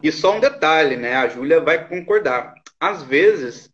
E 0.02 0.12
só 0.12 0.36
um 0.36 0.40
detalhe, 0.40 0.96
né? 0.96 1.16
A 1.16 1.28
Júlia 1.28 1.60
vai 1.60 1.88
concordar. 1.88 2.54
Às 2.78 3.02
vezes, 3.02 3.72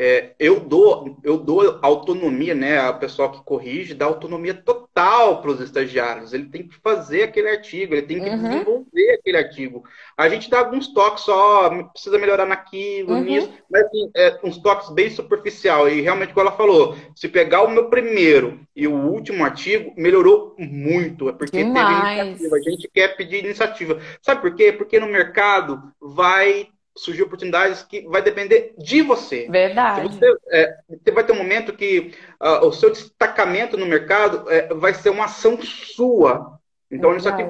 é, 0.00 0.30
eu 0.38 0.60
dou 0.60 1.18
eu 1.24 1.36
dou 1.36 1.80
autonomia, 1.82 2.54
né? 2.54 2.78
A 2.78 2.92
pessoa 2.92 3.32
que 3.32 3.42
corrige 3.42 3.94
dá 3.94 4.04
autonomia 4.04 4.54
total 4.54 5.42
para 5.42 5.50
os 5.50 5.60
estagiários. 5.60 6.32
Ele 6.32 6.46
tem 6.46 6.68
que 6.68 6.76
fazer 6.76 7.24
aquele 7.24 7.48
artigo, 7.48 7.94
ele 7.94 8.06
tem 8.06 8.22
que 8.22 8.28
uhum. 8.30 8.48
desenvolver 8.48 9.18
aquele 9.18 9.36
artigo. 9.36 9.82
A 10.16 10.28
gente 10.28 10.48
dá 10.48 10.60
alguns 10.60 10.86
toques 10.92 11.24
só, 11.24 11.68
precisa 11.92 12.16
melhorar 12.16 12.46
naquilo, 12.46 13.14
uhum. 13.14 13.24
nisso, 13.24 13.52
mas 13.68 13.84
assim, 13.86 14.08
é, 14.14 14.38
uns 14.44 14.58
toques 14.58 14.88
bem 14.90 15.10
superficial. 15.10 15.88
E 15.88 16.00
realmente, 16.00 16.32
como 16.32 16.46
ela 16.46 16.56
falou, 16.56 16.96
se 17.16 17.28
pegar 17.28 17.62
o 17.62 17.70
meu 17.70 17.90
primeiro 17.90 18.60
e 18.76 18.86
o 18.86 18.94
último 18.94 19.44
artigo, 19.44 19.92
melhorou 19.96 20.54
muito. 20.56 21.28
É 21.28 21.32
porque 21.32 21.58
Demais. 21.58 21.88
teve 21.88 22.28
iniciativa. 22.28 22.56
A 22.56 22.70
gente 22.70 22.90
quer 22.94 23.16
pedir 23.16 23.44
iniciativa. 23.44 24.00
Sabe 24.22 24.42
por 24.42 24.54
quê? 24.54 24.72
Porque 24.72 25.00
no 25.00 25.08
mercado 25.08 25.82
vai 26.00 26.68
surgir 26.98 27.22
oportunidades 27.22 27.82
que 27.82 28.02
vai 28.08 28.22
depender 28.22 28.74
de 28.78 29.02
você. 29.02 29.46
Verdade. 29.48 30.08
Você, 30.08 30.36
é, 30.50 31.12
vai 31.12 31.24
ter 31.24 31.32
um 31.32 31.38
momento 31.38 31.72
que 31.72 32.12
uh, 32.40 32.66
o 32.66 32.72
seu 32.72 32.90
destacamento 32.90 33.76
no 33.76 33.86
mercado 33.86 34.50
é, 34.50 34.72
vai 34.74 34.94
ser 34.94 35.10
uma 35.10 35.24
ação 35.26 35.60
sua. 35.62 36.58
Então, 36.90 37.16
isso 37.16 37.28
aqui 37.28 37.44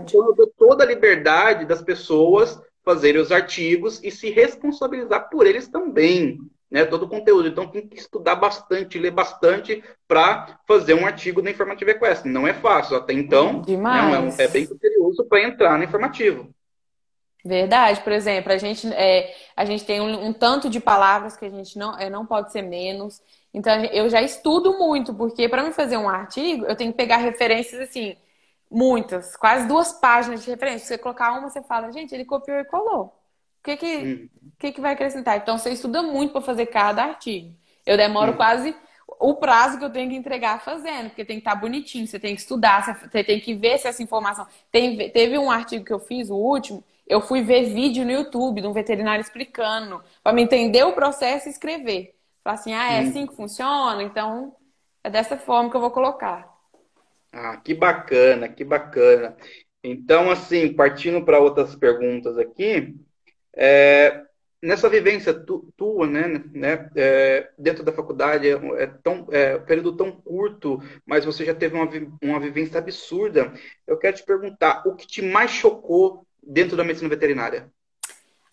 toda 0.56 0.82
a 0.82 0.86
liberdade 0.86 1.64
das 1.64 1.80
pessoas 1.80 2.60
fazerem 2.84 3.20
os 3.20 3.30
artigos 3.30 4.02
e 4.02 4.10
se 4.10 4.30
responsabilizar 4.30 5.28
por 5.28 5.46
eles 5.46 5.68
também. 5.68 6.38
Né, 6.70 6.84
todo 6.84 7.04
o 7.04 7.08
conteúdo. 7.08 7.48
Então 7.48 7.66
tem 7.66 7.88
que 7.88 7.98
estudar 7.98 8.34
bastante, 8.34 8.98
ler 8.98 9.10
bastante 9.10 9.82
para 10.06 10.58
fazer 10.66 10.92
um 10.92 11.06
artigo 11.06 11.40
da 11.40 11.50
Informativa 11.50 11.92
Equest. 11.92 12.26
Não 12.26 12.46
é 12.46 12.52
fácil, 12.52 12.94
até 12.94 13.14
então 13.14 13.62
né, 13.66 14.34
é, 14.38 14.44
é 14.44 14.48
bem 14.48 14.66
criterioso 14.66 15.24
para 15.24 15.42
entrar 15.44 15.78
no 15.78 15.84
informativo. 15.84 16.54
Verdade, 17.44 18.00
por 18.00 18.12
exemplo, 18.12 18.52
a 18.52 18.58
gente, 18.58 18.86
é, 18.92 19.34
a 19.56 19.64
gente 19.64 19.84
tem 19.84 20.00
um, 20.00 20.26
um, 20.26 20.32
tanto 20.32 20.68
de 20.68 20.80
palavras 20.80 21.36
que 21.36 21.44
a 21.44 21.50
gente 21.50 21.78
não, 21.78 21.96
é, 21.98 22.10
não 22.10 22.26
pode 22.26 22.52
ser 22.52 22.62
menos. 22.62 23.22
Então, 23.54 23.84
eu 23.86 24.08
já 24.10 24.20
estudo 24.20 24.76
muito, 24.76 25.14
porque 25.14 25.48
para 25.48 25.62
me 25.62 25.72
fazer 25.72 25.96
um 25.96 26.08
artigo, 26.08 26.66
eu 26.66 26.76
tenho 26.76 26.90
que 26.90 26.96
pegar 26.96 27.18
referências 27.18 27.80
assim, 27.80 28.16
muitas, 28.70 29.36
quase 29.36 29.66
duas 29.66 29.92
páginas 29.92 30.44
de 30.44 30.50
referência. 30.50 30.80
Se 30.80 30.86
você 30.86 30.98
colocar 30.98 31.32
uma, 31.32 31.48
você 31.48 31.62
fala, 31.62 31.92
gente, 31.92 32.14
ele 32.14 32.24
copiou 32.24 32.58
e 32.58 32.64
colou. 32.64 33.04
O 33.06 33.12
que 33.62 33.76
que, 33.76 33.96
hum. 33.96 34.28
que, 34.58 34.72
que 34.72 34.80
vai 34.80 34.92
acrescentar? 34.92 35.36
Então, 35.38 35.58
você 35.58 35.70
estuda 35.70 36.02
muito 36.02 36.32
para 36.32 36.40
fazer 36.40 36.66
cada 36.66 37.04
artigo. 37.04 37.54
Eu 37.86 37.96
demoro 37.96 38.32
hum. 38.32 38.36
quase 38.36 38.74
o 39.20 39.34
prazo 39.34 39.78
que 39.78 39.84
eu 39.84 39.90
tenho 39.90 40.10
que 40.10 40.16
entregar 40.16 40.60
fazendo, 40.60 41.08
porque 41.08 41.24
tem 41.24 41.36
que 41.36 41.40
estar 41.40 41.54
tá 41.54 41.60
bonitinho, 41.60 42.06
você 42.06 42.18
tem 42.18 42.34
que 42.34 42.40
estudar, 42.40 42.84
você 42.84 43.24
tem 43.24 43.40
que 43.40 43.54
ver 43.54 43.78
se 43.78 43.88
essa 43.88 44.02
informação. 44.02 44.46
Tem, 44.70 45.10
teve 45.10 45.38
um 45.38 45.50
artigo 45.50 45.84
que 45.84 45.92
eu 45.92 45.98
fiz, 45.98 46.30
o 46.30 46.36
último, 46.36 46.84
eu 47.08 47.20
fui 47.22 47.42
ver 47.42 47.72
vídeo 47.72 48.04
no 48.04 48.12
YouTube 48.12 48.60
de 48.60 48.66
um 48.66 48.72
veterinário 48.72 49.22
explicando, 49.22 50.02
para 50.22 50.32
me 50.32 50.42
entender 50.42 50.84
o 50.84 50.92
processo 50.92 51.48
e 51.48 51.50
escrever. 51.50 52.14
Falar 52.44 52.54
assim, 52.54 52.74
ah, 52.74 52.92
é 52.92 53.00
assim 53.00 53.26
que 53.26 53.34
funciona? 53.34 54.02
Então, 54.02 54.54
é 55.02 55.10
dessa 55.10 55.36
forma 55.36 55.70
que 55.70 55.76
eu 55.76 55.80
vou 55.80 55.90
colocar. 55.90 56.48
Ah, 57.32 57.56
que 57.56 57.74
bacana, 57.74 58.48
que 58.48 58.64
bacana. 58.64 59.36
Então, 59.82 60.30
assim, 60.30 60.72
partindo 60.72 61.24
para 61.24 61.40
outras 61.40 61.74
perguntas 61.74 62.36
aqui, 62.36 62.94
é, 63.56 64.22
nessa 64.62 64.88
vivência 64.88 65.32
tu, 65.32 65.72
tua, 65.76 66.06
né, 66.06 66.42
né 66.52 66.90
é, 66.96 67.50
dentro 67.58 67.82
da 67.82 67.92
faculdade, 67.92 68.48
é, 68.48 68.82
é 68.82 68.86
tão, 68.86 69.26
é 69.30 69.56
um 69.56 69.64
período 69.64 69.96
tão 69.96 70.12
curto, 70.12 70.82
mas 71.06 71.24
você 71.24 71.44
já 71.44 71.54
teve 71.54 71.74
uma, 71.74 71.88
uma 72.22 72.40
vivência 72.40 72.78
absurda. 72.78 73.52
Eu 73.86 73.98
quero 73.98 74.16
te 74.16 74.24
perguntar, 74.24 74.82
o 74.86 74.94
que 74.94 75.06
te 75.06 75.22
mais 75.22 75.50
chocou 75.50 76.26
dentro 76.48 76.76
da 76.76 76.84
medicina 76.84 77.08
veterinária? 77.10 77.70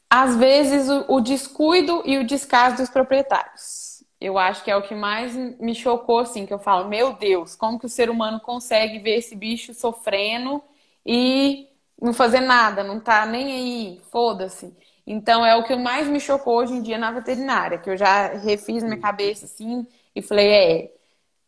Às 0.10 0.36
vezes, 0.36 0.90
o, 0.90 1.16
o 1.16 1.22
descuido 1.22 2.04
e 2.06 2.18
o 2.18 2.26
descaso 2.26 2.78
dos 2.78 2.90
proprietários. 2.90 4.04
Eu 4.20 4.38
acho 4.38 4.64
que 4.64 4.72
é 4.72 4.76
o 4.76 4.82
que 4.82 4.96
mais 4.96 5.36
me 5.36 5.74
chocou, 5.74 6.20
assim, 6.20 6.46
que 6.46 6.54
eu 6.54 6.60
falo, 6.60 6.88
meu 6.88 7.14
Deus, 7.14 7.56
como 7.56 7.80
que 7.80 7.86
o 7.86 7.90
ser 7.90 8.10
humano 8.10 8.40
consegue 8.40 9.00
ver 9.00 9.18
esse 9.18 9.36
bicho 9.36 9.74
sofrendo 9.74 10.64
e 11.06 11.68
não 12.02 12.14
fazer 12.14 12.42
nada, 12.42 12.84
não 12.84 13.00
tá 13.00 13.26
nem 13.26 13.54
aí, 13.54 14.02
foda-se. 14.12 14.76
Então 15.06 15.46
é 15.46 15.56
o 15.56 15.64
que 15.64 15.76
mais 15.76 16.08
me 16.08 16.20
chocou 16.20 16.58
hoje 16.58 16.74
em 16.74 16.82
dia 16.82 16.98
na 16.98 17.12
veterinária, 17.12 17.78
que 17.78 17.90
eu 17.90 17.98
já 17.98 18.28
refiz 18.34 18.84
minha 18.84 19.00
cabeça 19.00 19.46
assim 19.46 19.86
e 20.16 20.22
falei, 20.22 20.48
é, 20.48 20.92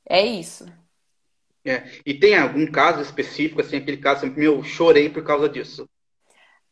é 0.05 0.25
isso. 0.25 0.65
É. 1.65 1.83
E 2.05 2.13
tem 2.13 2.37
algum 2.37 2.69
caso 2.71 3.01
específico, 3.01 3.61
assim, 3.61 3.77
aquele 3.77 3.97
caso, 3.97 4.25
meu, 4.27 4.63
chorei 4.63 5.09
por 5.09 5.23
causa 5.23 5.49
disso? 5.49 5.87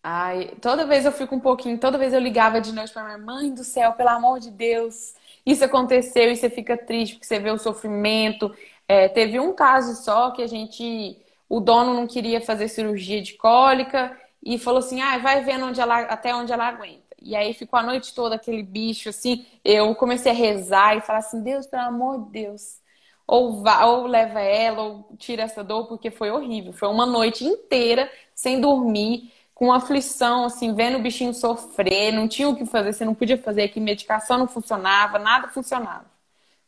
Ai, 0.07 0.51
toda 0.61 0.85
vez 0.85 1.03
eu 1.03 1.11
fico 1.11 1.35
um 1.35 1.39
pouquinho, 1.39 1.79
toda 1.79 1.97
vez 1.97 2.13
eu 2.13 2.19
ligava 2.19 2.61
de 2.61 2.71
noite 2.71 2.93
para 2.93 3.03
minha 3.05 3.17
mãe 3.17 3.51
do 3.51 3.63
céu, 3.63 3.93
pelo 3.93 4.09
amor 4.09 4.39
de 4.39 4.51
Deus, 4.51 5.15
isso 5.43 5.65
aconteceu 5.65 6.31
e 6.31 6.35
você 6.35 6.47
fica 6.47 6.77
triste 6.77 7.15
porque 7.15 7.25
você 7.25 7.39
vê 7.39 7.49
o 7.49 7.57
sofrimento. 7.57 8.53
É, 8.87 9.09
teve 9.09 9.39
um 9.39 9.51
caso 9.53 9.95
só 10.03 10.29
que 10.31 10.43
a 10.43 10.47
gente, 10.47 11.17
o 11.49 11.59
dono 11.59 11.93
não 11.95 12.05
queria 12.05 12.39
fazer 12.39 12.67
cirurgia 12.67 13.19
de 13.21 13.33
cólica 13.33 14.15
e 14.43 14.59
falou 14.59 14.77
assim, 14.79 15.01
ah, 15.01 15.17
vai 15.17 15.43
vendo 15.43 15.65
onde 15.65 15.81
ela, 15.81 16.01
até 16.01 16.35
onde 16.35 16.53
ela 16.53 16.67
aguenta. 16.67 17.03
E 17.19 17.35
aí 17.35 17.53
ficou 17.55 17.79
a 17.79 17.83
noite 17.83 18.13
toda 18.13 18.35
aquele 18.35 18.61
bicho 18.61 19.09
assim. 19.09 19.43
Eu 19.63 19.95
comecei 19.95 20.31
a 20.31 20.35
rezar 20.35 20.95
e 20.97 21.01
falar 21.01 21.19
assim, 21.19 21.41
Deus, 21.41 21.65
pelo 21.65 21.81
amor 21.83 22.25
de 22.25 22.31
Deus, 22.43 22.79
ou, 23.27 23.63
vá, 23.63 23.85
ou 23.85 24.05
leva 24.05 24.39
ela, 24.39 24.83
ou 24.83 25.15
tira 25.17 25.41
essa 25.43 25.63
dor, 25.63 25.87
porque 25.87 26.11
foi 26.11 26.29
horrível. 26.29 26.71
Foi 26.73 26.87
uma 26.89 27.05
noite 27.07 27.43
inteira 27.43 28.07
sem 28.35 28.61
dormir 28.61 29.31
com 29.55 29.71
aflição, 29.71 30.43
assim, 30.43 30.75
vendo 30.75 30.97
o 30.97 31.01
bichinho 31.01 31.33
sofrer, 31.33 32.11
não 32.11 32.27
tinha 32.27 32.49
o 32.49 32.55
que 32.55 32.65
fazer, 32.65 32.91
você 32.91 33.05
não 33.05 33.15
podia 33.15 33.37
fazer 33.37 33.63
aqui, 33.63 33.79
medicação 33.79 34.37
não 34.37 34.49
funcionava, 34.49 35.17
nada 35.17 35.47
funcionava. 35.47 36.05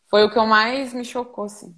Foi 0.10 0.24
o 0.24 0.32
que 0.32 0.40
mais 0.40 0.94
me 0.94 1.04
chocou, 1.04 1.44
assim. 1.44 1.76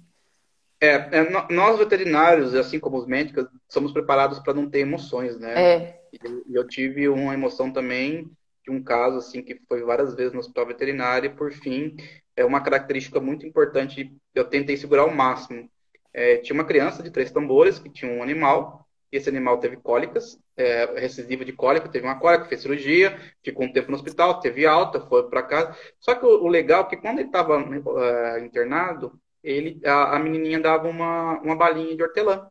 É, 0.80 0.94
é 0.94 1.52
nós 1.52 1.76
veterinários, 1.78 2.54
assim 2.54 2.78
como 2.78 2.96
os 2.96 3.06
médicos, 3.06 3.46
somos 3.68 3.92
preparados 3.92 4.38
para 4.38 4.54
não 4.54 4.70
ter 4.70 4.78
emoções, 4.78 5.36
né? 5.36 5.60
É. 5.60 6.00
E 6.12 6.18
eu, 6.24 6.44
eu, 6.48 6.68
tive 6.68 7.08
uma 7.08 7.34
emoção 7.34 7.72
também 7.72 8.30
de 8.64 8.70
um 8.70 8.80
caso, 8.80 9.18
assim, 9.18 9.42
que 9.42 9.60
foi 9.68 9.82
várias 9.82 10.14
vezes 10.14 10.32
no 10.32 10.38
hospital 10.38 10.66
veterinário 10.66 11.26
e, 11.26 11.34
por 11.34 11.52
fim, 11.52 11.96
é 12.36 12.44
uma 12.44 12.60
característica 12.60 13.18
muito 13.20 13.44
importante, 13.44 14.14
eu 14.32 14.44
tentei 14.44 14.76
segurar 14.76 15.02
ao 15.02 15.14
máximo. 15.14 15.68
É, 16.14 16.36
tinha 16.36 16.54
uma 16.54 16.64
criança 16.64 17.02
de 17.02 17.10
três 17.10 17.32
tambores 17.32 17.80
que 17.80 17.90
tinha 17.90 18.12
um 18.12 18.22
animal, 18.22 18.86
esse 19.10 19.28
animal 19.28 19.58
teve 19.58 19.76
cólicas, 19.76 20.38
é, 20.60 21.00
recessiva 21.00 21.44
de 21.44 21.52
cólica, 21.52 21.88
teve 21.88 22.06
uma 22.06 22.18
cólica, 22.18 22.44
fez 22.44 22.60
cirurgia, 22.60 23.18
ficou 23.42 23.64
um 23.64 23.72
tempo 23.72 23.90
no 23.90 23.96
hospital, 23.96 24.40
teve 24.40 24.66
alta, 24.66 25.00
foi 25.00 25.28
para 25.28 25.42
casa. 25.42 25.76
Só 25.98 26.14
que 26.14 26.24
o, 26.26 26.44
o, 26.44 26.48
legal 26.48 26.82
é 26.82 26.88
que 26.90 26.96
quando 26.98 27.18
ele 27.18 27.28
estava 27.28 27.58
uh, 27.58 28.38
internado, 28.44 29.18
ele, 29.42 29.80
a, 29.84 30.16
a, 30.16 30.18
menininha 30.18 30.60
dava 30.60 30.86
uma, 30.86 31.40
uma 31.40 31.56
balinha 31.56 31.96
de 31.96 32.02
hortelã. 32.02 32.46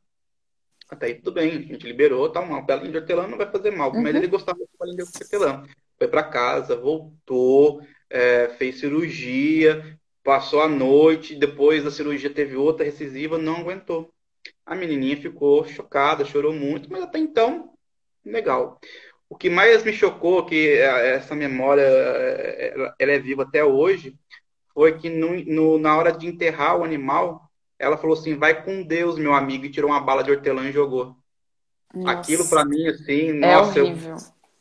Até 0.89 1.05
aí 1.05 1.16
tudo 1.16 1.34
bem, 1.34 1.49
a 1.49 1.62
gente 1.62 1.86
liberou, 1.86 2.30
tá, 2.30 2.39
uma 2.39 2.62
balinha 2.62 2.91
de 2.91 2.97
hortelã 2.97 3.28
não 3.28 3.38
vai 3.38 3.49
fazer 3.49 3.70
mal, 3.70 3.93
uhum. 3.93 4.01
mas 4.01 4.16
ele 4.16 4.28
gostava 4.28 4.57
de 4.57 4.66
balinha 4.80 5.03
de 5.03 5.24
hortelã. 5.24 5.64
Foi 5.95 6.07
para 6.07 6.24
casa, 6.24 6.76
voltou, 6.76 7.82
é, 8.10 8.49
fez 8.57 8.80
cirurgia, 8.80 9.99
passou 10.24 10.64
a 10.64 10.68
noite, 10.68 11.36
depois 11.36 11.84
da 11.84 11.91
cirurgia 11.91 12.30
teve 12.30 12.55
outra 12.55 12.84
recessiva, 12.84 13.38
não 13.38 13.57
aguentou. 13.57 14.12
A 14.66 14.74
menininha 14.74 15.18
ficou 15.18 15.64
chocada, 15.66 16.26
chorou 16.26 16.53
muito, 16.53 16.91
mas 16.91 17.03
até 17.03 17.20
então, 17.20 17.72
legal. 18.26 18.80
O 19.30 19.36
que 19.36 19.50
mais 19.50 19.84
me 19.84 19.94
chocou, 19.94 20.46
que 20.46 20.70
é, 20.70 21.16
essa 21.16 21.36
memória 21.36 21.84
ela 22.98 23.12
é 23.12 23.20
viva 23.20 23.44
até 23.44 23.64
hoje, 23.64 24.16
foi 24.74 24.98
que 24.98 25.10
no, 25.10 25.36
no, 25.46 25.78
na 25.78 25.96
hora 25.96 26.12
de 26.12 26.28
enterrar 26.28 26.78
o 26.78 26.84
animal, 26.84 27.50
ela 27.78 27.98
falou 27.98 28.18
assim: 28.18 28.36
vai 28.36 28.64
com 28.64 28.84
Deus, 28.84 29.18
meu 29.18 29.34
amigo, 29.34 29.66
e 29.66 29.72
tirou 29.72 29.92
uma 29.92 30.02
bala 30.02 30.24
de 30.24 30.32
hortelã 30.32 30.68
e 30.68 30.72
jogou. 30.72 31.16
Nossa. 31.94 32.20
Aquilo 32.20 32.48
para 32.48 32.66
mim, 32.66 32.88
assim, 32.88 33.30
é 33.30 33.34
nossa, 33.34 33.82
horrível. 33.82 34.12
eu 34.12 34.18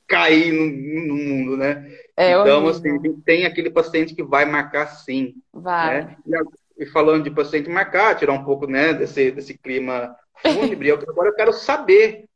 caí 0.07 0.51
no, 0.51 1.07
no 1.07 1.15
mundo, 1.15 1.57
né? 1.57 1.87
É 2.17 2.31
então, 2.33 2.65
horrível. 2.65 2.69
assim, 2.71 3.21
tem 3.21 3.45
aquele 3.45 3.71
paciente 3.71 4.15
que 4.15 4.23
vai 4.23 4.45
marcar 4.45 4.87
sim. 4.87 5.35
Vai. 5.53 6.17
Né? 6.27 6.43
e 6.79 6.87
falando 6.87 7.25
de 7.25 7.31
paciente 7.31 7.69
marcar, 7.69 8.15
tirar 8.15 8.33
um 8.33 8.45
pouco 8.45 8.67
né, 8.67 8.95
desse, 8.95 9.33
desse 9.33 9.59
clima 9.59 10.15
fúnebre, 10.41 10.93
agora 10.93 11.29
eu 11.29 11.35
quero 11.35 11.53
saber 11.53 12.28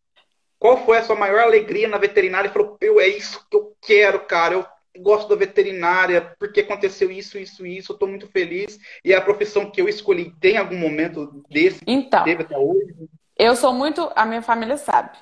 qual 0.63 0.77
foi 0.77 0.99
a 0.99 1.03
sua 1.03 1.17
maior 1.17 1.41
alegria 1.41 1.89
na 1.89 1.99
veterinária 1.99 2.47
e 2.47 2.53
falou, 2.53 2.77
eu, 2.81 3.01
é 3.01 3.09
isso 3.09 3.45
que 3.51 3.57
eu 3.57 3.75
quero, 3.81 4.21
cara, 4.21 4.55
eu 4.55 4.65
gosto 5.03 5.29
da 5.29 5.35
veterinária, 5.35 6.37
porque 6.39 6.61
aconteceu 6.61 7.11
isso, 7.11 7.37
isso, 7.37 7.67
isso, 7.67 7.91
eu 7.91 7.95
estou 7.95 8.09
muito 8.09 8.29
feliz, 8.29 8.79
e 9.05 9.13
é 9.13 9.17
a 9.17 9.21
profissão 9.21 9.69
que 9.69 9.81
eu 9.81 9.89
escolhi, 9.89 10.33
tem 10.41 10.57
algum 10.57 10.79
momento 10.79 11.43
desse 11.51 11.81
então, 11.85 12.23
teve 12.23 12.43
até 12.43 12.57
hoje? 12.57 12.95
Eu 13.37 13.57
sou 13.57 13.75
muito, 13.75 14.09
a 14.15 14.25
minha 14.25 14.41
família 14.41 14.77
sabe, 14.77 15.19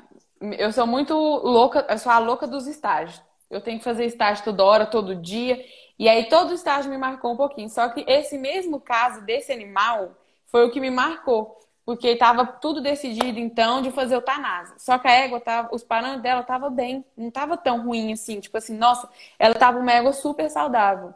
eu 0.58 0.70
sou 0.72 0.86
muito 0.86 1.14
louca, 1.14 1.86
eu 1.88 1.96
sou 1.96 2.12
a 2.12 2.18
louca 2.18 2.46
dos 2.46 2.66
estágios. 2.66 3.22
Eu 3.48 3.62
tenho 3.62 3.78
que 3.78 3.84
fazer 3.84 4.04
estágio 4.04 4.44
toda 4.44 4.62
hora, 4.62 4.86
todo 4.86 5.16
dia. 5.16 5.58
E 5.98 6.08
aí 6.08 6.28
todo 6.28 6.54
estágio 6.54 6.88
me 6.88 6.96
marcou 6.96 7.32
um 7.32 7.36
pouquinho. 7.36 7.68
Só 7.68 7.88
que 7.88 8.04
esse 8.06 8.38
mesmo 8.38 8.80
caso 8.80 9.22
desse 9.22 9.52
animal 9.52 10.16
foi 10.46 10.64
o 10.64 10.70
que 10.70 10.80
me 10.80 10.88
marcou. 10.88 11.58
Porque 11.90 12.06
estava 12.06 12.46
tudo 12.46 12.80
decidido 12.80 13.40
então 13.40 13.82
de 13.82 13.90
fazer 13.90 14.14
eutanásia. 14.14 14.76
Só 14.78 14.96
que 14.96 15.08
a 15.08 15.10
égua 15.10 15.40
tava, 15.40 15.74
os 15.74 15.82
parâmetros 15.82 16.22
dela 16.22 16.42
estavam 16.42 16.70
bem, 16.70 17.04
não 17.16 17.26
estava 17.26 17.56
tão 17.56 17.84
ruim 17.84 18.12
assim, 18.12 18.38
tipo 18.38 18.56
assim, 18.56 18.76
nossa, 18.78 19.10
ela 19.36 19.54
estava 19.54 19.76
uma 19.76 19.90
égua 19.92 20.12
super 20.12 20.48
saudável. 20.48 21.12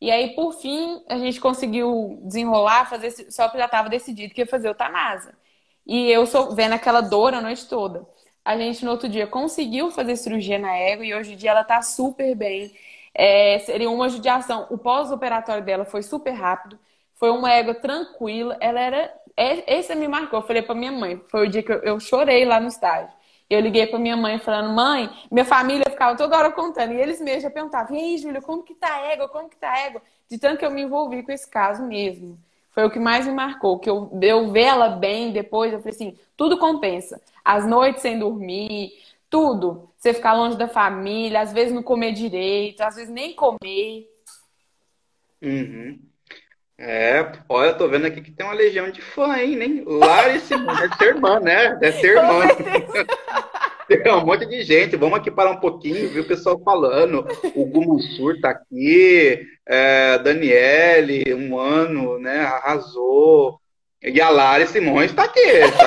E 0.00 0.12
aí, 0.12 0.32
por 0.36 0.52
fim, 0.54 1.02
a 1.08 1.18
gente 1.18 1.40
conseguiu 1.40 2.20
desenrolar, 2.22 2.88
fazer, 2.88 3.10
só 3.32 3.48
que 3.48 3.58
já 3.58 3.64
estava 3.64 3.88
decidido 3.88 4.32
que 4.32 4.42
ia 4.42 4.46
fazer 4.46 4.68
eutanásia. 4.68 5.34
E 5.84 6.08
eu 6.08 6.24
sou 6.24 6.54
vendo 6.54 6.74
aquela 6.74 7.00
dor 7.00 7.34
a 7.34 7.40
noite 7.40 7.68
toda. 7.68 8.06
A 8.44 8.56
gente, 8.56 8.84
no 8.84 8.92
outro 8.92 9.08
dia, 9.08 9.26
conseguiu 9.26 9.90
fazer 9.90 10.14
cirurgia 10.16 10.56
na 10.58 10.72
égua 10.76 11.04
e 11.04 11.12
hoje 11.14 11.32
em 11.32 11.36
dia 11.36 11.50
ela 11.50 11.62
está 11.62 11.82
super 11.82 12.36
bem. 12.36 12.72
É, 13.12 13.58
seria 13.60 13.90
uma 13.90 14.08
judiação. 14.08 14.68
O 14.70 14.78
pós-operatório 14.78 15.64
dela 15.64 15.84
foi 15.84 16.02
super 16.04 16.30
rápido. 16.32 16.78
Foi 17.14 17.30
uma 17.30 17.52
égua 17.52 17.74
tranquila. 17.74 18.56
Ela 18.60 18.80
era. 18.80 19.21
É, 19.36 19.78
esse 19.78 19.94
me 19.94 20.08
marcou. 20.08 20.40
Eu 20.40 20.46
falei 20.46 20.62
para 20.62 20.74
minha 20.74 20.92
mãe. 20.92 21.20
Foi 21.28 21.46
o 21.46 21.50
dia 21.50 21.62
que 21.62 21.72
eu, 21.72 21.98
chorei 22.00 22.44
lá 22.44 22.60
no 22.60 22.68
estádio. 22.68 23.12
Eu 23.48 23.60
liguei 23.60 23.86
para 23.86 23.98
minha 23.98 24.16
mãe 24.16 24.38
falando, 24.38 24.74
mãe, 24.74 25.10
minha 25.30 25.44
família 25.44 25.84
ficava 25.90 26.16
toda 26.16 26.36
hora 26.36 26.50
contando. 26.50 26.92
E 26.92 27.00
eles 27.00 27.20
mesmos 27.20 27.42
já 27.42 27.50
perguntavam, 27.50 27.94
e 27.94 28.00
aí, 28.00 28.40
como 28.40 28.62
que 28.62 28.74
tá 28.74 28.94
a 28.94 29.12
égua? 29.12 29.28
Como 29.28 29.48
que 29.48 29.56
tá 29.56 29.70
a 29.70 29.78
égua? 29.80 30.02
De 30.28 30.38
tanto 30.38 30.58
que 30.58 30.64
eu 30.64 30.70
me 30.70 30.82
envolvi 30.82 31.22
com 31.22 31.32
esse 31.32 31.48
caso 31.48 31.84
mesmo. 31.84 32.38
Foi 32.70 32.84
o 32.86 32.90
que 32.90 32.98
mais 32.98 33.26
me 33.26 33.32
marcou, 33.32 33.78
que 33.78 33.90
eu, 33.90 34.10
eu 34.22 34.50
ver 34.50 34.62
ela 34.62 34.88
bem 34.88 35.30
depois, 35.30 35.72
eu 35.72 35.80
falei 35.80 35.94
assim, 35.94 36.18
tudo 36.36 36.58
compensa. 36.58 37.20
As 37.44 37.66
noites 37.66 38.00
sem 38.00 38.18
dormir, 38.18 38.92
tudo. 39.28 39.90
Você 39.98 40.14
ficar 40.14 40.32
longe 40.32 40.56
da 40.56 40.68
família, 40.68 41.40
às 41.40 41.52
vezes 41.52 41.74
não 41.74 41.82
comer 41.82 42.12
direito, 42.12 42.80
às 42.80 42.96
vezes 42.96 43.12
nem 43.12 43.34
comer. 43.34 44.08
Uhum. 45.42 45.98
É, 46.84 47.30
olha, 47.48 47.72
tô 47.74 47.86
vendo 47.86 48.06
aqui 48.06 48.20
que 48.20 48.32
tem 48.32 48.44
uma 48.44 48.56
legião 48.56 48.90
de 48.90 49.00
fã, 49.00 49.38
hein, 49.38 49.54
nem 49.54 49.84
Larissa, 49.86 50.58
deve 50.58 50.96
ser 50.96 51.14
irmã, 51.14 51.38
né? 51.38 51.76
Deve 51.76 52.00
ser 52.00 52.16
irmã. 52.16 52.42
Tem 53.86 54.02
um 54.12 54.26
monte 54.26 54.46
de 54.46 54.64
gente. 54.64 54.96
Vamos 54.96 55.16
aqui 55.16 55.30
parar 55.30 55.52
um 55.52 55.60
pouquinho, 55.60 56.08
viu 56.08 56.24
o 56.24 56.26
pessoal 56.26 56.60
falando. 56.64 57.24
O 57.54 57.64
Gumussur 57.66 58.40
tá 58.40 58.50
aqui, 58.50 59.46
é, 59.64 60.18
Daniele, 60.18 61.32
um 61.34 61.56
ano, 61.56 62.18
né? 62.18 62.40
Arrasou. 62.40 63.60
E 64.02 64.20
a 64.20 64.28
Lara 64.28 64.66
Simões 64.66 65.12
tá 65.12 65.22
aqui. 65.22 65.60
Tá 65.78 65.86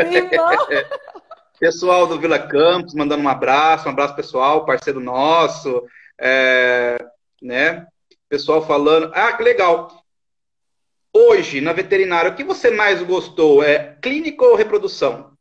aqui 0.00 0.36
tá. 0.38 0.64
É. 0.72 0.86
Pessoal 1.60 2.06
do 2.06 2.18
Vila 2.18 2.38
Campos 2.38 2.94
mandando 2.94 3.22
um 3.22 3.28
abraço, 3.28 3.86
um 3.86 3.92
abraço 3.92 4.16
pessoal, 4.16 4.64
parceiro 4.64 4.98
nosso, 4.98 5.84
é, 6.18 6.96
né? 7.42 7.86
Pessoal 8.30 8.64
falando, 8.64 9.10
ah, 9.12 9.32
que 9.32 9.42
legal. 9.42 10.04
Hoje, 11.12 11.60
na 11.60 11.72
veterinária, 11.72 12.30
o 12.30 12.36
que 12.36 12.44
você 12.44 12.70
mais 12.70 13.02
gostou? 13.02 13.60
É 13.60 13.96
clínica 14.00 14.44
ou 14.44 14.54
reprodução? 14.54 15.36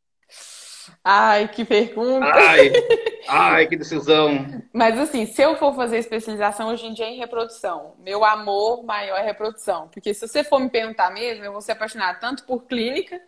Ai, 1.03 1.47
que 1.49 1.63
pergunta. 1.63 2.25
Ai, 2.25 2.71
ai, 3.29 3.67
que 3.67 3.77
decisão. 3.77 4.63
Mas 4.73 4.97
assim, 4.97 5.27
se 5.27 5.39
eu 5.39 5.55
for 5.55 5.75
fazer 5.75 5.99
especialização 5.99 6.69
hoje 6.69 6.87
em 6.87 6.93
dia 6.93 7.05
é 7.05 7.11
em 7.11 7.19
reprodução, 7.19 7.93
meu 7.99 8.25
amor 8.25 8.83
maior 8.83 9.17
é 9.17 9.23
reprodução. 9.23 9.87
Porque 9.89 10.11
se 10.11 10.27
você 10.27 10.43
for 10.43 10.59
me 10.59 10.67
perguntar 10.67 11.11
mesmo, 11.11 11.45
eu 11.45 11.51
vou 11.51 11.61
ser 11.61 11.73
apaixonada 11.73 12.17
tanto 12.17 12.43
por 12.43 12.65
clínica, 12.65 13.21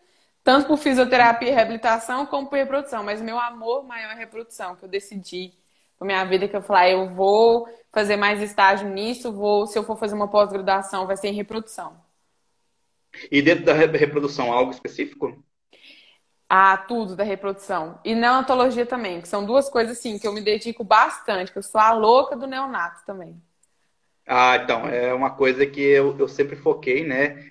tanto 0.43 0.65
por 0.65 0.77
fisioterapia 0.77 1.49
e 1.49 1.53
reabilitação, 1.53 2.25
como 2.25 2.49
por 2.49 2.55
reprodução. 2.55 3.03
Mas 3.03 3.21
meu 3.21 3.39
amor 3.39 3.85
maior 3.85 4.13
é 4.13 4.15
reprodução, 4.15 4.75
que 4.75 4.83
eu 4.83 4.89
decidi 4.89 5.53
com 6.01 6.05
minha 6.05 6.25
vida 6.25 6.47
que 6.47 6.55
eu 6.55 6.63
falar, 6.63 6.89
eu 6.89 7.11
vou 7.11 7.67
fazer 7.91 8.15
mais 8.15 8.41
estágio 8.41 8.89
nisso, 8.89 9.31
vou, 9.31 9.67
se 9.67 9.77
eu 9.77 9.83
for 9.83 9.95
fazer 9.95 10.15
uma 10.15 10.27
pós-graduação, 10.27 11.05
vai 11.05 11.15
ser 11.15 11.27
em 11.27 11.35
reprodução. 11.35 11.95
E 13.31 13.39
dentro 13.39 13.65
da 13.65 13.73
reprodução, 13.73 14.51
algo 14.51 14.71
específico? 14.71 15.43
a 16.49 16.75
tudo 16.75 17.15
da 17.15 17.23
reprodução. 17.23 17.99
E 18.03 18.15
neonatologia 18.15 18.85
também, 18.85 19.21
que 19.21 19.27
são 19.27 19.45
duas 19.45 19.69
coisas 19.69 19.95
assim 19.95 20.17
que 20.17 20.27
eu 20.27 20.33
me 20.33 20.41
dedico 20.41 20.83
bastante, 20.83 21.51
que 21.51 21.59
eu 21.59 21.63
sou 21.63 21.79
a 21.79 21.93
louca 21.93 22.35
do 22.35 22.47
neonato 22.47 23.05
também. 23.05 23.39
Ah, 24.25 24.55
então, 24.55 24.87
é 24.87 25.13
uma 25.13 25.29
coisa 25.29 25.67
que 25.67 25.79
eu, 25.79 26.17
eu 26.17 26.27
sempre 26.27 26.55
foquei, 26.55 27.05
né? 27.05 27.50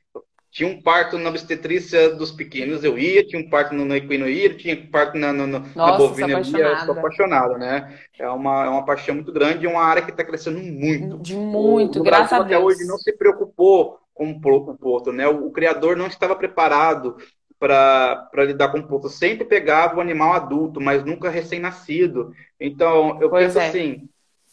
Tinha 0.50 0.68
um 0.68 0.82
parto 0.82 1.16
na 1.16 1.30
obstetrícia 1.30 2.10
dos 2.10 2.32
pequenos, 2.32 2.82
eu 2.82 2.98
ia, 2.98 3.24
tinha 3.24 3.40
um 3.40 3.48
parto 3.48 3.72
no, 3.72 3.94
equino, 3.94 4.26
eu 4.26 4.30
ia, 4.30 4.54
tinha 4.54 4.74
um 4.74 4.90
parto 4.90 5.16
na, 5.16 5.32
na, 5.32 5.46
Nossa, 5.46 5.76
na 5.76 5.96
bovina, 5.96 6.32
eu 6.32 6.44
ia, 6.44 6.66
eu 6.66 6.76
sou 6.78 6.98
apaixonado, 6.98 7.56
né? 7.56 7.96
É 8.18 8.28
uma, 8.28 8.64
é 8.64 8.68
uma 8.68 8.84
paixão 8.84 9.14
muito 9.14 9.32
grande, 9.32 9.64
é 9.64 9.68
uma 9.68 9.82
área 9.82 10.02
que 10.02 10.10
está 10.10 10.24
crescendo 10.24 10.58
muito. 10.58 11.18
De 11.18 11.36
muito, 11.36 12.00
o, 12.00 12.02
graças 12.02 12.32
a 12.32 12.42
Deus. 12.42 12.46
Até 12.46 12.58
hoje 12.58 12.84
não 12.84 12.98
se 12.98 13.12
preocupou 13.12 14.00
com 14.12 14.30
o 14.32 14.40
ponto, 14.76 15.12
né? 15.12 15.28
O, 15.28 15.46
o 15.46 15.52
criador 15.52 15.96
não 15.96 16.08
estava 16.08 16.34
preparado 16.34 17.16
para 17.60 18.28
lidar 18.38 18.70
com 18.70 18.78
o 18.78 18.86
ponto. 18.86 19.08
Sempre 19.08 19.44
pegava 19.44 19.98
o 19.98 20.00
animal 20.00 20.32
adulto, 20.32 20.80
mas 20.80 21.04
nunca 21.04 21.28
recém-nascido. 21.28 22.32
Então, 22.58 23.20
eu 23.20 23.30
pois 23.30 23.46
penso 23.46 23.58
é. 23.58 23.68
assim, 23.68 24.08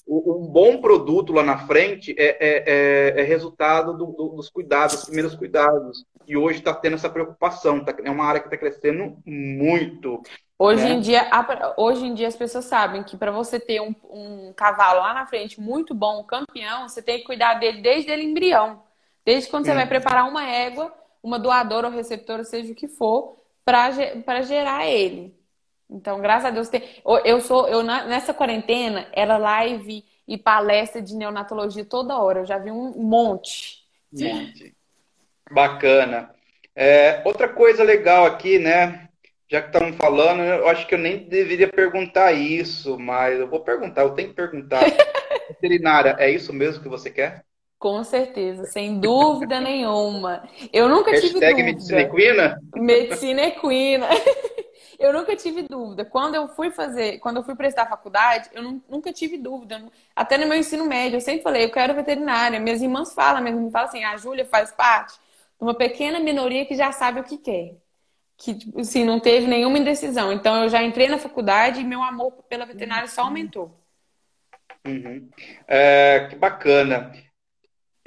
um 0.07 0.47
bom 0.47 0.79
produto 0.79 1.33
lá 1.33 1.43
na 1.43 1.57
frente 1.67 2.15
é, 2.17 2.37
é, 2.39 2.63
é, 3.17 3.21
é 3.21 3.23
resultado 3.23 3.97
do, 3.97 4.05
do, 4.07 4.29
dos 4.29 4.49
cuidados, 4.49 4.95
dos 4.95 5.05
primeiros 5.05 5.35
cuidados. 5.35 6.05
E 6.25 6.37
hoje 6.37 6.59
está 6.59 6.73
tendo 6.73 6.95
essa 6.95 7.09
preocupação. 7.09 7.83
Tá, 7.83 7.93
é 8.03 8.09
uma 8.09 8.25
área 8.25 8.39
que 8.39 8.47
está 8.47 8.57
crescendo 8.57 9.17
muito. 9.25 10.21
Hoje, 10.57 10.83
né? 10.83 10.91
em 10.91 10.99
dia, 10.99 11.29
hoje 11.77 12.05
em 12.05 12.13
dia 12.13 12.27
as 12.27 12.35
pessoas 12.35 12.65
sabem 12.65 13.03
que 13.03 13.17
para 13.17 13.31
você 13.31 13.59
ter 13.59 13.81
um, 13.81 13.93
um, 14.09 14.53
cavalo 14.55 15.01
lá 15.01 15.13
na 15.13 15.27
frente 15.27 15.61
muito 15.61 15.93
bom, 15.93 16.21
um 16.21 16.25
campeão, 16.25 16.87
você 16.87 17.01
tem 17.01 17.19
que 17.19 17.25
cuidar 17.25 17.55
dele 17.55 17.81
desde 17.81 18.09
ele 18.09 18.23
embrião. 18.23 18.81
Desde 19.25 19.49
quando 19.49 19.65
você 19.65 19.73
vai 19.73 19.85
preparar 19.85 20.27
uma 20.27 20.47
égua, 20.47 20.93
uma 21.21 21.37
doadora 21.37 21.87
ou 21.87 21.93
receptora, 21.93 22.45
seja 22.45 22.71
o 22.71 22.75
que 22.75 22.87
for, 22.87 23.37
para 23.65 24.41
gerar 24.41 24.87
ele. 24.87 25.36
Então, 25.89 26.19
graças 26.19 26.45
a 26.45 26.51
Deus, 26.51 26.69
tem... 26.69 26.83
eu 27.23 27.39
sou, 27.39 27.67
eu 27.67 27.81
nessa 27.81 28.33
quarentena, 28.33 29.07
era 29.13 29.37
live 29.37 30.03
e 30.27 30.37
palestra 30.37 31.01
de 31.01 31.15
neonatologia 31.15 31.85
toda 31.85 32.17
hora. 32.17 32.39
Eu 32.39 32.45
já 32.45 32.57
vi 32.57 32.71
um 32.71 32.91
monte. 33.01 33.83
Monte. 34.11 34.75
Bacana. 35.49 36.29
É, 36.75 37.21
outra 37.25 37.47
coisa 37.47 37.83
legal 37.83 38.25
aqui, 38.25 38.59
né? 38.59 39.07
Já 39.49 39.61
que 39.61 39.67
estamos 39.67 39.95
falando, 39.95 40.43
eu 40.43 40.67
acho 40.67 40.85
que 40.85 40.93
eu 40.93 40.99
nem 40.99 41.19
deveria 41.19 41.69
perguntar 41.69 42.33
isso, 42.33 42.99
mas 42.99 43.39
eu 43.39 43.47
vou 43.47 43.61
perguntar, 43.61 44.01
eu 44.01 44.11
tenho 44.11 44.29
que 44.29 44.35
perguntar. 44.35 44.81
Veterinária, 45.47 46.17
é 46.19 46.29
isso 46.29 46.51
mesmo 46.51 46.83
que 46.83 46.89
você 46.89 47.09
quer? 47.09 47.45
Com 47.79 48.03
certeza, 48.03 48.65
sem 48.65 48.99
dúvida 48.99 49.61
nenhuma. 49.61 50.43
Eu 50.73 50.89
nunca 50.89 51.11
Hashtag 51.11 51.33
tive 51.33 51.45
dúvida. 51.45 51.63
Medicina 51.63 52.01
equina? 52.01 52.61
Medicina 52.75 53.41
equina. 53.43 54.07
Eu 54.99 55.13
nunca 55.13 55.35
tive 55.35 55.61
dúvida. 55.63 56.03
Quando 56.03 56.35
eu 56.35 56.47
fui 56.47 56.71
fazer, 56.71 57.19
quando 57.19 57.37
eu 57.37 57.43
fui 57.43 57.55
prestar 57.55 57.85
faculdade, 57.85 58.49
eu 58.51 58.81
nunca 58.89 59.13
tive 59.13 59.37
dúvida. 59.37 59.83
Até 60.15 60.37
no 60.37 60.47
meu 60.47 60.57
ensino 60.57 60.85
médio, 60.85 61.17
eu 61.17 61.21
sempre 61.21 61.43
falei, 61.43 61.65
eu 61.65 61.71
quero 61.71 61.93
veterinária. 61.93 62.59
Minhas 62.59 62.81
irmãs 62.81 63.13
falam, 63.13 63.41
minhas 63.41 63.57
irmãs 63.57 63.71
falam 63.71 63.87
assim, 63.87 64.03
a 64.03 64.17
Júlia 64.17 64.45
faz 64.45 64.71
parte 64.71 65.13
de 65.13 65.63
uma 65.63 65.75
pequena 65.75 66.19
minoria 66.19 66.65
que 66.65 66.75
já 66.75 66.91
sabe 66.91 67.19
o 67.19 67.23
que 67.23 67.37
quer. 67.37 67.75
Que, 68.35 68.55
tipo, 68.55 68.79
assim, 68.79 69.03
não 69.03 69.19
teve 69.19 69.47
nenhuma 69.47 69.77
indecisão. 69.77 70.31
Então, 70.31 70.63
eu 70.63 70.69
já 70.69 70.81
entrei 70.81 71.07
na 71.07 71.17
faculdade 71.17 71.81
e 71.81 71.83
meu 71.83 72.01
amor 72.01 72.31
pela 72.49 72.65
veterinária 72.65 73.07
só 73.07 73.21
aumentou. 73.21 73.79
Uhum. 74.85 75.29
É, 75.67 76.27
que 76.29 76.35
bacana 76.35 77.11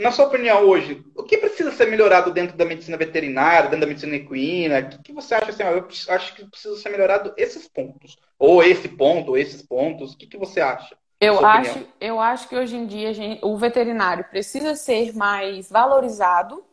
na 0.01 0.11
sua 0.11 0.27
opinião 0.27 0.63
hoje, 0.63 1.05
o 1.15 1.23
que 1.23 1.37
precisa 1.37 1.71
ser 1.73 1.87
melhorado 1.87 2.33
dentro 2.33 2.57
da 2.57 2.65
medicina 2.65 2.97
veterinária, 2.97 3.69
dentro 3.69 3.81
da 3.81 3.87
medicina 3.87 4.17
equina? 4.17 4.79
O 4.79 4.89
que, 4.89 4.99
que 4.99 5.13
você 5.13 5.35
acha 5.35 5.51
assim? 5.51 5.63
eu 5.63 5.87
acho 6.15 6.35
que 6.35 6.45
precisa 6.47 6.75
ser 6.77 6.89
melhorado 6.89 7.35
esses 7.37 7.69
pontos. 7.69 8.17
Ou 8.39 8.63
esse 8.63 8.89
ponto, 8.89 9.33
ou 9.33 9.37
esses 9.37 9.61
pontos. 9.61 10.15
O 10.15 10.17
que, 10.17 10.27
que 10.27 10.39
você 10.39 10.61
acha? 10.61 10.97
Eu 11.21 11.45
acho, 11.45 11.87
eu 12.01 12.19
acho 12.19 12.49
que 12.49 12.57
hoje 12.57 12.75
em 12.77 12.87
dia 12.87 13.13
gente, 13.13 13.45
o 13.45 13.55
veterinário 13.59 14.25
precisa 14.25 14.75
ser 14.75 15.15
mais 15.15 15.71
valorizado, 15.71 16.65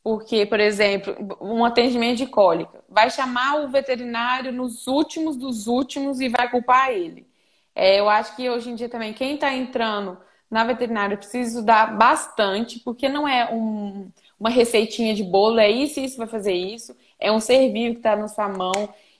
porque, 0.00 0.46
por 0.46 0.60
exemplo, 0.60 1.16
um 1.40 1.64
atendimento 1.64 2.18
de 2.18 2.26
cólica 2.28 2.84
vai 2.88 3.10
chamar 3.10 3.56
o 3.56 3.68
veterinário 3.68 4.52
nos 4.52 4.86
últimos 4.86 5.36
dos 5.36 5.66
últimos 5.66 6.20
e 6.20 6.28
vai 6.28 6.48
culpar 6.48 6.90
ele. 6.92 7.26
É, 7.74 7.98
eu 7.98 8.08
acho 8.08 8.36
que 8.36 8.48
hoje 8.48 8.70
em 8.70 8.76
dia 8.76 8.88
também 8.88 9.12
quem 9.12 9.34
está 9.34 9.52
entrando 9.52 10.16
na 10.50 10.64
veterinária 10.64 11.16
precisa 11.16 11.48
estudar 11.48 11.96
bastante, 11.96 12.78
porque 12.80 13.08
não 13.08 13.28
é 13.28 13.52
um, 13.52 14.10
uma 14.38 14.50
receitinha 14.50 15.14
de 15.14 15.22
bolo, 15.22 15.58
é 15.58 15.70
isso 15.70 16.00
isso 16.00 16.16
vai 16.16 16.26
fazer 16.26 16.54
isso, 16.54 16.96
é 17.18 17.30
um 17.30 17.40
ser 17.40 17.70
vivo 17.72 17.94
que 17.94 18.00
está 18.00 18.16
na 18.16 18.28
sua 18.28 18.48
mão. 18.48 18.72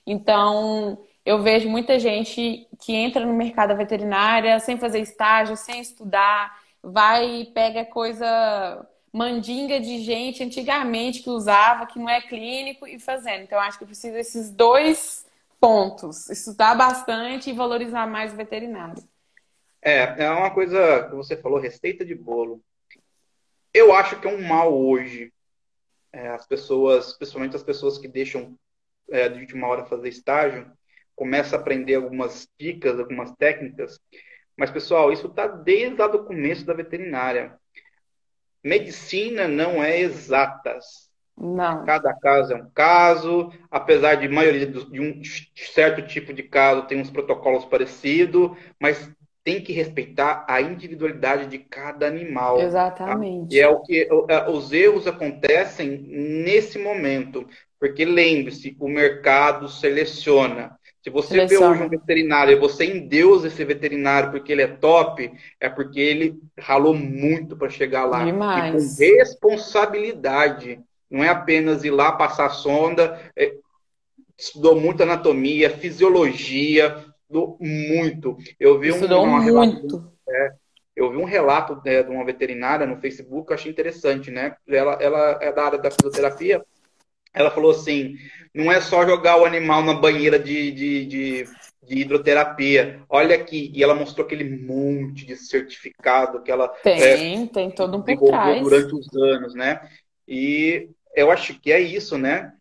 Então, 0.05 0.97
eu 1.25 1.41
vejo 1.41 1.69
muita 1.69 1.99
gente 1.99 2.67
que 2.79 2.95
entra 2.95 3.25
no 3.25 3.33
mercado 3.33 3.75
veterinária 3.75 4.59
sem 4.59 4.77
fazer 4.77 4.99
estágio, 4.99 5.55
sem 5.55 5.79
estudar, 5.81 6.57
vai 6.81 7.41
e 7.41 7.45
pega 7.45 7.85
coisa 7.85 8.87
mandinga 9.11 9.79
de 9.79 9.99
gente 9.99 10.43
antigamente 10.43 11.21
que 11.21 11.29
usava, 11.29 11.85
que 11.85 11.99
não 11.99 12.09
é 12.09 12.21
clínico 12.21 12.87
e 12.87 12.99
fazendo. 12.99 13.43
Então, 13.43 13.59
acho 13.59 13.77
que 13.79 13.85
precisa 13.85 14.13
desses 14.13 14.49
dois 14.51 15.25
pontos: 15.59 16.29
estudar 16.29 16.75
bastante 16.75 17.49
e 17.49 17.53
valorizar 17.53 18.07
mais 18.07 18.33
o 18.33 18.35
veterinário. 18.35 19.03
É, 19.81 20.25
é 20.25 20.29
uma 20.31 20.51
coisa 20.51 21.07
que 21.09 21.15
você 21.15 21.37
falou, 21.37 21.59
receita 21.59 22.05
de 22.05 22.15
bolo. 22.15 22.61
Eu 23.73 23.93
acho 23.93 24.19
que 24.19 24.27
é 24.27 24.31
um 24.31 24.41
mal 24.41 24.73
hoje 24.73 25.31
é, 26.11 26.29
as 26.29 26.45
pessoas, 26.45 27.13
principalmente 27.13 27.55
as 27.55 27.63
pessoas 27.63 27.97
que 27.97 28.07
deixam 28.07 28.57
é, 29.09 29.29
de 29.29 29.39
última 29.39 29.67
hora 29.67 29.85
fazer 29.85 30.09
estágio, 30.09 30.71
começa 31.15 31.55
a 31.55 31.59
aprender 31.59 31.95
algumas 31.95 32.47
dicas, 32.59 32.99
algumas 32.99 33.31
técnicas. 33.35 33.99
Mas, 34.57 34.71
pessoal, 34.71 35.11
isso 35.11 35.27
está 35.27 35.47
desde 35.47 36.01
o 36.01 36.25
começo 36.25 36.65
da 36.65 36.73
veterinária. 36.73 37.57
Medicina 38.63 39.47
não 39.47 39.83
é 39.83 39.99
exatas. 39.99 41.09
Não. 41.37 41.85
Cada 41.85 42.13
caso 42.13 42.53
é 42.53 42.55
um 42.57 42.69
caso, 42.71 43.51
apesar 43.71 44.15
de 44.15 44.27
maioria 44.27 44.65
de 44.67 44.99
um 44.99 45.21
certo 45.55 46.05
tipo 46.05 46.33
de 46.33 46.43
caso 46.43 46.85
tem 46.85 46.99
uns 46.99 47.09
protocolos 47.09 47.63
parecidos, 47.63 48.57
mas 48.77 49.09
tem 49.49 49.61
que 49.61 49.73
respeitar 49.73 50.45
a 50.47 50.61
individualidade 50.61 51.47
de 51.47 51.57
cada 51.57 52.05
animal. 52.05 52.57
Tá? 52.57 52.63
Exatamente. 52.65 53.49
Tá? 53.49 53.55
E 53.55 53.59
é 53.59 53.67
o 53.67 53.81
que 53.81 54.07
é, 54.29 54.47
os 54.47 54.71
erros 54.71 55.07
acontecem 55.07 56.05
nesse 56.07 56.77
momento, 56.77 57.47
porque 57.79 58.05
lembre-se, 58.05 58.77
o 58.79 58.87
mercado 58.87 59.67
seleciona. 59.67 60.77
Se 61.03 61.09
você 61.09 61.29
Seleciona. 61.29 61.65
vê 61.65 61.73
hoje 61.73 61.83
um 61.83 61.89
veterinário 61.89 62.51
e 62.51 62.59
você 62.59 62.85
endeusa 62.85 63.47
esse 63.47 63.65
veterinário 63.65 64.29
porque 64.29 64.51
ele 64.51 64.61
é 64.61 64.67
top, 64.67 65.31
é 65.59 65.67
porque 65.67 65.99
ele 65.99 66.37
ralou 66.59 66.93
muito 66.93 67.57
para 67.57 67.69
chegar 67.69 68.05
lá. 68.05 68.23
Demais. 68.23 68.99
E 68.99 69.09
com 69.09 69.17
responsabilidade. 69.17 70.79
Não 71.09 71.23
é 71.23 71.29
apenas 71.29 71.83
ir 71.83 71.89
lá 71.89 72.11
passar 72.11 72.49
sonda. 72.49 73.19
É, 73.35 73.55
estudou 74.37 74.79
muito 74.79 75.01
anatomia, 75.01 75.71
fisiologia, 75.71 77.03
estudou 77.29 77.57
muito. 77.59 78.37
Eu 78.59 78.79
vi 78.79 78.89
estudou 78.89 79.23
um, 79.23 79.41
muito. 79.41 80.11
É, 80.27 80.51
eu 80.95 81.11
vi 81.11 81.17
um 81.17 81.25
relato 81.25 81.79
né, 81.85 82.01
de 82.01 82.09
uma 82.09 82.25
veterinária 82.25 82.85
no 82.85 82.99
Facebook 82.99 83.47
que 83.47 83.53
eu 83.53 83.55
achei 83.55 83.71
interessante, 83.71 84.31
né? 84.31 84.55
Ela, 84.67 84.93
ela 84.93 85.39
é 85.41 85.51
da 85.51 85.63
área 85.63 85.77
da 85.77 85.91
fisioterapia. 85.91 86.65
Ela 87.33 87.51
falou 87.51 87.71
assim: 87.71 88.15
não 88.53 88.71
é 88.71 88.81
só 88.81 89.05
jogar 89.05 89.37
o 89.37 89.45
animal 89.45 89.83
na 89.83 89.93
banheira 89.93 90.39
de, 90.39 90.71
de, 90.71 91.05
de, 91.05 91.43
de 91.83 91.99
hidroterapia. 91.99 93.03
Olha 93.07 93.35
aqui, 93.35 93.71
e 93.73 93.83
ela 93.83 93.93
mostrou 93.93 94.25
aquele 94.25 94.43
monte 94.43 95.25
de 95.25 95.35
certificado 95.35 96.41
que 96.41 96.51
ela 96.51 96.67
tem, 96.67 97.43
é, 97.43 97.47
tem 97.47 97.69
todo 97.69 97.97
um 97.97 98.01
por 98.01 98.17
trás. 98.17 98.61
durante 98.61 98.95
os 98.95 99.07
anos, 99.15 99.53
né? 99.53 99.87
E 100.27 100.89
eu 101.15 101.31
acho 101.31 101.59
que 101.59 101.71
é 101.71 101.79
isso, 101.79 102.17
né? 102.17 102.53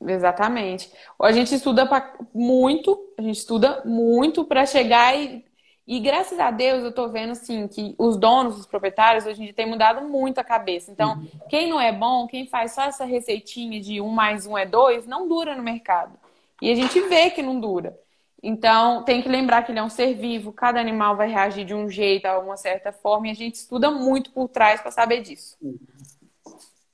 Exatamente. 0.00 0.92
A 1.20 1.32
gente 1.32 1.52
estuda 1.54 1.86
pra, 1.86 2.14
muito, 2.32 3.07
a 3.18 3.22
gente 3.22 3.36
estuda 3.36 3.82
muito 3.84 4.44
para 4.44 4.64
chegar 4.64 5.18
e, 5.18 5.44
e 5.86 5.98
graças 5.98 6.38
a 6.38 6.50
Deus 6.52 6.84
eu 6.84 6.92
tô 6.92 7.08
vendo 7.08 7.32
assim 7.32 7.66
que 7.66 7.94
os 7.98 8.16
donos, 8.16 8.58
os 8.58 8.66
proprietários 8.66 9.26
hoje 9.26 9.40
em 9.40 9.44
dia 9.46 9.54
têm 9.54 9.66
mudado 9.66 10.06
muito 10.08 10.38
a 10.38 10.44
cabeça. 10.44 10.90
Então, 10.92 11.14
uhum. 11.14 11.28
quem 11.48 11.68
não 11.68 11.80
é 11.80 11.92
bom, 11.92 12.28
quem 12.28 12.46
faz 12.46 12.72
só 12.72 12.82
essa 12.84 13.04
receitinha 13.04 13.80
de 13.80 14.00
um 14.00 14.08
mais 14.08 14.46
um 14.46 14.56
é 14.56 14.64
dois, 14.64 15.06
não 15.06 15.26
dura 15.26 15.56
no 15.56 15.62
mercado. 15.62 16.16
E 16.62 16.70
a 16.70 16.74
gente 16.76 17.00
vê 17.08 17.30
que 17.30 17.42
não 17.42 17.58
dura. 17.58 17.98
Então, 18.40 19.02
tem 19.02 19.20
que 19.20 19.28
lembrar 19.28 19.62
que 19.62 19.72
ele 19.72 19.80
é 19.80 19.82
um 19.82 19.88
ser 19.88 20.14
vivo, 20.14 20.52
cada 20.52 20.80
animal 20.80 21.16
vai 21.16 21.28
reagir 21.28 21.64
de 21.64 21.74
um 21.74 21.90
jeito, 21.90 22.26
a 22.26 22.38
uma 22.38 22.56
certa 22.56 22.92
forma, 22.92 23.26
e 23.26 23.30
a 23.32 23.34
gente 23.34 23.56
estuda 23.56 23.90
muito 23.90 24.30
por 24.30 24.48
trás 24.48 24.80
para 24.80 24.92
saber 24.92 25.22
disso. 25.22 25.56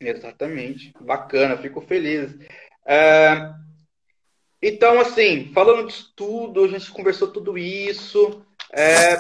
Exatamente. 0.01 0.95
Bacana, 0.99 1.59
fico 1.59 1.83
feliz. 1.83 2.35
É... 2.87 3.53
Então, 4.67 4.99
assim, 4.99 5.51
falando 5.53 5.89
de 5.89 6.05
tudo, 6.17 6.65
a 6.65 6.69
gente 6.69 6.91
conversou 6.91 7.29
tudo 7.29 7.59
isso. 7.59 8.43
É... 8.73 9.15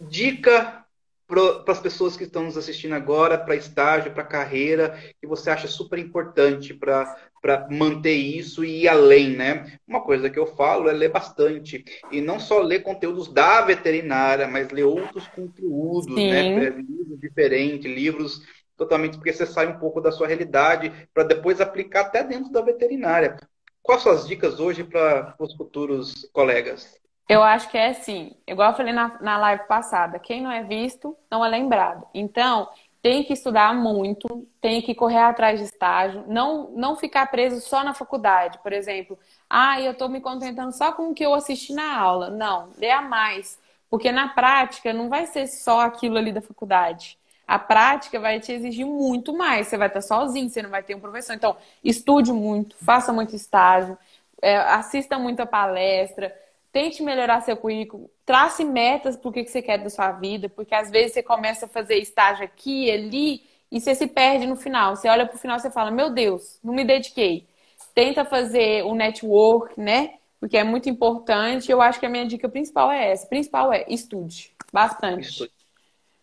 Dica 0.00 0.82
para 1.26 1.72
as 1.72 1.80
pessoas 1.80 2.16
que 2.16 2.24
estão 2.24 2.44
nos 2.44 2.56
assistindo 2.56 2.94
agora, 2.94 3.36
para 3.36 3.54
estágio, 3.54 4.12
para 4.12 4.24
carreira, 4.24 4.98
que 5.20 5.26
você 5.26 5.50
acha 5.50 5.68
super 5.68 5.98
importante 5.98 6.72
para 6.72 7.68
manter 7.70 8.14
isso 8.14 8.64
e 8.64 8.84
ir 8.84 8.88
além, 8.88 9.36
né? 9.36 9.78
Uma 9.86 10.00
coisa 10.00 10.30
que 10.30 10.38
eu 10.38 10.46
falo 10.46 10.88
é 10.88 10.92
ler 10.92 11.10
bastante. 11.10 11.84
E 12.10 12.22
não 12.22 12.40
só 12.40 12.62
ler 12.62 12.82
conteúdos 12.82 13.28
da 13.28 13.60
veterinária, 13.60 14.48
mas 14.48 14.70
ler 14.70 14.84
outros 14.84 15.26
conteúdos, 15.28 16.06
né? 16.06 16.42
Sim. 16.42 16.54
né? 16.54 16.70
Livros 16.70 17.20
diferentes, 17.20 17.84
livros 17.84 18.42
totalmente 18.76 19.16
porque 19.16 19.32
você 19.32 19.46
sai 19.46 19.66
um 19.66 19.78
pouco 19.78 20.00
da 20.00 20.12
sua 20.12 20.26
realidade 20.26 20.92
para 21.12 21.24
depois 21.24 21.60
aplicar 21.60 22.02
até 22.02 22.22
dentro 22.22 22.50
da 22.52 22.60
veterinária. 22.60 23.36
Quais 23.82 24.02
suas 24.02 24.26
dicas 24.26 24.58
hoje 24.60 24.82
para 24.84 25.34
os 25.38 25.54
futuros 25.54 26.28
colegas? 26.32 26.98
Eu 27.28 27.42
acho 27.42 27.70
que 27.70 27.78
é 27.78 27.88
assim, 27.88 28.32
igual 28.46 28.70
eu 28.70 28.76
falei 28.76 28.92
na, 28.92 29.18
na 29.20 29.38
live 29.38 29.66
passada, 29.66 30.18
quem 30.18 30.42
não 30.42 30.50
é 30.50 30.62
visto 30.62 31.16
não 31.30 31.44
é 31.44 31.48
lembrado. 31.48 32.06
Então, 32.12 32.68
tem 33.04 33.22
que 33.22 33.34
estudar 33.34 33.74
muito, 33.74 34.48
tem 34.62 34.80
que 34.80 34.94
correr 34.94 35.18
atrás 35.18 35.58
de 35.58 35.66
estágio, 35.66 36.24
não, 36.26 36.70
não 36.70 36.96
ficar 36.96 37.26
preso 37.26 37.60
só 37.60 37.84
na 37.84 37.92
faculdade. 37.92 38.58
Por 38.62 38.72
exemplo, 38.72 39.18
ah, 39.48 39.78
eu 39.78 39.92
estou 39.92 40.08
me 40.08 40.22
contentando 40.22 40.72
só 40.72 40.90
com 40.90 41.10
o 41.10 41.14
que 41.14 41.22
eu 41.22 41.34
assisti 41.34 41.74
na 41.74 41.98
aula. 41.98 42.30
Não, 42.30 42.70
dê 42.78 42.90
a 42.90 43.02
mais. 43.02 43.58
Porque 43.90 44.10
na 44.10 44.28
prática 44.28 44.90
não 44.94 45.10
vai 45.10 45.26
ser 45.26 45.46
só 45.46 45.80
aquilo 45.80 46.16
ali 46.16 46.32
da 46.32 46.40
faculdade. 46.40 47.18
A 47.46 47.58
prática 47.58 48.18
vai 48.18 48.40
te 48.40 48.52
exigir 48.52 48.86
muito 48.86 49.36
mais. 49.36 49.68
Você 49.68 49.76
vai 49.76 49.88
estar 49.88 50.00
sozinho, 50.00 50.48
você 50.48 50.62
não 50.62 50.70
vai 50.70 50.82
ter 50.82 50.94
um 50.94 51.00
professor. 51.00 51.34
Então, 51.34 51.56
estude 51.82 52.32
muito, 52.32 52.76
faça 52.76 53.12
muito 53.12 53.36
estágio, 53.36 53.96
é, 54.40 54.56
assista 54.56 55.18
muita 55.18 55.46
palestra, 55.46 56.34
tente 56.72 57.02
melhorar 57.02 57.40
seu 57.40 57.56
currículo, 57.56 58.10
trace 58.26 58.64
metas 58.64 59.16
para 59.16 59.28
o 59.28 59.32
que 59.32 59.44
você 59.44 59.62
quer 59.62 59.78
da 59.78 59.88
sua 59.88 60.10
vida, 60.12 60.48
porque 60.48 60.74
às 60.74 60.90
vezes 60.90 61.12
você 61.12 61.22
começa 61.22 61.66
a 61.66 61.68
fazer 61.68 61.96
estágio 61.98 62.44
aqui, 62.44 62.90
ali, 62.90 63.42
e 63.70 63.80
você 63.80 63.94
se 63.94 64.06
perde 64.06 64.46
no 64.46 64.56
final. 64.56 64.94
Você 64.94 65.08
olha 65.08 65.26
para 65.26 65.34
o 65.34 65.38
final 65.38 65.58
e 65.58 65.70
fala: 65.70 65.90
Meu 65.90 66.10
Deus, 66.10 66.58
não 66.62 66.72
me 66.72 66.84
dediquei. 66.84 67.46
Tenta 67.92 68.24
fazer 68.24 68.84
o 68.84 68.94
network, 68.94 69.80
né? 69.80 70.14
Porque 70.38 70.56
é 70.56 70.62
muito 70.64 70.88
importante. 70.88 71.70
Eu 71.70 71.80
acho 71.80 71.98
que 71.98 72.06
a 72.06 72.08
minha 72.08 72.26
dica 72.26 72.48
principal 72.48 72.90
é 72.92 73.10
essa. 73.10 73.26
Principal 73.26 73.72
é 73.72 73.84
estude 73.88 74.52
bastante. 74.72 75.28
Estude 75.28 75.52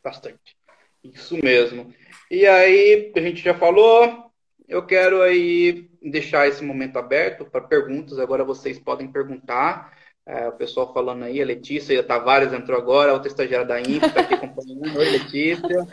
bastante. 0.04 0.56
Isso 1.04 1.38
mesmo. 1.44 1.94
E 2.30 2.46
aí, 2.46 3.12
a 3.16 3.20
gente 3.20 3.42
já 3.42 3.54
falou, 3.54 4.32
eu 4.68 4.86
quero 4.86 5.22
aí 5.22 5.90
deixar 6.02 6.48
esse 6.48 6.64
momento 6.64 6.98
aberto 6.98 7.46
para 7.46 7.62
perguntas. 7.62 8.20
Agora 8.20 8.44
vocês 8.44 8.80
podem 8.80 9.12
perguntar. 9.12 9.94
É, 10.26 10.48
o 10.48 10.54
pessoal 10.54 10.94
falando 10.94 11.24
aí, 11.24 11.42
a 11.42 11.46
Letícia 11.46 12.00
a 12.00 12.04
Tavares 12.04 12.54
entrou 12.54 12.78
agora, 12.78 13.12
outra 13.12 13.28
estagiária 13.28 13.66
da 13.66 13.80
INPE 13.80 14.06
está 14.06 14.22
aqui 14.22 14.34
acompanhando. 14.36 14.98
Oi, 14.98 15.10
Letícia. 15.10 15.88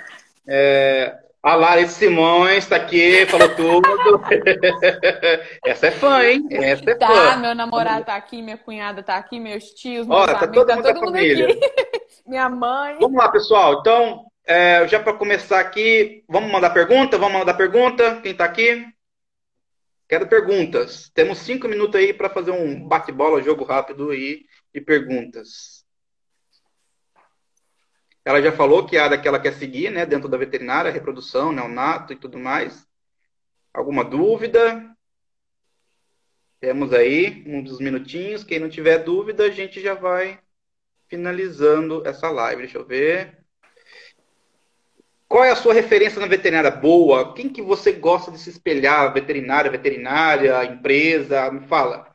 É, 0.47 1.19
a 1.43 1.55
Larissa 1.55 1.95
Simões 1.95 2.65
está 2.65 2.77
aqui, 2.77 3.25
falou 3.27 3.49
tudo. 3.55 3.89
Essa 5.65 5.87
é 5.87 5.91
fã, 5.91 6.23
hein? 6.23 6.47
Essa 6.51 6.91
é 6.91 6.95
tá, 6.95 7.07
fã. 7.07 7.31
Tá, 7.31 7.37
meu 7.37 7.55
namorado 7.55 8.01
está 8.01 8.17
aqui, 8.17 8.43
minha 8.43 8.59
cunhada 8.59 9.01
está 9.01 9.17
aqui, 9.17 9.41
meus 9.41 9.71
tios, 9.71 10.07
meus 10.07 10.21
Olha, 10.21 10.37
amigos, 10.37 10.47
tá 10.47 10.53
todo, 10.53 10.83
tá 10.83 10.95
todo 10.95 11.07
mundo 11.07 11.17
aqui. 11.17 11.61
minha 12.27 12.49
mãe. 12.49 12.97
Vamos 13.01 13.17
lá, 13.17 13.29
pessoal. 13.31 13.81
Então, 13.81 14.27
é, 14.49 14.89
já 14.89 14.99
para 14.99 15.13
começar 15.13 15.61
aqui, 15.61 16.25
vamos 16.27 16.51
mandar 16.51 16.71
pergunta? 16.71 17.19
Vamos 17.19 17.39
mandar 17.39 17.53
pergunta? 17.53 18.19
Quem 18.23 18.33
está 18.33 18.47
aqui? 18.47 18.83
Quero 20.09 20.27
perguntas. 20.27 21.11
Temos 21.11 21.37
cinco 21.41 21.69
minutos 21.69 21.97
aí 21.97 22.15
para 22.15 22.31
fazer 22.31 22.51
um 22.51 22.89
bate-bola, 22.89 23.43
jogo 23.43 23.63
rápido 23.63 24.11
aí 24.11 24.47
de 24.73 24.81
perguntas. 24.81 25.85
Ela 28.25 28.41
já 28.41 28.51
falou 28.51 28.87
que 28.87 28.97
é 28.97 29.01
a 29.01 29.05
área 29.05 29.21
que 29.21 29.29
ela 29.29 29.39
quer 29.39 29.53
seguir, 29.53 29.91
né? 29.91 30.07
Dentro 30.07 30.31
da 30.31 30.39
veterinária, 30.39 30.91
reprodução, 30.91 31.53
neonato 31.53 32.15
e 32.15 32.17
tudo 32.17 32.39
mais. 32.39 32.87
Alguma 33.73 34.03
dúvida? 34.03 34.97
Temos 36.59 36.95
aí 36.95 37.45
uns 37.47 37.79
minutinhos. 37.79 38.45
Quem 38.45 38.59
não 38.59 38.71
tiver 38.71 39.05
dúvida, 39.05 39.45
a 39.45 39.51
gente 39.51 39.79
já 39.83 39.93
vai 39.93 40.41
finalizando 41.07 42.03
essa 42.07 42.31
live. 42.31 42.63
Deixa 42.63 42.79
eu 42.79 42.87
ver. 42.87 43.39
Qual 45.29 45.45
é 45.45 45.51
a 45.51 45.57
sua 45.57 45.75
referência 45.75 46.21
na 46.21 46.27
veterinária 46.27 46.71
boa? 46.71 47.35
Quem 47.35 47.51
que 47.51 47.61
você 47.61 47.93
gosta 47.93 48.31
de 48.31 48.39
se 48.39 48.49
espelhar? 48.49 49.13
Veterinária, 49.13 49.71
veterinária, 49.71 50.65
empresa? 50.65 51.51
Me 51.51 51.67
fala. 51.69 52.09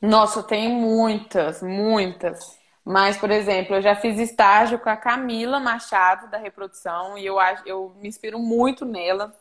Nossa, 0.00 0.42
tem 0.42 0.68
muitas, 0.68 1.62
muitas. 1.62 2.58
Mas, 2.84 3.16
por 3.16 3.30
exemplo, 3.30 3.76
eu 3.76 3.82
já 3.82 3.94
fiz 3.94 4.18
estágio 4.18 4.78
com 4.80 4.90
a 4.90 4.96
Camila 4.96 5.60
Machado, 5.60 6.28
da 6.28 6.36
reprodução, 6.36 7.16
e 7.16 7.24
eu, 7.24 7.36
eu 7.64 7.94
me 8.00 8.08
inspiro 8.08 8.38
muito 8.40 8.84
nela. 8.84 9.32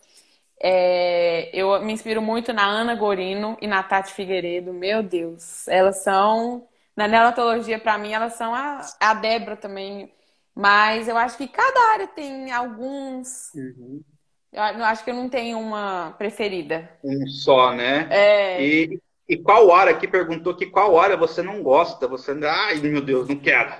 É, 0.63 1.49
eu 1.53 1.81
me 1.83 1.91
inspiro 1.91 2.21
muito 2.21 2.53
na 2.53 2.63
Ana 2.63 2.93
Gorino 2.93 3.57
e 3.59 3.65
na 3.65 3.81
Tati 3.81 4.13
Figueiredo. 4.13 4.71
Meu 4.73 5.01
Deus, 5.01 5.67
elas 5.67 6.03
são. 6.03 6.67
Na 6.95 7.07
neonatologia, 7.07 7.79
para 7.79 7.97
mim, 7.97 8.11
elas 8.13 8.33
são 8.33 8.53
a, 8.53 8.81
a 8.99 9.13
Débora 9.15 9.55
também 9.55 10.13
mas 10.55 11.07
eu 11.07 11.17
acho 11.17 11.37
que 11.37 11.47
cada 11.47 11.93
área 11.93 12.07
tem 12.07 12.51
alguns. 12.51 13.53
Uhum. 13.55 14.03
Eu 14.51 14.61
acho 14.83 15.03
que 15.03 15.09
eu 15.09 15.15
não 15.15 15.29
tenho 15.29 15.57
uma 15.57 16.13
preferida. 16.17 16.89
Um 17.03 17.25
só, 17.27 17.73
né? 17.73 18.07
É. 18.11 18.63
E, 18.63 19.01
e 19.27 19.37
qual 19.37 19.73
área 19.73 19.95
que 19.95 20.07
perguntou 20.07 20.55
que 20.55 20.65
qual 20.65 20.99
área 20.99 21.15
você 21.15 21.41
não 21.41 21.63
gosta? 21.63 22.07
Você, 22.07 22.31
ai 22.45 22.75
meu 22.79 23.01
Deus, 23.01 23.29
não 23.29 23.37
quero. 23.37 23.73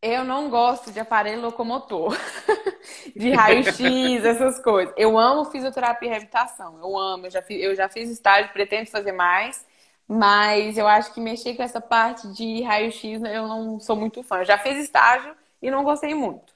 Eu 0.00 0.24
não 0.24 0.48
gosto 0.48 0.92
de 0.92 1.00
aparelho 1.00 1.42
locomotor, 1.42 2.16
de 3.16 3.32
raio-x, 3.32 4.24
essas 4.24 4.62
coisas. 4.62 4.94
Eu 4.96 5.18
amo 5.18 5.44
fisioterapia 5.46 6.06
e 6.06 6.10
reabilitação. 6.10 6.78
Eu 6.78 6.96
amo, 6.96 7.26
eu 7.26 7.30
já 7.30 7.42
fiz, 7.42 7.62
eu 7.62 7.74
já 7.74 7.88
fiz 7.88 8.08
estágio, 8.08 8.52
pretendo 8.52 8.88
fazer 8.88 9.10
mais, 9.10 9.66
mas 10.06 10.78
eu 10.78 10.86
acho 10.86 11.12
que 11.12 11.20
mexer 11.20 11.54
com 11.54 11.64
essa 11.64 11.80
parte 11.80 12.28
de 12.32 12.62
raio-x 12.62 13.20
eu 13.24 13.48
não 13.48 13.80
sou 13.80 13.96
muito 13.96 14.22
fã. 14.22 14.38
Eu 14.38 14.44
já 14.44 14.56
fiz 14.56 14.78
estágio 14.78 15.34
e 15.60 15.70
não 15.70 15.84
gostei 15.84 16.14
muito. 16.14 16.54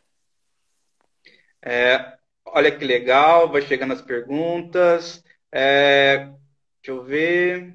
É, 1.60 2.14
olha 2.46 2.76
que 2.76 2.84
legal, 2.84 3.48
vai 3.48 3.62
chegando 3.62 3.92
as 3.92 4.02
perguntas. 4.02 5.22
É, 5.50 6.28
deixa 6.82 6.88
eu 6.88 7.02
ver. 7.02 7.74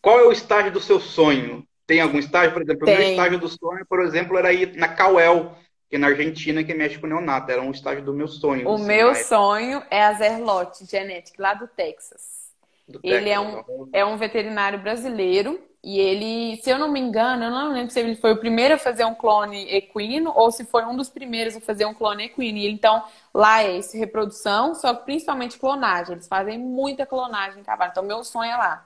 Qual 0.00 0.18
é 0.18 0.24
o 0.24 0.32
estágio 0.32 0.70
do 0.70 0.80
seu 0.80 1.00
sonho? 1.00 1.66
Tem 1.86 2.00
algum 2.00 2.18
estágio? 2.18 2.52
Por 2.52 2.62
exemplo, 2.62 2.84
Tem. 2.84 2.94
o 2.94 2.98
meu 2.98 3.10
estágio 3.10 3.38
do 3.38 3.48
sonho, 3.48 3.86
por 3.88 4.00
exemplo, 4.02 4.36
era 4.36 4.52
ir 4.52 4.76
na 4.76 4.88
Cauel, 4.88 5.56
que 5.88 5.96
é 5.96 5.98
na 5.98 6.08
Argentina, 6.08 6.64
que 6.64 6.74
mexe 6.74 6.98
com 6.98 7.06
neonato. 7.06 7.50
Era 7.50 7.62
um 7.62 7.70
estágio 7.70 8.04
do 8.04 8.12
meu 8.12 8.28
sonho. 8.28 8.68
O 8.68 8.74
assim, 8.74 8.86
meu 8.86 9.14
sonho 9.14 9.82
é 9.90 10.04
a 10.04 10.12
Zerlotte 10.14 10.84
Genetic, 10.84 11.38
lá 11.38 11.54
do 11.54 11.66
Texas. 11.68 12.52
Do 12.88 13.00
ele 13.02 13.24
Texas, 13.24 13.34
é, 13.34 13.40
um, 13.40 13.90
é 13.92 14.04
um 14.04 14.16
veterinário 14.16 14.78
brasileiro 14.80 15.60
e 15.86 16.00
ele, 16.00 16.56
se 16.62 16.68
eu 16.68 16.80
não 16.80 16.88
me 16.90 16.98
engano, 16.98 17.44
eu 17.44 17.50
não 17.50 17.72
lembro 17.72 17.92
se 17.92 18.00
ele 18.00 18.16
foi 18.16 18.32
o 18.32 18.40
primeiro 18.40 18.74
a 18.74 18.78
fazer 18.78 19.04
um 19.04 19.14
clone 19.14 19.72
equino 19.72 20.32
ou 20.34 20.50
se 20.50 20.64
foi 20.64 20.84
um 20.84 20.96
dos 20.96 21.08
primeiros 21.08 21.54
a 21.54 21.60
fazer 21.60 21.84
um 21.86 21.94
clone 21.94 22.24
equino. 22.24 22.58
E, 22.58 22.68
então, 22.68 23.04
lá 23.32 23.62
é 23.62 23.78
isso, 23.78 23.96
reprodução, 23.96 24.74
só 24.74 24.92
que 24.92 25.04
principalmente 25.04 25.60
clonagem. 25.60 26.14
Eles 26.14 26.26
fazem 26.26 26.58
muita 26.58 27.06
clonagem 27.06 27.60
em 27.60 27.62
cavalo. 27.62 27.92
Então, 27.92 28.02
meu 28.02 28.24
sonho 28.24 28.50
é 28.50 28.56
lá. 28.56 28.84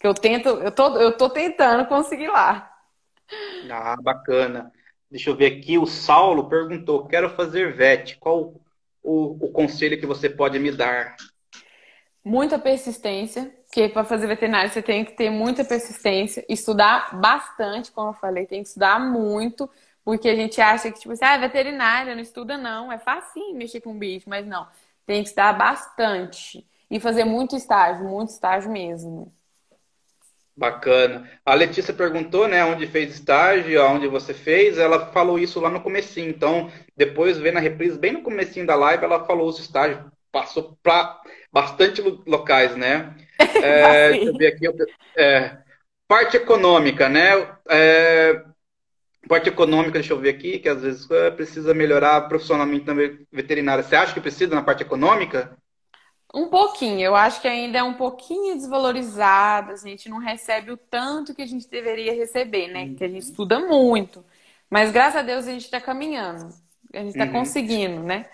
Que 0.00 0.06
eu 0.08 0.14
tento, 0.14 0.48
eu 0.48 0.72
tô, 0.72 0.96
eu 0.96 1.16
tô 1.16 1.30
tentando 1.30 1.86
conseguir 1.86 2.26
lá. 2.26 2.76
Ah, 3.70 3.96
bacana. 4.02 4.72
Deixa 5.08 5.30
eu 5.30 5.36
ver 5.36 5.46
aqui, 5.58 5.78
o 5.78 5.86
Saulo 5.86 6.48
perguntou: 6.48 7.06
quero 7.06 7.30
fazer 7.36 7.72
VET. 7.72 8.16
Qual 8.18 8.60
o, 9.00 9.46
o 9.46 9.52
conselho 9.52 10.00
que 10.00 10.06
você 10.06 10.28
pode 10.28 10.58
me 10.58 10.72
dar? 10.72 11.14
Muita 12.24 12.58
persistência, 12.58 13.52
porque 13.66 13.88
para 13.88 14.04
fazer 14.04 14.26
veterinário 14.26 14.70
você 14.70 14.80
tem 14.80 15.04
que 15.04 15.12
ter 15.12 15.28
muita 15.28 15.64
persistência, 15.64 16.44
estudar 16.48 17.18
bastante, 17.20 17.90
como 17.90 18.10
eu 18.10 18.14
falei, 18.14 18.46
tem 18.46 18.62
que 18.62 18.68
estudar 18.68 19.00
muito, 19.00 19.68
porque 20.04 20.28
a 20.28 20.34
gente 20.36 20.60
acha 20.60 20.90
que, 20.90 21.00
tipo 21.00 21.12
assim, 21.12 21.24
ah, 21.24 21.34
é 21.34 21.38
veterinária, 21.38 22.14
não 22.14 22.22
estuda 22.22 22.56
não, 22.56 22.92
é 22.92 22.98
fácil 22.98 23.54
mexer 23.54 23.80
com 23.80 23.98
bicho, 23.98 24.28
mas 24.28 24.46
não, 24.46 24.68
tem 25.04 25.22
que 25.22 25.30
estudar 25.30 25.52
bastante 25.52 26.64
e 26.90 27.00
fazer 27.00 27.24
muito 27.24 27.56
estágio, 27.56 28.04
muito 28.04 28.28
estágio 28.28 28.70
mesmo. 28.70 29.32
Bacana. 30.54 31.28
A 31.46 31.54
Letícia 31.54 31.94
perguntou, 31.94 32.46
né, 32.46 32.62
onde 32.64 32.86
fez 32.86 33.14
estágio, 33.14 33.82
onde 33.86 34.06
você 34.06 34.34
fez, 34.34 34.76
ela 34.76 35.10
falou 35.10 35.38
isso 35.38 35.58
lá 35.58 35.70
no 35.70 35.80
comecinho. 35.80 36.28
Então, 36.28 36.70
depois 36.94 37.38
vendo 37.38 37.56
a 37.56 37.60
reprise 37.60 37.98
bem 37.98 38.12
no 38.12 38.22
comecinho 38.22 38.66
da 38.66 38.74
live, 38.74 39.02
ela 39.02 39.24
falou 39.24 39.48
os 39.48 39.58
estágios, 39.58 40.04
passou 40.30 40.78
para 40.82 41.20
bastante 41.52 42.00
locais, 42.26 42.76
né? 42.76 43.14
É, 43.62 44.10
deixa 44.10 44.28
eu 44.28 44.36
ver 44.36 44.46
aqui, 44.46 44.68
é, 45.16 45.58
parte 46.08 46.36
econômica, 46.36 47.08
né? 47.08 47.48
É, 47.68 48.42
parte 49.28 49.48
econômica, 49.48 49.94
deixa 49.94 50.12
eu 50.12 50.18
ver 50.18 50.30
aqui, 50.30 50.58
que 50.58 50.68
às 50.68 50.82
vezes 50.82 51.10
é, 51.10 51.30
precisa 51.30 51.74
melhorar 51.74 52.22
profissionalmente 52.22 52.84
também 52.84 53.26
veterinária. 53.32 53.82
Você 53.82 53.96
acha 53.96 54.14
que 54.14 54.20
precisa 54.20 54.54
na 54.54 54.62
parte 54.62 54.82
econômica? 54.82 55.56
Um 56.34 56.48
pouquinho, 56.48 57.00
eu 57.00 57.14
acho 57.14 57.42
que 57.42 57.48
ainda 57.48 57.78
é 57.78 57.82
um 57.82 57.94
pouquinho 57.94 58.54
desvalorizado, 58.54 59.72
a 59.72 59.76
gente 59.76 60.08
não 60.08 60.18
recebe 60.18 60.70
o 60.70 60.76
tanto 60.76 61.34
que 61.34 61.42
a 61.42 61.46
gente 61.46 61.68
deveria 61.68 62.14
receber, 62.14 62.68
né? 62.68 62.84
Uhum. 62.84 62.94
Que 62.94 63.04
a 63.04 63.08
gente 63.08 63.22
estuda 63.22 63.60
muito. 63.60 64.24
Mas 64.70 64.90
graças 64.90 65.16
a 65.16 65.22
Deus 65.22 65.46
a 65.46 65.50
gente 65.50 65.64
está 65.64 65.80
caminhando, 65.80 66.48
a 66.94 66.98
gente 66.98 67.10
está 67.10 67.24
uhum. 67.24 67.32
conseguindo, 67.32 68.02
né? 68.02 68.26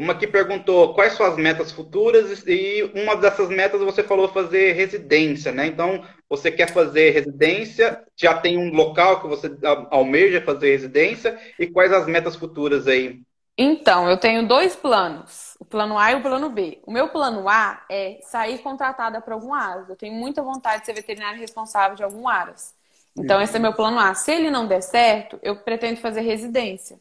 Uma 0.00 0.14
que 0.14 0.26
perguntou 0.26 0.94
quais 0.94 1.12
são 1.12 1.26
as 1.26 1.36
metas 1.36 1.70
futuras 1.70 2.42
e 2.46 2.90
uma 2.94 3.14
dessas 3.14 3.50
metas 3.50 3.82
você 3.82 4.02
falou 4.02 4.28
fazer 4.28 4.72
residência, 4.72 5.52
né? 5.52 5.66
Então, 5.66 6.02
você 6.26 6.50
quer 6.50 6.72
fazer 6.72 7.10
residência, 7.10 8.02
já 8.16 8.32
tem 8.32 8.56
um 8.56 8.74
local 8.74 9.20
que 9.20 9.28
você 9.28 9.54
almeja 9.90 10.40
fazer 10.40 10.70
residência 10.70 11.38
e 11.58 11.66
quais 11.66 11.92
as 11.92 12.06
metas 12.06 12.34
futuras 12.34 12.88
aí? 12.88 13.20
Então, 13.58 14.08
eu 14.08 14.16
tenho 14.16 14.48
dois 14.48 14.74
planos, 14.74 15.54
o 15.60 15.66
plano 15.66 15.98
A 15.98 16.12
e 16.12 16.14
o 16.14 16.22
plano 16.22 16.48
B. 16.48 16.80
O 16.86 16.90
meu 16.90 17.08
plano 17.10 17.46
A 17.46 17.84
é 17.90 18.20
sair 18.22 18.56
contratada 18.60 19.20
para 19.20 19.34
algum 19.34 19.52
ARAS. 19.52 19.86
Eu 19.90 19.96
tenho 19.96 20.14
muita 20.14 20.42
vontade 20.42 20.80
de 20.80 20.86
ser 20.86 20.94
veterinária 20.94 21.38
responsável 21.38 21.94
de 21.94 22.02
algum 22.02 22.26
ARAS. 22.26 22.74
Então, 23.14 23.36
uhum. 23.36 23.42
esse 23.42 23.54
é 23.54 23.58
meu 23.60 23.74
plano 23.74 23.98
A. 23.98 24.14
Se 24.14 24.32
ele 24.32 24.50
não 24.50 24.66
der 24.66 24.80
certo, 24.80 25.38
eu 25.42 25.56
pretendo 25.56 26.00
fazer 26.00 26.22
residência. 26.22 26.98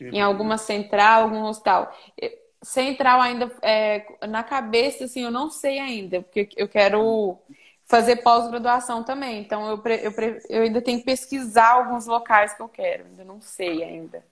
Em 0.00 0.20
alguma 0.20 0.58
central, 0.58 1.24
algum 1.24 1.42
hospital. 1.44 1.94
Central 2.62 3.20
ainda 3.20 3.50
é, 3.62 4.06
na 4.26 4.42
cabeça, 4.42 5.04
assim, 5.04 5.22
eu 5.22 5.30
não 5.30 5.50
sei 5.50 5.78
ainda, 5.78 6.22
porque 6.22 6.48
eu 6.56 6.68
quero 6.68 7.38
fazer 7.86 8.16
pós-graduação 8.16 9.04
também. 9.04 9.40
Então, 9.40 9.70
eu, 9.70 9.82
eu, 9.96 10.12
eu 10.48 10.62
ainda 10.62 10.80
tenho 10.80 10.98
que 10.98 11.04
pesquisar 11.04 11.72
alguns 11.72 12.06
locais 12.06 12.54
que 12.54 12.62
eu 12.62 12.68
quero. 12.68 13.04
Ainda 13.04 13.24
não 13.24 13.40
sei 13.40 13.82
ainda. 13.82 14.24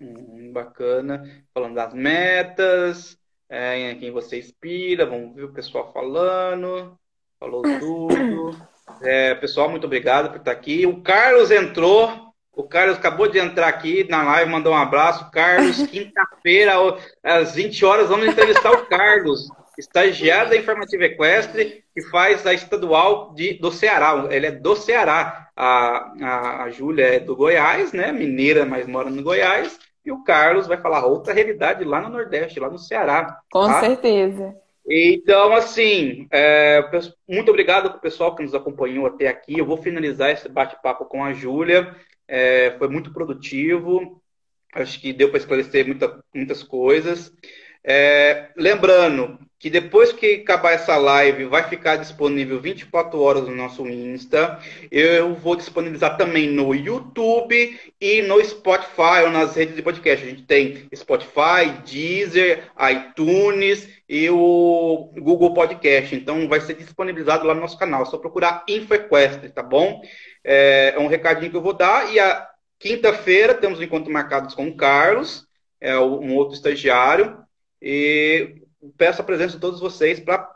Hum, 0.00 0.52
bacana. 0.52 1.22
Falando 1.52 1.74
das 1.74 1.92
metas, 1.94 3.18
é, 3.48 3.90
em 3.90 3.98
quem 3.98 4.10
você 4.10 4.38
inspira, 4.38 5.06
vamos 5.06 5.34
ver 5.34 5.44
o 5.44 5.52
pessoal 5.52 5.92
falando. 5.92 6.98
Falou 7.38 7.62
tudo. 7.62 8.50
É, 9.00 9.34
pessoal, 9.36 9.70
muito 9.70 9.86
obrigado 9.86 10.28
por 10.28 10.40
estar 10.40 10.52
aqui. 10.52 10.86
O 10.86 11.00
Carlos 11.00 11.50
entrou. 11.50 12.33
O 12.56 12.62
Carlos 12.62 12.96
acabou 12.96 13.28
de 13.28 13.38
entrar 13.38 13.68
aqui 13.68 14.06
na 14.08 14.22
live, 14.22 14.50
mandou 14.50 14.72
um 14.72 14.76
abraço. 14.76 15.30
Carlos, 15.30 15.84
quinta-feira, 15.88 16.74
às 17.22 17.54
20 17.54 17.84
horas, 17.84 18.08
vamos 18.08 18.26
entrevistar 18.26 18.70
o 18.72 18.86
Carlos, 18.86 19.48
estagiário 19.78 20.50
da 20.50 20.56
Informativa 20.56 21.04
Equestre, 21.04 21.84
que 21.92 22.02
faz 22.02 22.46
a 22.46 22.54
estadual 22.54 23.34
de, 23.34 23.54
do 23.54 23.72
Ceará. 23.72 24.26
Ele 24.30 24.46
é 24.46 24.50
do 24.52 24.76
Ceará. 24.76 25.48
A, 25.56 26.12
a, 26.20 26.62
a 26.64 26.70
Júlia 26.70 27.16
é 27.16 27.20
do 27.20 27.36
Goiás, 27.36 27.92
né? 27.92 28.10
Mineira, 28.12 28.64
mas 28.64 28.86
mora 28.86 29.10
no 29.10 29.22
Goiás. 29.22 29.78
E 30.04 30.12
o 30.12 30.22
Carlos 30.22 30.66
vai 30.66 30.76
falar 30.76 31.06
outra 31.06 31.32
realidade 31.32 31.84
lá 31.84 32.00
no 32.00 32.10
Nordeste, 32.10 32.60
lá 32.60 32.68
no 32.68 32.78
Ceará. 32.78 33.38
Com 33.50 33.66
tá? 33.66 33.80
certeza. 33.80 34.54
Então, 34.86 35.54
assim, 35.54 36.28
é, 36.30 36.84
muito 37.26 37.50
obrigado 37.50 37.88
para 37.88 37.96
o 37.96 38.02
pessoal 38.02 38.34
que 38.34 38.42
nos 38.42 38.54
acompanhou 38.54 39.06
até 39.06 39.28
aqui. 39.28 39.58
Eu 39.58 39.64
vou 39.64 39.78
finalizar 39.78 40.30
esse 40.30 40.46
bate-papo 40.48 41.06
com 41.06 41.24
a 41.24 41.32
Júlia. 41.32 41.94
É, 42.26 42.74
foi 42.78 42.88
muito 42.88 43.12
produtivo. 43.12 44.22
Acho 44.74 45.00
que 45.00 45.12
deu 45.12 45.28
para 45.28 45.38
esclarecer 45.38 45.86
muita, 45.86 46.22
muitas 46.34 46.62
coisas. 46.62 47.32
É, 47.86 48.48
lembrando 48.56 49.38
que 49.58 49.70
depois 49.70 50.12
que 50.12 50.42
acabar 50.42 50.72
essa 50.72 50.96
live, 50.96 51.46
vai 51.46 51.68
ficar 51.68 51.96
disponível 51.96 52.60
24 52.60 53.18
horas 53.20 53.44
no 53.44 53.54
nosso 53.54 53.86
Insta. 53.86 54.58
Eu 54.90 55.34
vou 55.34 55.56
disponibilizar 55.56 56.16
também 56.16 56.50
no 56.50 56.74
YouTube 56.74 57.78
e 58.00 58.22
no 58.22 58.44
Spotify 58.44 59.22
ou 59.24 59.30
nas 59.30 59.54
redes 59.54 59.76
de 59.76 59.82
podcast. 59.82 60.24
A 60.24 60.28
gente 60.28 60.42
tem 60.42 60.88
Spotify, 60.94 61.80
Deezer, 61.86 62.70
iTunes 62.90 63.88
e 64.08 64.28
o 64.30 65.10
Google 65.16 65.54
Podcast. 65.54 66.14
Então 66.14 66.48
vai 66.48 66.60
ser 66.60 66.74
disponibilizado 66.74 67.46
lá 67.46 67.54
no 67.54 67.60
nosso 67.60 67.78
canal. 67.78 68.02
É 68.02 68.06
só 68.06 68.18
procurar 68.18 68.64
InfoEquestre, 68.68 69.50
tá 69.50 69.62
bom? 69.62 70.02
É, 70.42 70.94
é 70.96 70.98
um 70.98 71.06
recadinho 71.06 71.50
que 71.50 71.56
eu 71.56 71.62
vou 71.62 71.72
dar. 71.72 72.12
E 72.12 72.18
a 72.18 72.48
quinta-feira 72.78 73.54
temos 73.54 73.78
um 73.78 73.82
encontro 73.82 74.12
marcado 74.12 74.54
com 74.54 74.68
o 74.68 74.76
Carlos, 74.76 75.46
é 75.80 75.98
um 75.98 76.34
outro 76.34 76.54
estagiário. 76.54 77.38
E 77.80 78.62
peço 78.96 79.20
a 79.20 79.24
presença 79.24 79.54
de 79.54 79.60
todos 79.60 79.80
vocês 79.80 80.20
para 80.20 80.54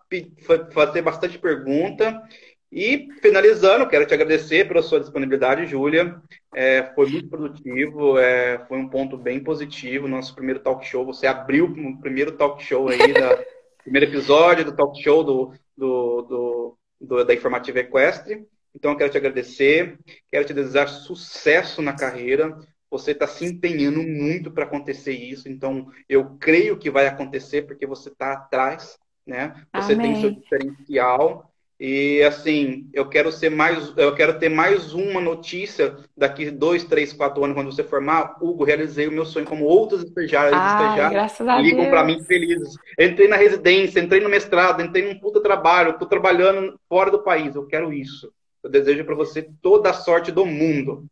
fazer 0.72 1.02
bastante 1.02 1.38
pergunta. 1.38 2.22
E 2.70 3.08
finalizando, 3.22 3.88
quero 3.88 4.06
te 4.06 4.12
agradecer 4.12 4.68
pela 4.68 4.82
sua 4.82 5.00
disponibilidade, 5.00 5.66
Júlia. 5.66 6.20
É, 6.54 6.82
foi 6.94 7.08
muito 7.08 7.28
produtivo, 7.28 8.18
é, 8.18 8.58
foi 8.66 8.78
um 8.78 8.88
ponto 8.88 9.16
bem 9.16 9.42
positivo. 9.42 10.06
Nosso 10.06 10.34
primeiro 10.34 10.60
talk 10.60 10.84
show, 10.86 11.04
você 11.04 11.26
abriu 11.26 11.64
o 11.64 12.00
primeiro 12.00 12.32
talk 12.32 12.62
show 12.62 12.88
aí, 12.88 13.12
da, 13.12 13.42
primeiro 13.82 14.06
episódio 14.06 14.66
do 14.66 14.76
talk 14.76 15.02
show 15.02 15.24
do, 15.24 15.52
do, 15.76 16.76
do, 17.00 17.24
da 17.24 17.32
Informativa 17.32 17.80
Equestre. 17.80 18.46
Então, 18.74 18.90
eu 18.92 18.96
quero 18.98 19.10
te 19.10 19.16
agradecer, 19.16 19.98
quero 20.30 20.44
te 20.44 20.52
desejar 20.52 20.88
sucesso 20.88 21.80
na 21.80 21.94
carreira, 21.94 22.54
você 22.90 23.12
está 23.12 23.26
se 23.26 23.46
empenhando 23.46 24.02
muito 24.02 24.50
para 24.50 24.64
acontecer 24.64 25.12
isso, 25.12 25.48
então 25.48 25.90
eu 26.08 26.36
creio 26.38 26.78
que 26.78 26.90
vai 26.90 27.06
acontecer 27.06 27.62
porque 27.62 27.86
você 27.86 28.08
está 28.08 28.32
atrás, 28.32 28.98
né? 29.26 29.54
Você 29.74 29.94
Amém. 29.94 30.12
tem 30.12 30.20
seu 30.20 30.30
diferencial 30.30 31.47
e 31.80 32.22
assim 32.24 32.88
eu 32.92 33.08
quero 33.08 33.30
ser 33.30 33.50
mais, 33.50 33.92
eu 33.96 34.14
quero 34.14 34.38
ter 34.38 34.48
mais 34.48 34.92
uma 34.92 35.20
notícia 35.20 35.96
daqui 36.16 36.50
dois, 36.50 36.82
três, 36.84 37.12
quatro 37.12 37.44
anos 37.44 37.54
quando 37.54 37.72
você 37.72 37.84
formar. 37.84 38.36
Hugo, 38.40 38.64
realizei 38.64 39.06
o 39.06 39.12
meu 39.12 39.24
sonho 39.24 39.46
como 39.46 39.64
outros 39.64 40.02
estagiários, 40.02 40.60
estagiários 40.60 41.62
ligam 41.62 41.88
para 41.88 42.04
mim 42.04 42.22
felizes. 42.24 42.74
Entrei 42.98 43.28
na 43.28 43.36
residência, 43.36 44.00
entrei 44.00 44.20
no 44.20 44.28
mestrado, 44.28 44.82
entrei 44.82 45.04
num 45.04 45.20
puta 45.20 45.40
trabalho, 45.40 45.92
estou 45.92 46.08
trabalhando 46.08 46.78
fora 46.88 47.10
do 47.10 47.22
país. 47.22 47.54
Eu 47.54 47.66
quero 47.66 47.92
isso. 47.92 48.32
Eu 48.62 48.70
desejo 48.70 49.04
para 49.04 49.14
você 49.14 49.48
toda 49.62 49.90
a 49.90 49.94
sorte 49.94 50.32
do 50.32 50.44
mundo. 50.44 51.06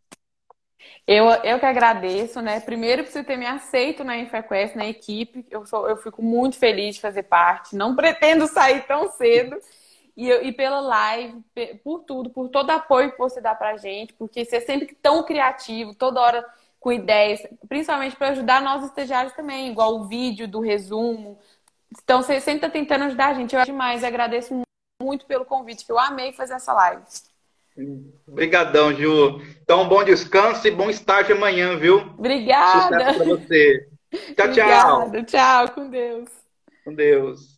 Eu, 1.07 1.27
eu 1.45 1.61
que 1.61 1.67
agradeço, 1.67 2.43
né? 2.43 2.59
Primeiro 2.59 3.05
por 3.05 3.13
você 3.13 3.23
ter 3.23 3.37
me 3.37 3.47
aceito 3.47 4.03
na 4.03 4.19
InfoQuest, 4.19 4.75
na 4.75 4.87
equipe. 4.87 5.47
Eu, 5.49 5.65
sou, 5.65 5.89
eu 5.89 5.97
fico 5.97 6.21
muito 6.21 6.59
feliz 6.59 6.97
de 6.97 7.01
fazer 7.01 7.23
parte. 7.23 7.77
Não 7.77 7.95
pretendo 7.95 8.49
sair 8.49 8.85
tão 8.87 9.09
cedo. 9.13 9.57
E, 10.17 10.31
e 10.31 10.53
pela 10.53 10.81
live, 10.81 11.43
por 11.85 12.01
tudo, 12.01 12.31
por 12.31 12.49
todo 12.49 12.71
apoio 12.71 13.13
que 13.13 13.19
você 13.19 13.41
dá 13.41 13.55
pra 13.55 13.77
gente, 13.77 14.15
porque 14.15 14.45
você 14.45 14.57
é 14.57 14.61
sempre 14.61 14.97
tão 15.03 15.23
criativo, 15.23 15.95
toda 15.95 16.21
hora 16.21 16.45
com 16.81 16.93
ideias, 16.93 17.43
principalmente 17.69 18.17
para 18.17 18.29
ajudar 18.29 18.63
nós 18.63 18.85
estagiários 18.85 19.35
também, 19.35 19.71
igual 19.71 19.97
o 19.97 20.05
vídeo 20.07 20.49
do 20.49 20.61
resumo. 20.61 21.39
Então, 22.03 22.23
você 22.23 22.41
sempre 22.41 22.67
está 22.67 22.71
tentando 22.71 23.05
ajudar 23.05 23.29
a 23.29 23.35
gente. 23.35 23.55
Eu 23.55 23.61
acho 23.61 23.71
demais, 23.71 24.05
agradeço 24.05 24.63
muito 25.03 25.27
pelo 25.27 25.45
convite, 25.45 25.85
que 25.85 25.93
eu 25.93 25.99
amei 25.99 26.33
fazer 26.33 26.55
essa 26.55 26.73
live. 26.73 27.03
Obrigadão, 28.27 28.95
Ju. 28.95 29.43
Então, 29.63 29.89
bom 29.89 30.03
descanso 30.03 30.67
e 30.67 30.71
bom 30.71 30.89
estágio 30.89 31.37
amanhã, 31.37 31.77
viu? 31.77 31.99
Obrigada. 32.19 33.13
Sucesso 33.13 33.19
para 33.19 33.27
você. 33.27 33.89
Tchau, 34.35 34.53
tchau. 34.53 35.03
Obrigada. 35.03 35.25
Tchau, 35.25 35.71
com 35.73 35.91
Deus. 35.91 36.29
Com 36.85 36.95
Deus. 36.95 37.56